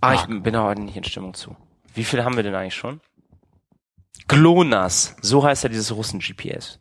Ah, 0.00 0.14
ich 0.14 0.26
Marc. 0.26 0.42
bin 0.42 0.54
da 0.54 0.64
heute 0.64 0.80
nicht 0.80 0.96
in 0.96 1.04
Stimmung 1.04 1.34
zu. 1.34 1.56
Wie 1.94 2.04
viele 2.04 2.24
haben 2.24 2.36
wir 2.36 2.42
denn 2.42 2.54
eigentlich 2.54 2.74
schon? 2.74 3.00
GLONASS, 4.26 5.16
so 5.20 5.44
heißt 5.44 5.62
ja 5.64 5.68
dieses 5.68 5.94
Russen-GPS. 5.94 6.80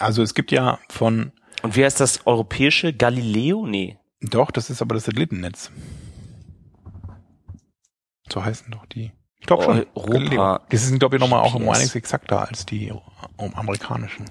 Also 0.00 0.22
es 0.22 0.34
gibt 0.34 0.50
ja 0.50 0.78
von, 0.88 1.30
Und 1.62 1.76
wie 1.76 1.84
heißt 1.84 2.00
das 2.00 2.26
europäische? 2.26 2.92
Galileo? 2.92 3.66
Nee. 3.66 3.98
doch, 4.20 4.50
das 4.50 4.70
ist 4.70 4.82
aber 4.82 4.94
das 4.94 5.04
Satellitennetz. 5.04 5.70
So 8.32 8.44
heißen 8.44 8.70
doch 8.70 8.86
die. 8.86 9.12
Ich 9.40 9.46
glaube 9.46 9.62
schon. 9.64 9.86
Europa 9.94 10.12
Galileo. 10.12 10.58
Das 10.68 10.86
sind, 10.86 10.98
glaube 10.98 11.16
ich, 11.16 11.20
nochmal 11.20 11.40
auch 11.40 11.54
um 11.54 11.68
einiges 11.68 11.94
exakter 11.94 12.46
als 12.48 12.66
die 12.66 12.92
amerikanischen. 13.54 14.26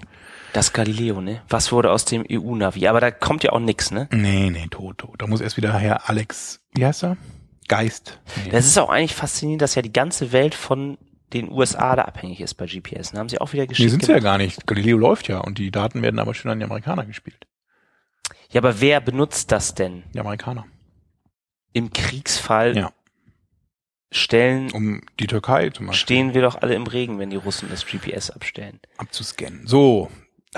Das 0.54 0.74
Galileo, 0.74 1.22
ne? 1.22 1.42
Was 1.50 1.72
wurde 1.72 1.92
aus 1.92 2.06
dem 2.06 2.26
EU-Navi? 2.30 2.88
Aber 2.88 3.00
da 3.00 3.12
kommt 3.12 3.44
ja 3.44 3.52
auch 3.52 3.60
nix, 3.60 3.92
ne? 3.92 4.08
Nee, 4.12 4.50
nee, 4.50 4.68
tot, 4.70 5.00
tot. 5.00 5.22
Da 5.22 5.28
muss 5.28 5.42
erst 5.42 5.58
wieder 5.58 5.78
Herr 5.78 6.10
Alex, 6.10 6.62
wie 6.74 6.86
heißt 6.86 7.04
er? 7.04 7.18
Geist. 7.68 8.20
Nee. 8.44 8.50
Das 8.52 8.66
ist 8.66 8.78
auch 8.80 8.90
eigentlich 8.90 9.14
faszinierend, 9.14 9.62
dass 9.62 9.76
ja 9.76 9.84
die 9.84 9.94
ganze 9.94 10.32
Welt 10.32 10.56
von 10.56 10.98
den 11.34 11.52
USA 11.52 11.96
da 11.96 12.04
abhängig 12.04 12.42
ist 12.42 12.56
bei 12.56 12.66
GPS. 12.66 13.12
Da 13.12 13.20
haben 13.20 13.30
sie 13.30 13.40
auch 13.40 13.54
wieder 13.54 13.64
Nee, 13.64 13.68
geschickt. 13.68 13.92
sind 13.92 14.06
sie 14.06 14.12
ja 14.12 14.20
gar 14.20 14.38
nicht. 14.38 14.66
Galileo 14.68 14.98
läuft 14.98 15.28
ja 15.28 15.40
und 15.40 15.58
die 15.58 15.72
Daten 15.72 16.02
werden 16.02 16.20
aber 16.20 16.34
schön 16.34 16.52
an 16.52 16.60
die 16.60 16.66
Amerikaner 16.66 17.06
gespielt. 17.06 17.46
ja, 18.52 18.62
aber 18.62 18.82
wer 18.82 19.00
benutzt 19.02 19.52
das 19.52 19.76
denn? 19.76 20.04
Die 20.14 20.20
Amerikaner. 20.20 20.66
Im 21.74 21.92
Kriegsfall 21.94 22.76
Ja. 22.76 22.92
stellen, 24.12 24.72
Um 24.72 25.02
die 25.20 25.28
Türkei 25.28 25.70
zum 25.70 25.88
Beispiel 25.88 26.02
stehen 26.02 26.34
wir 26.34 26.42
doch 26.42 26.62
alle 26.62 26.74
im 26.74 26.88
Regen, 26.88 27.20
wenn 27.20 27.30
die 27.30 27.36
Russen 27.36 27.70
das 27.70 27.86
GPS 27.86 28.32
abstellen. 28.32 28.80
abzuscannen. 28.98 29.68
So, 29.68 30.10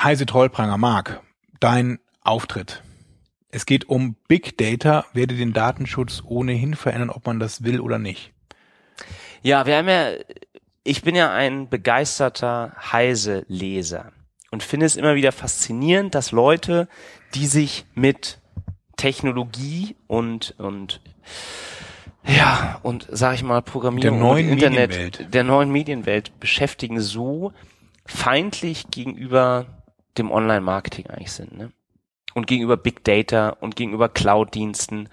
Heise 0.01 0.25
Trollpranger, 0.25 0.77
Marc, 0.77 1.21
dein 1.59 1.99
Auftritt. 2.21 2.81
Es 3.49 3.65
geht 3.65 3.89
um 3.89 4.15
Big 4.29 4.57
Data, 4.57 5.05
werde 5.11 5.35
den 5.35 5.51
Datenschutz 5.51 6.21
ohnehin 6.25 6.75
verändern, 6.75 7.09
ob 7.09 7.25
man 7.25 7.39
das 7.41 7.63
will 7.65 7.81
oder 7.81 7.99
nicht. 7.99 8.31
Ja, 9.41 9.65
wir 9.65 9.75
haben 9.75 9.89
ja, 9.89 10.11
ich 10.83 11.01
bin 11.03 11.15
ja 11.15 11.31
ein 11.31 11.69
begeisterter 11.69 12.75
Heise-Leser 12.91 14.11
und 14.51 14.63
finde 14.63 14.85
es 14.85 14.95
immer 14.95 15.15
wieder 15.15 15.31
faszinierend, 15.31 16.15
dass 16.15 16.31
Leute, 16.31 16.87
die 17.35 17.45
sich 17.45 17.85
mit 17.93 18.39
Technologie 18.97 19.95
und, 20.07 20.55
und 20.57 21.01
ja, 22.25 22.79
und 22.83 23.07
sag 23.09 23.35
ich 23.35 23.43
mal, 23.43 23.61
Programmierung 23.61 24.19
Der 24.19 24.27
neuen 24.27 24.47
und 24.47 24.53
Internet, 24.53 24.91
Medienwelt. 24.91 25.33
der 25.33 25.43
neuen 25.43 25.71
Medienwelt 25.71 26.39
beschäftigen, 26.39 26.99
so 26.99 27.53
feindlich 28.05 28.91
gegenüber 28.91 29.65
dem 30.17 30.31
Online-Marketing 30.31 31.07
eigentlich 31.07 31.31
sind, 31.31 31.57
ne? 31.57 31.71
Und 32.33 32.47
gegenüber 32.47 32.77
Big 32.77 33.03
Data 33.03 33.49
und 33.49 33.75
gegenüber 33.75 34.07
Cloud-Diensten 34.07 35.09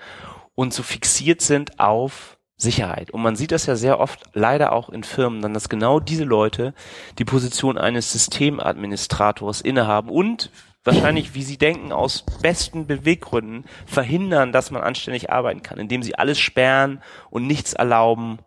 und 0.54 0.72
so 0.72 0.84
fixiert 0.84 1.40
sind 1.40 1.80
auf 1.80 2.37
Sicherheit. 2.58 3.12
Und 3.12 3.22
man 3.22 3.36
sieht 3.36 3.52
das 3.52 3.66
ja 3.66 3.76
sehr 3.76 4.00
oft, 4.00 4.24
leider 4.34 4.72
auch 4.72 4.90
in 4.90 5.04
Firmen, 5.04 5.40
dann, 5.40 5.54
dass 5.54 5.68
genau 5.68 6.00
diese 6.00 6.24
Leute 6.24 6.74
die 7.18 7.24
Position 7.24 7.78
eines 7.78 8.12
Systemadministrators 8.12 9.60
innehaben 9.60 10.10
und 10.10 10.50
wahrscheinlich, 10.84 11.34
wie 11.34 11.44
sie 11.44 11.56
denken, 11.56 11.92
aus 11.92 12.24
besten 12.42 12.86
Beweggründen 12.86 13.64
verhindern, 13.86 14.50
dass 14.52 14.72
man 14.72 14.82
anständig 14.82 15.30
arbeiten 15.30 15.62
kann, 15.62 15.78
indem 15.78 16.02
sie 16.02 16.16
alles 16.16 16.38
sperren 16.38 17.00
und 17.30 17.46
nichts 17.46 17.74
erlauben 17.74 18.38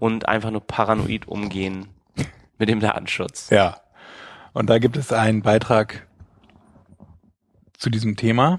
und 0.00 0.28
einfach 0.28 0.50
nur 0.50 0.66
paranoid 0.66 1.28
umgehen 1.28 1.88
mit 2.58 2.68
dem 2.68 2.80
Datenschutz. 2.80 3.50
Ja. 3.50 3.76
Und 4.52 4.68
da 4.68 4.78
gibt 4.78 4.96
es 4.96 5.12
einen 5.12 5.42
Beitrag 5.42 6.06
zu 7.78 7.90
diesem 7.90 8.16
Thema. 8.16 8.58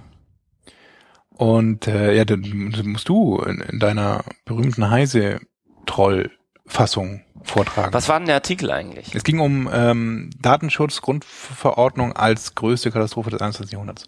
Und 1.35 1.87
äh, 1.87 2.15
ja, 2.15 2.25
dann 2.25 2.41
musst 2.85 3.09
du 3.09 3.39
in, 3.39 3.61
in 3.61 3.79
deiner 3.79 4.23
berühmten 4.45 4.87
Heise-Troll-Fassung 4.89 7.21
vortragen. 7.43 7.93
Was 7.93 8.09
war 8.09 8.19
denn 8.19 8.27
der 8.27 8.35
Artikel 8.35 8.69
eigentlich? 8.71 9.15
Es 9.15 9.23
ging 9.23 9.39
um 9.39 9.69
ähm, 9.71 10.31
Datenschutzgrundverordnung 10.39 12.13
als 12.13 12.55
größte 12.55 12.91
Katastrophe 12.91 13.29
des 13.31 13.41
21. 13.41 13.73
Jahrhunderts. 13.73 14.05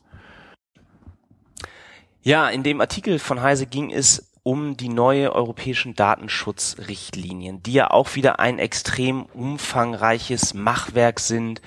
Ja, 2.21 2.47
in 2.49 2.63
dem 2.63 2.81
Artikel 2.81 3.19
von 3.19 3.41
Heise 3.41 3.67
ging 3.67 3.91
es 3.91 4.31
um 4.41 4.77
die 4.77 4.89
neue 4.89 5.33
europäischen 5.33 5.95
Datenschutzrichtlinien, 5.95 7.63
die 7.63 7.73
ja 7.73 7.89
auch 7.89 8.15
wieder 8.15 8.39
ein 8.39 8.59
extrem 8.59 9.25
umfangreiches 9.25 10.53
Machwerk 10.53 11.19
sind. 11.19 11.61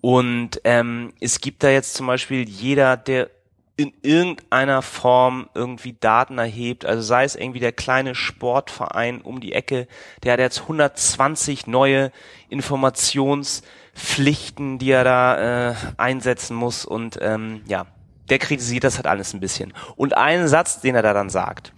Und 0.00 0.60
ähm, 0.64 1.12
es 1.20 1.40
gibt 1.40 1.62
da 1.62 1.68
jetzt 1.68 1.94
zum 1.94 2.06
Beispiel 2.06 2.48
jeder, 2.48 2.96
der 2.96 3.28
in 3.76 3.92
irgendeiner 4.02 4.82
Form 4.82 5.48
irgendwie 5.54 5.96
Daten 5.98 6.38
erhebt, 6.38 6.84
also 6.84 7.02
sei 7.02 7.24
es 7.24 7.34
irgendwie 7.34 7.58
der 7.58 7.72
kleine 7.72 8.14
Sportverein 8.14 9.20
um 9.20 9.40
die 9.40 9.52
Ecke, 9.52 9.88
der 10.22 10.34
hat 10.34 10.40
jetzt 10.40 10.60
120 10.62 11.66
neue 11.66 12.12
Informationspflichten, 12.50 14.78
die 14.78 14.92
er 14.92 15.02
da 15.02 15.70
äh, 15.70 15.74
einsetzen 15.96 16.54
muss 16.54 16.84
und 16.84 17.18
ähm, 17.20 17.62
ja, 17.66 17.86
der 18.30 18.38
kritisiert 18.38 18.84
das 18.84 18.94
halt 18.96 19.06
alles 19.06 19.34
ein 19.34 19.40
bisschen. 19.40 19.74
Und 19.96 20.16
ein 20.16 20.46
Satz, 20.46 20.80
den 20.80 20.94
er 20.94 21.02
da 21.02 21.12
dann 21.12 21.28
sagt, 21.28 21.72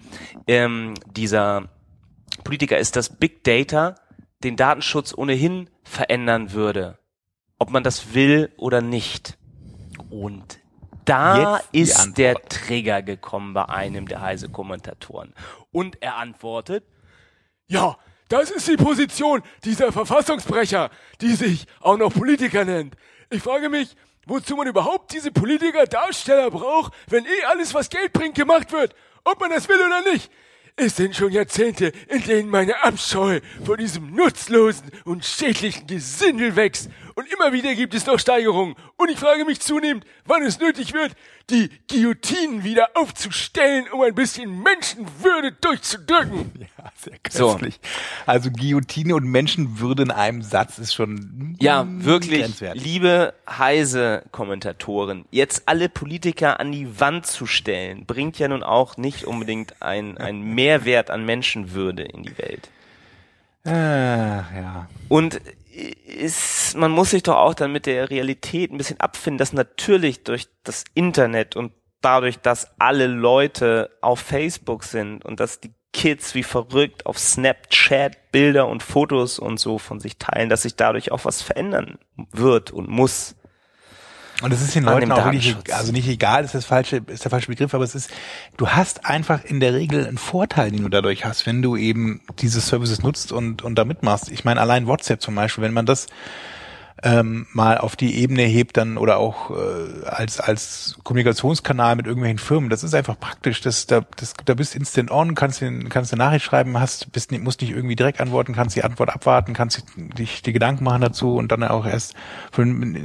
ähm, 0.47 0.93
dieser 1.07 1.71
Politiker 2.45 2.77
ist, 2.79 2.97
dass 2.97 3.17
Big 3.17 3.43
Data 3.43 3.95
den 4.45 4.57
Datenschutz 4.57 5.15
ohnehin 5.17 5.71
verändern 5.83 6.53
würde, 6.53 6.99
ob 7.59 7.71
man 7.71 7.83
das 7.83 8.13
will 8.13 8.53
oder 8.59 8.83
nicht. 8.83 9.39
Und 10.11 10.59
da 11.07 11.61
ist 11.73 12.19
der 12.19 12.35
Trigger 12.35 13.03
gekommen 13.03 13.55
bei 13.55 13.69
einem 13.69 14.07
der 14.07 14.21
heise 14.21 14.49
Kommentatoren. 14.49 15.33
Und 15.73 16.03
er 16.03 16.17
antwortet, 16.17 16.85
Ja, 17.69 17.97
das 18.29 18.51
ist 18.51 18.69
die 18.69 18.77
Position 18.77 19.43
dieser 19.65 19.93
Verfassungsbrecher, 19.93 20.91
die 21.21 21.35
sich 21.35 21.67
auch 21.81 21.97
noch 21.97 22.13
Politiker 22.13 22.65
nennt. 22.65 22.97
Ich 23.31 23.43
frage 23.43 23.69
mich, 23.69 23.97
wozu 24.27 24.57
man 24.57 24.67
überhaupt 24.67 25.13
diese 25.13 25.31
Politiker-Darsteller 25.31 26.51
braucht, 26.51 26.93
wenn 27.09 27.25
eh 27.25 27.45
alles, 27.49 27.73
was 27.73 27.89
Geld 27.89 28.13
bringt, 28.13 28.35
gemacht 28.35 28.73
wird. 28.73 28.95
Ob 29.25 29.41
man 29.41 29.51
das 29.51 29.69
will 29.69 29.81
oder 29.81 30.13
nicht. 30.13 30.31
Es 30.79 30.97
sind 30.97 31.17
schon 31.17 31.33
Jahrzehnte, 31.33 31.93
in 32.09 32.23
denen 32.23 32.51
meine 32.51 32.83
Abscheu 32.83 33.41
vor 33.65 33.79
diesem 33.79 34.15
nutzlosen 34.15 34.91
und 35.05 35.25
schädlichen 35.25 35.87
Gesindel 35.87 36.55
wächst. 36.55 36.91
Und 37.19 37.33
immer 37.33 37.51
wieder 37.51 37.75
gibt 37.75 37.95
es 37.95 38.05
noch 38.05 38.19
Steigerungen. 38.19 38.75
Und 38.99 39.11
ich 39.11 39.19
frage 39.19 39.47
mich 39.47 39.59
zunehmend, 39.61 40.05
wann 40.27 40.43
es 40.43 40.61
nötig 40.61 40.93
wird, 40.93 41.13
die 41.49 41.71
Guillotinen 41.91 42.63
wieder 42.63 42.91
aufzustellen, 42.95 43.87
um 43.91 44.03
ein 44.03 44.15
bisschen 44.15 44.63
Menschenwürde 44.63 45.53
durchzudrücken. 45.53 46.53
Ja, 46.79 46.93
sehr 47.03 47.15
So. 47.31 47.53
köstlich. 47.53 47.81
Also 48.27 48.51
Guillotine 48.51 49.15
und 49.17 49.25
Menschenwürde 49.25 50.03
in 50.05 50.11
einem 50.11 50.43
Satz 50.43 50.79
ist 50.79 50.93
schon 50.95 51.57
Ja, 51.59 51.87
wirklich, 51.89 52.61
liebe 52.75 53.33
Heise-Kommentatoren, 53.49 55.25
jetzt 55.31 55.63
alle 55.67 55.89
Politiker 55.89 56.61
an 56.61 56.71
die 56.71 57.01
Wand 57.01 57.27
zu 57.27 57.47
stellen, 57.47 58.05
bringt 58.07 58.39
ja 58.39 58.49
nun 58.49 58.63
auch 58.63 58.97
nicht 58.99 59.25
unbedingt 59.25 59.81
ein, 59.83 60.19
ein 60.19 60.43
Mehrwert 60.43 61.11
an 61.11 61.25
Menschenwürde 61.25 62.03
in 62.03 62.23
die 62.25 62.37
Welt. 62.39 62.69
Ah, 63.65 64.45
ja. 64.55 64.89
Und 65.09 65.41
ist, 65.77 66.77
man 66.77 66.91
muss 66.91 67.11
sich 67.11 67.23
doch 67.23 67.37
auch 67.37 67.55
dann 67.55 67.73
mit 67.73 67.87
der 67.87 68.11
Realität 68.11 68.73
ein 68.73 68.79
bisschen 68.79 69.01
abfinden, 69.01 69.39
dass 69.39 69.53
natürlich 69.53 70.25
durch 70.25 70.49
das 70.65 70.85
Internet 70.95 71.57
und 71.57 71.73
dadurch, 72.01 72.39
dass 72.39 72.71
alle 72.79 73.07
Leute 73.07 73.91
auf 74.01 74.21
Facebook 74.21 74.85
sind 74.85 75.25
und 75.25 75.41
dass 75.41 75.61
die 75.61 75.73
Kids 75.93 76.35
wie 76.35 76.43
verrückt 76.43 77.07
auf 77.07 77.19
Snapchat 77.19 78.31
Bilder 78.31 78.69
und 78.69 78.83
Fotos 78.83 79.39
und 79.39 79.59
so 79.59 79.79
von 79.79 79.99
sich 79.99 80.19
teilen, 80.19 80.51
dass 80.51 80.63
sich 80.63 80.77
dadurch 80.77 81.11
auch 81.11 81.25
was 81.25 81.43
verändern 81.43 81.99
wird 82.33 82.71
und 82.71 82.89
muss. 82.89 83.35
Und 84.43 84.53
es 84.53 84.61
ist 84.61 84.75
den 84.75 84.85
Leuten 84.85 85.11
auch 85.13 85.25
wirklich, 85.25 85.57
also 85.73 85.93
nicht 85.93 86.09
egal, 86.09 86.45
ist 86.45 86.55
das 86.55 86.67
falsche, 86.67 87.03
ist 87.07 87.25
der 87.25 87.31
falsche 87.31 87.49
Begriff, 87.49 87.73
aber 87.73 87.85
es 87.85 87.95
ist, 87.95 88.11
du 88.59 88.69
hast 88.69 89.07
einfach 89.07 89.45
in 89.45 89.61
der 89.61 89.73
Regel 89.73 90.07
einen 90.07 90.19
Vorteil, 90.19 90.71
den 90.71 90.83
du 90.83 90.89
dadurch 90.91 91.25
hast, 91.25 91.47
wenn 91.47 91.63
du 91.63 91.77
eben 91.77 92.21
diese 92.39 92.61
Services 92.61 93.03
nutzt 93.03 93.33
und, 93.33 93.63
und 93.63 93.77
da 93.77 93.85
mitmachst. 93.85 94.31
Ich 94.31 94.45
meine, 94.45 94.61
allein 94.61 94.87
WhatsApp 94.87 95.23
zum 95.23 95.35
Beispiel, 95.35 95.65
wenn 95.65 95.73
man 95.73 95.87
das 95.87 96.07
ähm, 97.03 97.47
mal 97.53 97.79
auf 97.79 97.95
die 97.95 98.17
Ebene 98.17 98.43
hebt, 98.43 98.77
dann 98.77 98.97
oder 98.97 99.19
auch 99.19 99.51
äh, 99.51 100.07
als 100.07 100.41
als 100.41 100.97
Kommunikationskanal 101.05 101.95
mit 101.95 102.07
irgendwelchen 102.07 102.39
Firmen, 102.39 102.71
das 102.71 102.83
ist 102.83 102.95
einfach 102.95 103.19
praktisch. 103.21 103.61
Das, 103.61 103.87
da, 103.87 104.01
das, 104.17 104.35
da 104.45 104.55
bist 104.55 104.75
instant 104.75 105.11
on, 105.11 105.35
kannst 105.35 105.61
den, 105.61 105.91
kannst 105.91 106.13
eine 106.13 106.25
Nachricht 106.25 106.47
schreiben, 106.47 106.79
hast, 106.81 107.13
bist 107.13 107.33
nicht, 107.33 107.45
musst 107.45 107.61
nicht 107.61 107.73
irgendwie 107.73 107.97
direkt 107.97 108.21
antworten, 108.21 108.55
kannst 108.55 108.77
die 108.77 108.85
Antwort 108.85 109.11
abwarten, 109.11 109.53
kannst 109.53 109.85
dich 109.97 110.43
die 110.43 110.53
Gedanken 110.53 110.85
machen 110.85 111.03
dazu 111.03 111.37
und 111.37 111.53
dann 111.53 111.63
auch 111.65 111.87
erst, 111.87 112.15
für, 112.51 112.63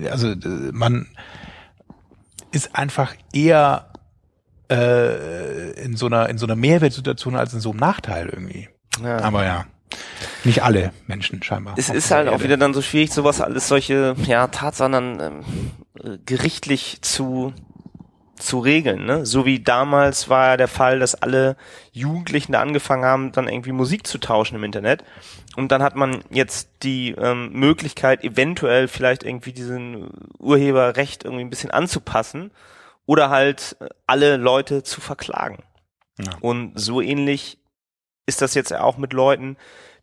also 0.10 0.30
äh, 0.30 0.72
man 0.72 1.08
ist 2.52 2.76
einfach 2.76 3.14
eher 3.34 3.92
äh, 4.72 5.72
in 5.84 5.98
so 5.98 6.06
einer 6.06 6.30
in 6.30 6.38
so 6.38 6.46
einer 6.46 6.56
Mehrwertsituation 6.56 7.36
als 7.36 7.54
in 7.54 7.60
so 7.60 7.72
einem 7.72 7.80
Nachteil 7.80 8.30
irgendwie. 8.30 8.70
Ja. 9.04 9.20
Aber 9.20 9.44
ja, 9.44 9.66
nicht 10.44 10.64
alle 10.64 10.94
Menschen 11.08 11.42
scheinbar. 11.44 11.76
Es 11.78 11.89
ist 11.89 12.12
halt 12.12 12.28
auch 12.28 12.42
wieder 12.42 12.58
dann 12.58 12.74
so 12.74 12.82
schwierig, 12.82 13.12
sowas 13.12 13.42
alles 13.42 13.68
solche 13.68 14.16
ja, 14.26 14.48
Tatsachen 14.48 14.92
dann 14.92 15.20
ähm, 15.20 15.44
äh, 16.04 16.18
gerichtlich 16.26 17.02
zu 17.02 17.54
zu 18.42 18.60
regeln, 18.60 19.06
ne? 19.06 19.26
So 19.26 19.46
wie 19.46 19.60
damals 19.60 20.28
war 20.28 20.48
ja 20.48 20.58
der 20.58 20.68
Fall, 20.68 21.00
dass 21.00 21.16
alle 21.16 21.56
Jugendlichen 21.92 22.54
da 22.54 22.62
angefangen 22.62 23.06
haben, 23.06 23.32
dann 23.32 23.48
irgendwie 23.48 23.72
Musik 23.72 24.08
zu 24.08 24.18
tauschen 24.18 24.56
im 24.56 24.64
Internet. 24.64 25.04
Und 25.56 25.72
dann 25.72 25.84
hat 25.84 25.96
man 25.96 26.24
jetzt 26.30 26.70
die 26.84 27.12
ähm, 27.12 27.52
Möglichkeit, 27.54 28.24
eventuell 28.24 28.88
vielleicht 28.88 29.24
irgendwie 29.24 29.54
diesen 29.54 30.10
Urheberrecht 30.39 31.24
irgendwie 31.24 31.44
ein 31.44 31.50
bisschen 31.50 31.72
anzupassen 31.72 32.52
oder 33.06 33.30
halt 33.30 33.78
alle 34.08 34.38
Leute 34.38 34.84
zu 34.84 35.02
verklagen. 35.02 35.64
Ja. 36.18 36.32
Und 36.42 36.80
so 36.80 37.02
ähnlich 37.02 37.60
ist 38.26 38.42
das 38.42 38.54
jetzt 38.54 38.74
auch 38.74 38.98
mit 38.98 39.14
Leuten, 39.14 39.58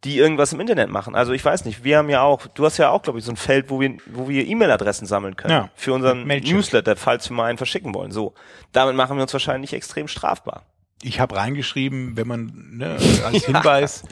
die 0.05 0.17
irgendwas 0.17 0.53
im 0.53 0.61
Internet 0.61 0.91
machen. 0.91 1.15
Also 1.15 1.33
ich 1.33 1.45
weiß 1.45 1.65
nicht, 1.65 1.83
wir 1.83 1.99
haben 1.99 2.09
ja 2.09 2.23
auch, 2.23 2.47
du 2.47 2.65
hast 2.65 2.79
ja 2.79 2.91
auch, 2.91 3.03
glaube 3.03 3.19
ich, 3.19 3.25
so 3.25 3.33
ein 3.33 3.37
Feld, 3.37 3.69
wo 3.69 3.81
wir, 3.81 3.97
wo 4.07 4.29
wir 4.29 4.47
E-Mail-Adressen 4.47 5.07
sammeln 5.07 5.37
können. 5.37 5.53
Ja, 5.53 5.71
Für 5.75 5.93
unseren. 5.93 6.27
Newsletter, 6.27 6.95
falls 6.97 7.29
wir 7.31 7.37
mal 7.37 7.47
einen 7.47 7.59
verschicken 7.59 7.95
wollen. 7.95 8.13
So. 8.13 8.35
Damit 8.73 8.95
machen 8.95 9.17
wir 9.17 9.23
uns 9.23 9.33
wahrscheinlich 9.33 9.73
extrem 9.73 10.07
strafbar. 10.07 10.67
ich 11.03 11.19
habe 11.21 11.37
reingeschrieben, 11.37 12.17
wenn 12.17 12.29
man 12.29 12.53
ne, 12.77 12.97
als 13.25 13.45
Hinweis 13.45 14.05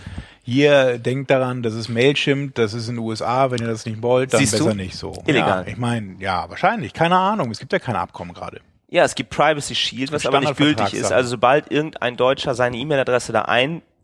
hier 0.43 0.99
denkt 0.99 1.31
daran, 1.31 1.63
das 1.63 1.75
ist 1.75 1.89
Mailchimp, 1.89 2.55
das 2.55 2.75
ist 2.75 2.89
in 2.89 2.97
den 2.97 3.05
USA, 3.05 3.51
wenn 3.51 3.61
ihr 3.61 3.67
das 3.67 3.87
nicht 3.87 4.03
wollt, 4.03 4.33
dann 4.33 4.41
Siehst 4.41 4.59
du? 4.59 4.65
besser 4.65 4.77
nicht 4.77 4.97
so. 4.97 5.13
Illegal. 5.27 5.65
Ja, 5.65 5.73
ich 5.73 5.77
meine, 5.77 6.17
ja, 6.21 6.49
wahrscheinlich, 6.49 6.93
keine 6.93 7.17
Ahnung, 7.17 7.51
es 7.51 7.59
gibt 7.59 7.73
ja 7.73 7.81
keine 7.81 7.99
Abkommen 7.99 8.33
gerade. 8.33 8.61
Ja, 8.89 9.03
es 9.05 9.17
gibt 9.17 9.31
Privacy 9.31 9.75
Shield, 9.75 10.13
was 10.13 10.25
aber 10.27 10.39
nicht 10.39 10.57
gültig 10.57 10.95
ist. 10.95 11.13
Also 11.13 11.31
sobald 11.31 11.71
irgendein 11.73 12.17
Deutscher 12.17 12.55
seine 12.55 12.77
E-Mail-Adresse 12.77 13.33
da 13.33 13.43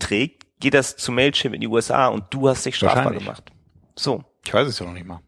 einträgt, 0.03 0.47
geht 0.61 0.75
das 0.75 0.97
zu 0.97 1.13
Mailchimp 1.13 1.55
in 1.55 1.61
die 1.61 1.69
USA 1.69 2.09
und 2.09 2.25
du 2.31 2.49
hast 2.49 2.65
dich 2.67 2.77
strafbar 2.77 3.13
gemacht. 3.13 3.51
So. 3.97 4.25
Ich 4.45 4.53
weiß 4.53 4.67
es 4.67 4.79
ja 4.79 4.87
noch 4.87 4.93
nicht 4.93 5.07
mal. 5.07 5.21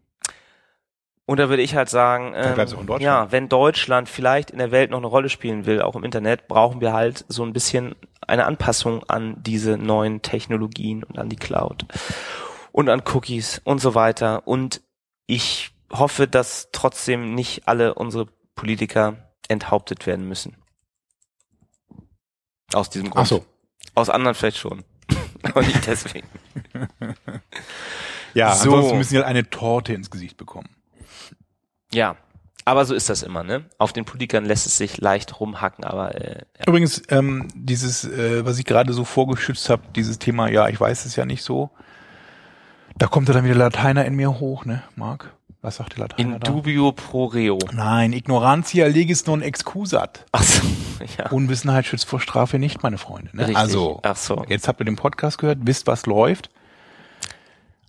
Und 1.26 1.38
da 1.38 1.48
würde 1.48 1.62
ich 1.62 1.74
halt 1.74 1.88
sagen, 1.88 2.34
ähm, 2.36 3.00
ja, 3.00 3.32
wenn 3.32 3.48
Deutschland 3.48 4.10
vielleicht 4.10 4.50
in 4.50 4.58
der 4.58 4.70
Welt 4.72 4.90
noch 4.90 4.98
eine 4.98 5.06
Rolle 5.06 5.30
spielen 5.30 5.64
will, 5.64 5.80
auch 5.80 5.96
im 5.96 6.04
Internet, 6.04 6.48
brauchen 6.48 6.82
wir 6.82 6.92
halt 6.92 7.24
so 7.28 7.44
ein 7.44 7.54
bisschen 7.54 7.94
eine 8.26 8.44
Anpassung 8.44 9.04
an 9.04 9.42
diese 9.42 9.78
neuen 9.78 10.20
Technologien 10.20 11.02
und 11.02 11.18
an 11.18 11.30
die 11.30 11.36
Cloud 11.36 11.86
und 12.72 12.90
an 12.90 13.02
Cookies 13.14 13.62
und 13.64 13.80
so 13.80 13.94
weiter. 13.94 14.46
Und 14.46 14.82
ich 15.26 15.70
hoffe, 15.90 16.28
dass 16.28 16.68
trotzdem 16.72 17.34
nicht 17.34 17.68
alle 17.68 17.94
unsere 17.94 18.26
Politiker 18.54 19.16
enthauptet 19.48 20.06
werden 20.06 20.28
müssen. 20.28 20.56
Aus 22.74 22.90
diesem 22.90 23.08
Grund. 23.08 23.22
Ach 23.22 23.26
so. 23.26 23.46
Aus 23.94 24.10
anderen 24.10 24.34
vielleicht 24.34 24.58
schon. 24.58 24.84
Aber 25.42 25.62
nicht 25.62 25.86
deswegen. 25.86 26.26
Ja, 28.34 28.54
So. 28.54 28.70
ansonsten 28.70 28.98
müssen 28.98 29.10
sie 29.10 29.16
halt 29.16 29.26
eine 29.26 29.48
Torte 29.50 29.92
ins 29.94 30.10
Gesicht 30.10 30.36
bekommen. 30.36 30.68
Ja. 31.92 32.16
Aber 32.66 32.86
so 32.86 32.94
ist 32.94 33.10
das 33.10 33.22
immer, 33.22 33.42
ne? 33.44 33.66
Auf 33.76 33.92
den 33.92 34.06
Politikern 34.06 34.46
lässt 34.46 34.64
es 34.66 34.78
sich 34.78 34.96
leicht 34.96 35.38
rumhacken, 35.38 35.84
aber 35.84 36.14
äh, 36.14 36.38
ja. 36.58 36.66
Übrigens, 36.66 37.02
ähm, 37.10 37.46
dieses, 37.54 38.04
äh, 38.06 38.46
was 38.46 38.58
ich 38.58 38.64
gerade 38.64 38.94
so 38.94 39.04
vorgeschützt 39.04 39.68
habe, 39.68 39.82
dieses 39.94 40.18
Thema, 40.18 40.48
ja, 40.48 40.68
ich 40.70 40.80
weiß 40.80 41.04
es 41.04 41.14
ja 41.14 41.26
nicht 41.26 41.42
so, 41.42 41.70
da 42.96 43.06
kommt 43.06 43.28
ja 43.28 43.34
dann 43.34 43.44
wieder 43.44 43.54
Lateiner 43.54 44.06
in 44.06 44.14
mir 44.14 44.40
hoch, 44.40 44.64
ne, 44.64 44.82
Marc? 44.96 45.34
Was 45.64 45.76
sagt 45.76 45.94
der 45.94 46.00
Lateiner 46.00 46.34
in 46.34 46.40
dubio 46.40 46.92
pro 46.92 47.24
reo. 47.24 47.58
Nein, 47.72 48.12
ignorantia 48.12 48.86
legis 48.86 49.24
non 49.24 49.40
excusat. 49.40 50.26
Ach 50.30 50.42
so, 50.42 50.60
ja. 51.18 51.30
Unwissenheit 51.30 51.86
schützt 51.86 52.04
vor 52.04 52.20
Strafe 52.20 52.58
nicht, 52.58 52.82
meine 52.82 52.98
Freunde. 52.98 53.30
Ne? 53.32 53.44
Richtig. 53.44 53.56
Also, 53.56 54.00
Ach 54.02 54.14
so. 54.14 54.44
jetzt 54.46 54.68
habt 54.68 54.82
ihr 54.82 54.84
den 54.84 54.96
Podcast 54.96 55.38
gehört, 55.38 55.60
wisst, 55.62 55.86
was 55.86 56.04
läuft. 56.04 56.50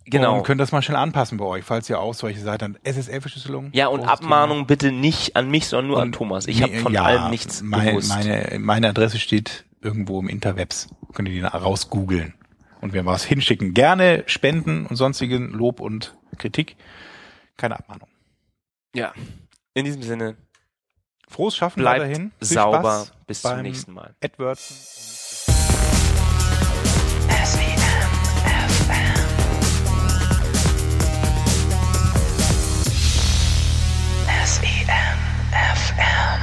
Genau. 0.05 0.37
Und 0.37 0.43
könnt 0.43 0.61
das 0.61 0.71
mal 0.71 0.81
schnell 0.81 0.95
anpassen 0.95 1.37
bei 1.37 1.43
euch, 1.43 1.65
falls 1.65 1.89
ihr 1.89 1.99
auch 1.99 2.13
solche 2.13 2.39
seid. 2.39 2.61
Dann 2.61 2.77
SSL-Verschlüsselung. 2.83 3.71
Ja, 3.73 3.87
und 3.87 4.05
Abmahnung 4.05 4.67
bitte 4.67 4.93
nicht 4.93 5.35
an 5.35 5.49
mich, 5.49 5.67
sondern 5.67 5.87
nur 5.87 5.97
an 6.01 6.07
Und- 6.07 6.13
Thomas. 6.13 6.47
Ich 6.47 6.63
habe 6.63 6.77
von 6.77 6.93
ja, 6.93 7.03
allem 7.03 7.29
nichts 7.29 7.61
mein, 7.61 7.87
gewusst. 7.87 8.07
Meine, 8.07 8.57
meine 8.59 8.87
Adresse 8.87 9.19
steht 9.19 9.65
irgendwo 9.81 10.21
im 10.21 10.29
Interwebs. 10.29 10.87
Könnt 11.13 11.27
ihr 11.27 11.33
die 11.35 11.41
rausgoogeln. 11.41 12.35
Und 12.79 12.93
wenn 12.93 13.03
wir 13.03 13.11
was 13.11 13.25
hinschicken, 13.25 13.73
gerne 13.73 14.23
Spenden 14.27 14.85
und 14.85 14.95
sonstigen 14.95 15.49
Lob 15.49 15.81
und 15.81 16.15
Kritik 16.37 16.77
keine 17.57 17.77
Abmahnung. 17.77 18.09
Ja, 18.93 19.13
in 19.73 19.85
diesem 19.85 20.01
Sinne. 20.01 20.37
Frohes 21.27 21.55
Schaffen 21.55 21.81
bleibt 21.81 22.01
dahin. 22.01 22.31
Viel 22.39 22.47
sauber. 22.47 22.79
Spaß 22.79 23.11
Bis 23.27 23.41
zum 23.41 23.61
nächsten 23.61 23.93
Mal. 23.93 24.15
Edward. 24.21 24.59
SEMFM. 34.45 36.34